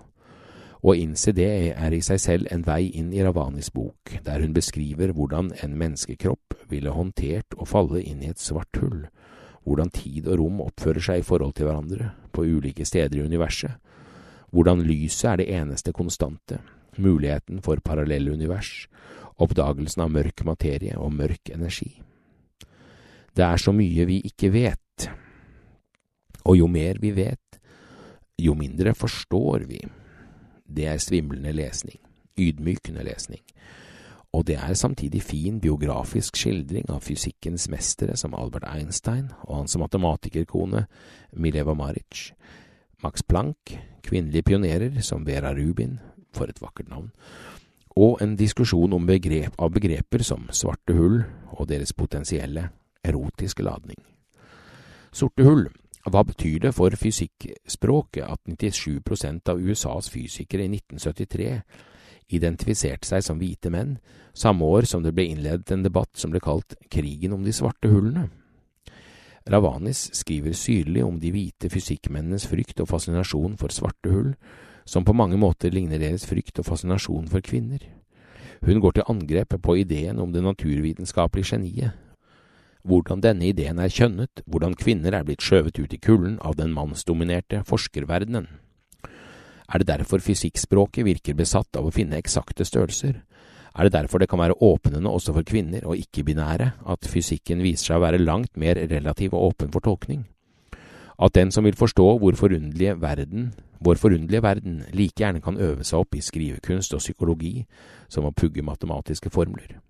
Å 0.82 0.94
innse 0.98 1.30
det 1.34 1.74
er 1.78 1.94
i 1.94 2.02
seg 2.02 2.18
selv 2.20 2.48
en 2.50 2.64
vei 2.66 2.88
inn 2.98 3.12
i 3.14 3.22
Ravanis 3.22 3.70
bok, 3.74 4.16
der 4.26 4.42
hun 4.42 4.54
beskriver 4.56 5.12
hvordan 5.14 5.52
en 5.62 5.76
menneskekropp 5.78 6.56
ville 6.70 6.94
håndtert 6.94 7.54
å 7.54 7.66
falle 7.66 8.02
inn 8.02 8.24
i 8.24 8.32
et 8.32 8.42
svart 8.42 8.80
hull, 8.82 9.04
hvordan 9.62 9.92
tid 9.94 10.26
og 10.26 10.40
rom 10.40 10.58
oppfører 10.64 11.02
seg 11.02 11.22
i 11.22 11.26
forhold 11.26 11.54
til 11.54 11.68
hverandre 11.68 12.10
på 12.34 12.42
ulike 12.46 12.86
steder 12.86 13.20
i 13.20 13.26
universet, 13.26 13.78
hvordan 14.50 14.82
lyset 14.86 15.30
er 15.32 15.40
det 15.40 15.48
eneste 15.54 15.94
konstante, 15.94 16.58
muligheten 16.98 17.62
for 17.62 17.78
parallelle 17.84 18.34
univers, 18.34 18.88
oppdagelsen 19.38 20.02
av 20.02 20.10
mørk 20.14 20.42
materie 20.48 20.98
og 20.98 21.14
mørk 21.14 21.50
energi. 21.54 21.92
Det 23.36 23.44
er 23.44 23.60
så 23.60 23.74
mye 23.76 24.06
vi 24.08 24.22
ikke 24.24 24.50
vet, 24.54 24.80
og 26.46 26.56
jo 26.56 26.68
mer 26.70 27.00
vi 27.02 27.10
vet, 27.16 27.60
jo 28.38 28.54
mindre 28.54 28.94
forstår 28.94 29.66
vi. 29.66 29.80
Det 30.66 30.86
er 30.86 31.02
svimlende 31.02 31.52
lesning, 31.54 31.98
ydmykende 32.38 33.04
lesning, 33.06 33.42
og 34.32 34.46
det 34.46 34.58
er 34.60 34.74
samtidig 34.74 35.22
fin 35.22 35.60
biografisk 35.60 36.36
skildring 36.36 36.90
av 36.92 37.04
fysikkens 37.06 37.68
mestere 37.72 38.16
som 38.20 38.34
Albert 38.36 38.66
Einstein 38.68 39.30
og 39.46 39.62
hans 39.62 39.76
matematikerkone 39.80 40.84
Mileva 41.32 41.74
Maric, 41.74 42.32
Max 43.02 43.22
Planck, 43.22 43.76
kvinnelige 44.02 44.42
pionerer 44.42 45.00
som 45.00 45.26
Vera 45.26 45.54
Rubin, 45.56 45.98
for 46.34 46.50
et 46.50 46.60
vakkert 46.60 46.90
navn, 46.92 47.12
og 47.96 48.20
en 48.20 48.34
diskusjon 48.36 48.92
om 48.92 49.06
begrep, 49.08 49.54
av 49.58 49.72
begreper 49.72 50.24
som 50.26 50.44
svarte 50.52 50.92
hull 50.96 51.22
og 51.56 51.70
deres 51.70 51.94
potensielle 51.96 52.68
erotiske 53.06 53.64
ladning. 53.64 53.96
Sorte 55.16 55.46
hull, 55.46 55.64
hva 56.04 56.20
betyr 56.28 56.66
det 56.66 56.74
for 56.76 56.92
fysikkspråket 56.92 58.26
at 58.28 58.42
97% 58.44 59.48
av 59.48 59.62
USAs 59.64 60.10
fysikere 60.12 60.66
i 60.66 60.74
1973 60.74 61.52
identifiserte 62.36 63.08
seg 63.08 63.24
som 63.24 63.40
hvite 63.40 63.72
menn, 63.72 63.94
samme 64.36 64.68
år 64.68 64.84
som 64.90 65.00
det 65.00 65.14
ble 65.16 65.24
innledet 65.30 65.72
en 65.72 65.86
debatt 65.86 66.12
som 66.20 66.34
ble 66.34 66.42
kalt 66.44 66.76
Krigen 66.92 67.32
om 67.32 67.46
de 67.46 67.54
svarte 67.56 67.88
hullene? 67.88 68.28
Ravanis 69.48 70.10
skriver 70.20 70.52
syrlig 70.58 71.04
om 71.06 71.16
de 71.22 71.32
hvite 71.32 71.72
fysikkmennenes 71.72 72.48
frykt 72.50 72.82
og 72.84 72.90
fascinasjon 72.92 73.56
for 73.56 73.72
svarte 73.72 74.12
hull, 74.12 74.32
som 74.84 75.06
på 75.06 75.16
mange 75.16 75.40
måter 75.40 75.72
ligner 75.72 76.02
deres 76.02 76.26
frykt 76.28 76.60
og 76.60 76.68
fascinasjon 76.68 77.30
for 77.32 77.40
kvinner. 77.40 77.80
Hun 78.66 78.82
går 78.84 78.98
til 78.98 79.08
angrep 79.08 79.56
på 79.62 79.80
ideen 79.80 80.20
om 80.20 80.34
det 80.34 80.44
naturvitenskapelige 80.44 81.54
geniet, 81.54 81.96
hvordan 82.86 83.22
denne 83.24 83.48
ideen 83.50 83.80
er 83.82 83.92
kjønnet, 83.92 84.42
hvordan 84.46 84.76
kvinner 84.78 85.14
er 85.14 85.26
blitt 85.26 85.44
skjøvet 85.44 85.78
ut 85.78 85.94
i 85.94 86.00
kulden 86.02 86.38
av 86.40 86.56
den 86.58 86.72
mannsdominerte 86.74 87.62
forskerverdenen. 87.66 88.46
Er 89.66 89.82
det 89.82 89.88
derfor 89.90 90.22
fysikkspråket 90.22 91.06
virker 91.06 91.34
besatt 91.34 91.74
av 91.76 91.88
å 91.88 91.94
finne 91.94 92.18
eksakte 92.20 92.64
størrelser? 92.64 93.18
Er 93.76 93.84
det 93.84 93.92
derfor 93.92 94.22
det 94.22 94.28
kan 94.30 94.40
være 94.40 94.56
åpnende 94.62 95.10
også 95.10 95.34
for 95.36 95.44
kvinner 95.44 95.84
og 95.84 95.98
ikke-binære 96.00 96.70
at 96.86 97.08
fysikken 97.10 97.60
viser 97.64 97.90
seg 97.90 97.98
å 97.98 98.04
være 98.06 98.22
langt 98.22 98.54
mer 98.56 98.78
relativ 98.78 99.34
og 99.34 99.50
åpen 99.50 99.74
for 99.74 99.84
tolkning? 99.84 100.24
At 101.18 101.34
den 101.34 101.50
som 101.50 101.64
vil 101.64 101.76
forstå 101.76 102.06
hvor 102.20 102.36
forunderlige 102.38 102.94
verden, 103.00 103.50
vår 103.80 104.00
forunderlige 104.00 104.42
verden 104.44 104.84
like 104.92 105.20
gjerne 105.20 105.42
kan 105.44 105.58
øve 105.60 105.84
seg 105.84 106.04
opp 106.04 106.16
i 106.16 106.24
skrivekunst 106.24 106.94
og 106.94 107.02
psykologi 107.04 107.66
som 108.08 108.28
å 108.28 108.32
pugge 108.36 108.64
matematiske 108.64 109.32
formler? 109.32 109.80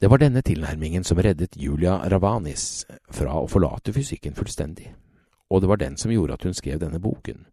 Det 0.00 0.06
var 0.10 0.20
denne 0.22 0.42
tilnærmingen 0.46 1.04
som 1.04 1.18
reddet 1.18 1.56
Julia 1.58 1.96
Ravanis 2.06 2.86
fra 3.10 3.34
å 3.34 3.48
forlate 3.50 3.90
fysikken 3.92 4.36
fullstendig, 4.36 4.92
og 5.50 5.62
det 5.62 5.70
var 5.72 5.80
den 5.82 5.96
som 5.98 6.12
gjorde 6.14 6.36
at 6.38 6.44
hun 6.46 6.54
skrev 6.54 6.78
denne 6.78 7.00
boken. 7.02 7.46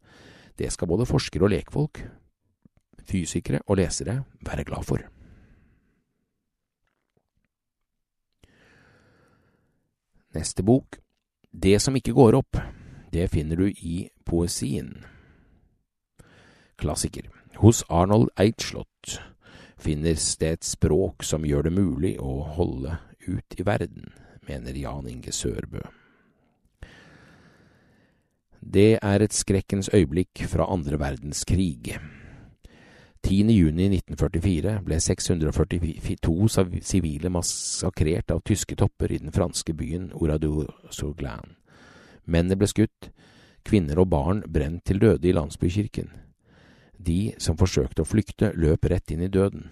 Det 0.54 0.70
skal 0.72 0.88
både 0.88 1.08
forskere 1.10 1.48
og 1.48 1.52
lekfolk, 1.56 2.04
fysikere 3.02 3.64
og 3.66 3.80
lesere 3.82 4.20
være 4.46 4.64
glad 4.64 4.86
for. 4.86 5.02
Neste 10.36 10.64
bok, 10.64 11.00
Det 11.56 11.80
som 11.82 11.96
ikke 11.96 12.12
går 12.12 12.36
opp, 12.36 12.58
det 13.14 13.30
finner 13.32 13.56
du 13.56 13.70
i 13.72 14.10
poesien. 14.26 15.06
Klassiker. 16.76 17.30
Hos 17.56 17.86
Arnold 17.90 18.28
Eichslott 18.36 19.35
finnes 19.78 20.38
det 20.42 20.52
et 20.58 20.68
språk 20.68 21.24
som 21.24 21.46
gjør 21.46 21.68
det 21.68 21.76
mulig 21.76 22.16
å 22.22 22.42
holde 22.58 22.98
ut 23.28 23.60
i 23.60 23.66
verden, 23.66 24.10
mener 24.48 24.78
Jan 24.78 25.08
Inge 25.10 25.34
Sørbø. 25.34 25.84
Det 28.66 28.98
er 28.98 29.22
et 29.22 29.34
skrekkens 29.34 29.92
øyeblikk 29.94 30.48
fra 30.50 30.66
andre 30.74 30.98
verdenskrig. 31.00 32.00
10. 33.26 33.50
juni 33.54 33.88
1944 33.90 34.80
ble 34.86 34.98
642 35.02 36.82
sivile 36.86 37.30
massakrert 37.34 38.34
av 38.34 38.42
tyske 38.46 38.78
topper 38.78 39.14
i 39.14 39.22
den 39.22 39.34
franske 39.34 39.74
byen 39.74 40.12
Oradour-sur-Glane. 40.14 41.56
Mennene 42.26 42.58
ble 42.58 42.70
skutt, 42.70 43.10
kvinner 43.66 44.02
og 44.02 44.10
barn 44.14 44.44
brent 44.50 44.86
til 44.86 45.02
døde 45.02 45.30
i 45.30 45.34
landsbykirken. 45.34 46.10
De 46.98 47.36
som 47.42 47.58
forsøkte 47.58 48.04
å 48.04 48.08
flykte, 48.08 48.52
løp 48.56 48.88
rett 48.90 49.12
inn 49.12 49.26
i 49.26 49.32
døden. 49.32 49.68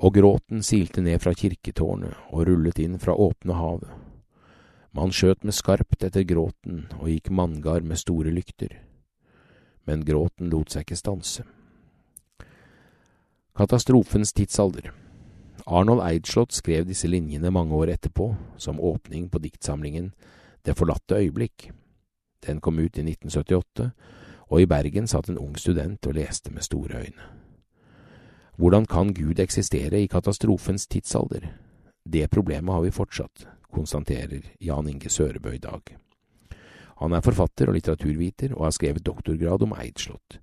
Og 0.00 0.14
gråten 0.16 0.62
silte 0.64 1.02
ned 1.04 1.20
fra 1.20 1.34
kirketårnet 1.36 2.30
og 2.30 2.46
rullet 2.48 2.78
inn 2.80 2.96
fra 3.02 3.12
åpne 3.12 3.56
havet. 3.58 3.90
Man 4.96 5.12
skjøt 5.14 5.44
med 5.46 5.54
skarpt 5.54 6.02
etter 6.06 6.24
gråten 6.26 6.86
og 6.98 7.10
gikk 7.12 7.28
manngard 7.30 7.84
med 7.86 8.00
store 8.00 8.32
lykter. 8.34 8.72
Men 9.86 10.02
gråten 10.06 10.50
lot 10.50 10.72
seg 10.72 10.86
ikke 10.86 10.98
stanse. 10.98 11.44
Katastrofens 13.54 14.32
tidsalder 14.32 14.90
Arnold 15.66 16.02
Eidslott 16.02 16.54
skrev 16.56 16.88
disse 16.88 17.06
linjene 17.10 17.52
mange 17.52 17.76
år 17.76 17.92
etterpå, 17.92 18.32
som 18.56 18.80
åpning 18.80 19.28
på 19.28 19.38
diktsamlingen 19.38 20.12
Det 20.64 20.74
forlatte 20.76 21.16
øyeblikk. 21.16 21.70
Den 22.46 22.60
kom 22.60 22.78
ut 22.78 22.98
i 22.98 23.04
1978 23.04 23.90
og 24.50 24.60
i 24.60 24.66
Bergen 24.66 25.06
satt 25.06 25.30
en 25.30 25.38
ung 25.38 25.54
student 25.58 26.06
og 26.10 26.16
leste 26.18 26.50
med 26.50 26.66
store 26.66 27.04
øyne. 27.04 27.28
Hvordan 28.60 28.84
kan 28.86 29.14
Gud 29.14 29.38
eksistere 29.40 30.02
i 30.02 30.10
katastrofens 30.10 30.86
tidsalder? 30.86 31.46
Det 32.04 32.30
problemet 32.30 32.74
har 32.74 32.82
vi 32.82 32.90
fortsatt, 32.90 33.46
konstaterer 33.72 34.42
Jan 34.60 34.88
Inge 34.88 35.08
Sørebø 35.08 35.54
i 35.54 35.62
dag. 35.62 35.96
Han 37.00 37.14
er 37.16 37.24
forfatter 37.24 37.70
og 37.70 37.78
litteraturviter 37.78 38.52
og 38.56 38.66
har 38.66 38.74
skrevet 38.76 39.06
doktorgrad 39.06 39.62
om 39.62 39.72
Eidslott. 39.72 40.40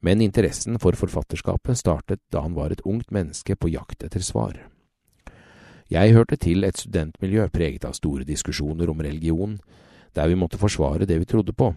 Men 0.00 0.22
interessen 0.24 0.78
for 0.80 0.96
forfatterskapet 0.96 1.76
startet 1.76 2.22
da 2.32 2.40
han 2.40 2.56
var 2.56 2.72
et 2.72 2.80
ungt 2.88 3.10
menneske 3.12 3.56
på 3.56 3.68
jakt 3.68 4.06
etter 4.06 4.24
svar. 4.24 4.56
Jeg 5.90 6.14
hørte 6.14 6.38
til 6.40 6.64
et 6.64 6.78
studentmiljø 6.78 7.48
preget 7.52 7.84
av 7.84 7.92
store 7.98 8.24
diskusjoner 8.24 8.88
om 8.88 9.02
religion, 9.02 9.58
der 10.14 10.30
vi 10.30 10.38
måtte 10.38 10.58
forsvare 10.58 11.04
det 11.04 11.18
vi 11.18 11.28
trodde 11.28 11.52
på, 11.52 11.74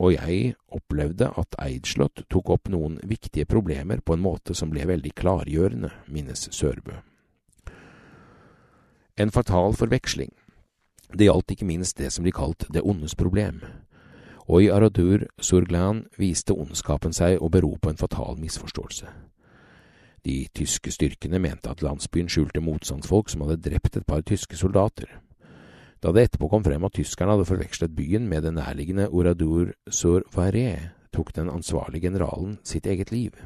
og 0.00 0.14
jeg 0.14 0.54
opplevde 0.72 1.28
at 1.36 1.56
Eidslott 1.60 2.24
tok 2.32 2.54
opp 2.54 2.70
noen 2.72 2.96
viktige 3.04 3.44
problemer 3.44 4.00
på 4.00 4.16
en 4.16 4.24
måte 4.24 4.56
som 4.56 4.72
ble 4.72 4.86
veldig 4.88 5.12
klargjørende, 5.12 5.92
minnes 6.08 6.46
Sørbø. 6.56 6.96
En 9.20 9.30
fatal 9.30 9.76
forveksling. 9.76 10.32
Det 11.12 11.26
gjaldt 11.28 11.52
ikke 11.52 11.68
minst 11.68 11.98
det 12.00 12.08
som 12.14 12.24
blir 12.24 12.32
kalt 12.32 12.64
det 12.72 12.80
ondes 12.80 13.14
problem, 13.18 13.60
og 14.48 14.64
i 14.64 14.70
Aradur 14.72 15.26
Surglan 15.38 16.06
viste 16.18 16.56
ondskapen 16.56 17.12
seg 17.12 17.36
å 17.42 17.50
bero 17.52 17.74
på 17.76 17.92
en 17.92 18.00
fatal 18.00 18.40
misforståelse. 18.40 19.10
De 20.24 20.36
tyske 20.56 20.92
styrkene 20.92 21.40
mente 21.40 21.68
at 21.70 21.84
landsbyen 21.84 22.28
skjulte 22.28 22.62
motstandsfolk 22.64 23.28
som 23.32 23.44
hadde 23.44 23.60
drept 23.68 23.96
et 23.96 24.06
par 24.06 24.24
tyske 24.24 24.56
soldater. 24.56 25.20
Da 26.00 26.12
det 26.16 26.22
etterpå 26.24 26.48
kom 26.48 26.64
frem 26.64 26.84
at 26.86 26.94
tyskerne 26.96 27.34
hadde 27.34 27.48
forvekslet 27.48 27.92
byen 27.96 28.28
med 28.28 28.46
den 28.46 28.56
nærliggende 28.56 29.10
Oradour 29.12 29.74
sur 29.92 30.24
Varé, 30.32 30.90
tok 31.12 31.34
den 31.36 31.50
ansvarlige 31.52 32.08
generalen 32.08 32.56
sitt 32.64 32.86
eget 32.86 33.12
liv. 33.12 33.36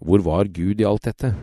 Hvor 0.00 0.22
var 0.22 0.48
Gud 0.48 0.80
i 0.80 0.86
alt 0.86 1.08
dette? 1.08 1.34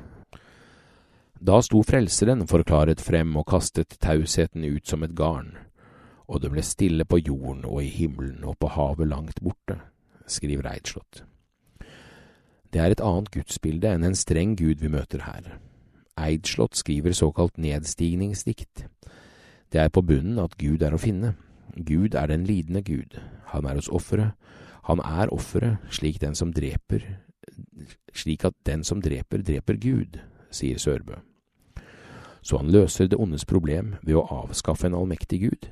Da 1.37 1.59
sto 1.61 1.83
Frelseren 1.85 2.47
forklaret 2.49 3.03
frem 3.03 3.35
og 3.37 3.45
kastet 3.51 3.99
tausheten 4.01 4.63
ut 4.65 4.87
som 4.87 5.03
et 5.03 5.13
garn, 5.13 5.51
og 6.25 6.41
det 6.41 6.51
ble 6.55 6.63
stille 6.65 7.05
på 7.05 7.19
jorden 7.19 7.65
og 7.67 7.83
i 7.83 7.91
himmelen 7.91 8.47
og 8.47 8.57
på 8.57 8.71
havet 8.73 9.11
langt 9.11 9.43
borte, 9.43 9.77
skriver 10.25 10.71
Eidslott. 10.71 11.23
Det 12.73 12.81
er 12.81 12.95
et 12.95 13.03
annet 13.03 13.29
gudsbilde 13.31 13.93
enn 13.93 14.07
en 14.07 14.17
streng 14.17 14.57
gud 14.57 14.81
vi 14.81 14.89
møter 14.91 15.27
her. 15.27 15.57
Eidslott 16.17 16.75
skriver 16.79 17.13
såkalt 17.15 17.59
nedstigningsdikt. 17.61 18.87
Det 19.73 19.81
er 19.81 19.89
på 19.93 20.01
bunnen 20.01 20.39
at 20.39 20.57
Gud 20.57 20.81
er 20.81 20.95
å 20.95 21.01
finne. 21.01 21.35
Gud 21.75 22.15
er 22.15 22.27
den 22.31 22.45
lidende 22.47 22.81
Gud. 22.81 23.19
Han 23.53 23.65
er 23.65 23.79
hos 23.79 23.89
offeret. 23.89 24.33
Han 24.87 24.99
er 25.03 25.33
offeret 25.33 25.83
slik 25.91 26.21
den 26.21 26.35
som 26.35 26.53
dreper 26.55 27.03
slik 28.13 28.45
at 28.45 28.55
den 28.65 28.83
som 28.83 29.01
dreper, 29.01 29.41
dreper 29.41 29.77
Gud, 29.77 30.19
sier 30.51 30.77
Sørbø. 30.77 31.19
Så 32.41 32.57
han 32.57 32.71
løser 32.71 33.07
det 33.07 33.19
ondes 33.19 33.45
problem 33.45 33.95
ved 34.03 34.15
å 34.15 34.27
avskaffe 34.43 34.87
en 34.87 34.95
allmektig 34.95 35.41
Gud? 35.43 35.69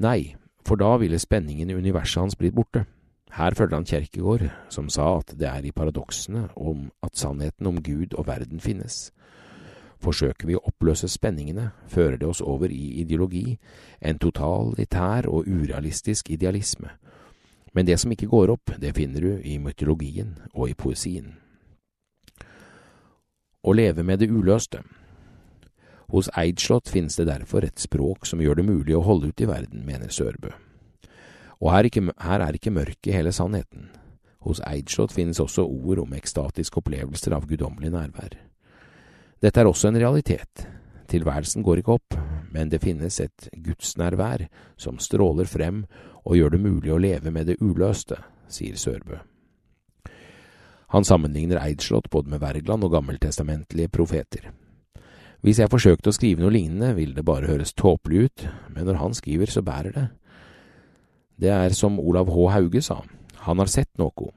Nei, 0.00 0.34
for 0.64 0.80
da 0.80 0.96
ville 0.98 1.20
spenningen 1.20 1.70
i 1.70 1.76
universet 1.76 2.22
hans 2.22 2.38
blitt 2.40 2.56
borte. 2.56 2.86
Her 3.34 3.54
følger 3.54 3.76
han 3.76 3.88
Kjerkegård, 3.88 4.46
som 4.70 4.88
sa 4.88 5.18
at 5.18 5.34
det 5.38 5.48
er 5.50 5.66
i 5.66 5.74
paradoksene 5.74 6.48
om 6.54 6.88
at 7.02 7.18
sannheten 7.18 7.66
om 7.66 7.82
Gud 7.82 8.14
og 8.14 8.28
verden 8.30 8.62
finnes. 8.62 9.10
Forsøker 10.04 10.48
vi 10.48 10.56
å 10.58 10.64
oppløse 10.68 11.08
spenningene, 11.08 11.70
fører 11.88 12.18
det 12.20 12.28
oss 12.28 12.42
over 12.44 12.72
i 12.72 13.00
ideologi, 13.00 13.56
en 14.00 14.18
totalitær 14.20 15.28
og 15.30 15.48
urealistisk 15.48 16.28
idealisme. 16.34 16.90
Men 17.74 17.88
det 17.88 17.96
som 18.00 18.12
ikke 18.12 18.28
går 18.30 18.52
opp, 18.52 18.74
det 18.78 18.94
finner 18.98 19.24
du 19.24 19.40
i 19.40 19.56
mytologien 19.58 20.36
og 20.52 20.68
i 20.70 20.76
poesien. 20.78 21.32
Å 23.64 23.72
leve 23.72 24.04
med 24.04 24.20
det 24.20 24.28
uløste. 24.28 24.82
Hos 26.12 26.28
Eidslott 26.36 26.90
finnes 26.92 27.16
det 27.16 27.26
derfor 27.30 27.64
et 27.64 27.80
språk 27.80 28.28
som 28.28 28.42
gjør 28.44 28.60
det 28.60 28.68
mulig 28.68 28.94
å 28.94 29.02
holde 29.02 29.32
ut 29.32 29.40
i 29.40 29.48
verden, 29.48 29.86
mener 29.88 30.12
Sørbø. 30.12 30.52
Og 31.64 31.70
her, 31.72 31.88
ikke, 31.88 32.10
her 32.20 32.44
er 32.44 32.54
ikke 32.54 32.74
mørket 32.74 33.14
hele 33.16 33.32
sannheten. 33.32 33.88
Hos 34.44 34.60
Eidslott 34.68 35.14
finnes 35.16 35.40
også 35.40 35.64
ord 35.64 36.04
om 36.04 36.12
ekstatiske 36.14 36.82
opplevelser 36.82 37.32
av 37.32 37.48
guddommelig 37.48 37.94
nærvær. 37.94 38.36
Dette 39.44 39.60
er 39.60 39.68
også 39.68 39.90
en 39.90 40.00
realitet. 40.00 40.64
Tilværelsen 41.12 41.64
går 41.66 41.82
ikke 41.82 41.98
opp, 41.98 42.14
men 42.54 42.70
det 42.72 42.80
finnes 42.80 43.18
et 43.20 43.50
gudsnærvær 43.52 44.46
som 44.80 44.96
stråler 44.96 45.44
frem 45.50 45.82
og 46.24 46.38
gjør 46.38 46.54
det 46.54 46.60
mulig 46.64 46.94
å 46.94 47.00
leve 47.02 47.32
med 47.34 47.50
det 47.50 47.58
uløste, 47.60 48.16
sier 48.48 48.78
Sørbø. 48.80 49.18
Han 50.96 51.04
sammenligner 51.04 51.60
Eidslott 51.60 52.08
både 52.08 52.32
med 52.32 52.40
Wergeland 52.40 52.86
og 52.86 52.94
gammeltestamentlige 52.94 53.92
profeter. 53.92 54.48
Hvis 55.44 55.60
jeg 55.60 55.68
forsøkte 55.68 56.08
å 56.08 56.16
skrive 56.16 56.40
noe 56.40 56.54
lignende, 56.54 56.94
ville 56.96 57.18
det 57.18 57.26
bare 57.28 57.50
høres 57.50 57.76
tåpelig 57.76 58.24
ut, 58.24 58.48
men 58.72 58.88
når 58.88 59.02
han 59.02 59.16
skriver, 59.18 59.50
så 59.50 59.60
bærer 59.60 59.92
det. 59.92 60.06
Det 61.36 61.50
er 61.52 61.74
som 61.76 62.00
Olav 62.00 62.30
H. 62.32 62.46
Hauge 62.54 62.80
sa, 62.80 63.02
han 63.44 63.60
har 63.60 63.68
sett 63.68 63.90
noe. 64.00 64.30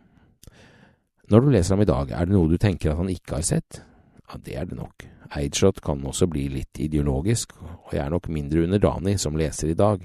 Når 1.31 1.45
du 1.45 1.53
leser 1.53 1.77
ham 1.77 1.85
i 1.85 1.87
dag, 1.87 2.11
er 2.11 2.27
det 2.27 2.35
noe 2.35 2.51
du 2.51 2.57
tenker 2.59 2.91
at 2.91 2.99
han 2.99 3.13
ikke 3.13 3.39
har 3.39 3.47
sett? 3.55 3.85
Ja, 4.27 4.39
det 4.43 4.55
er 4.59 4.65
det 4.67 4.75
nok. 4.75 5.07
Eidshot 5.39 5.79
kan 5.83 6.03
også 6.03 6.27
bli 6.27 6.47
litt 6.51 6.79
ideologisk, 6.83 7.55
og 7.61 7.93
jeg 7.95 8.03
er 8.03 8.11
nok 8.11 8.27
mindre 8.27 8.65
underdanig 8.67 9.15
som 9.23 9.39
leser 9.39 9.71
i 9.71 9.79
dag. 9.79 10.03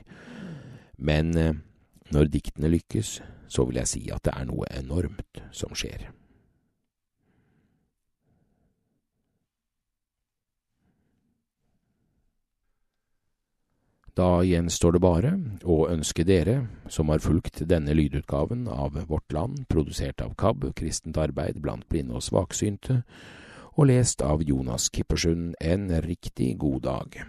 Men 0.99 1.36
eh, 1.36 1.55
når 2.15 2.31
diktene 2.31 2.70
lykkes, 2.70 3.20
så 3.51 3.66
vil 3.66 3.82
jeg 3.82 3.90
si 3.90 4.03
at 4.15 4.23
det 4.27 4.35
er 4.36 4.47
noe 4.49 4.69
enormt 4.78 5.43
som 5.51 5.74
skjer. 5.74 6.12
Da 14.12 14.43
gjenstår 14.44 14.93
det 14.93 15.01
bare 15.01 15.31
å 15.65 15.86
ønske 15.89 16.24
dere, 16.28 16.66
som 16.93 17.09
har 17.09 17.23
fulgt 17.24 17.62
denne 17.65 17.94
lydutgaven 17.97 18.66
av 18.69 18.99
Vårt 19.09 19.32
Land, 19.32 19.62
produsert 19.73 20.20
av 20.20 20.35
KAB, 20.36 20.69
Kristent 20.77 21.16
arbeid 21.16 21.62
blant 21.65 21.86
blinde 21.89 22.19
og 22.19 22.27
svaksynte, 22.27 23.01
og 23.77 23.89
lest 23.89 24.23
av 24.23 24.43
Jonas 24.44 24.90
Kippersund, 24.93 25.55
en 25.61 25.89
riktig 26.05 26.57
god 26.61 26.81
dag. 26.85 27.20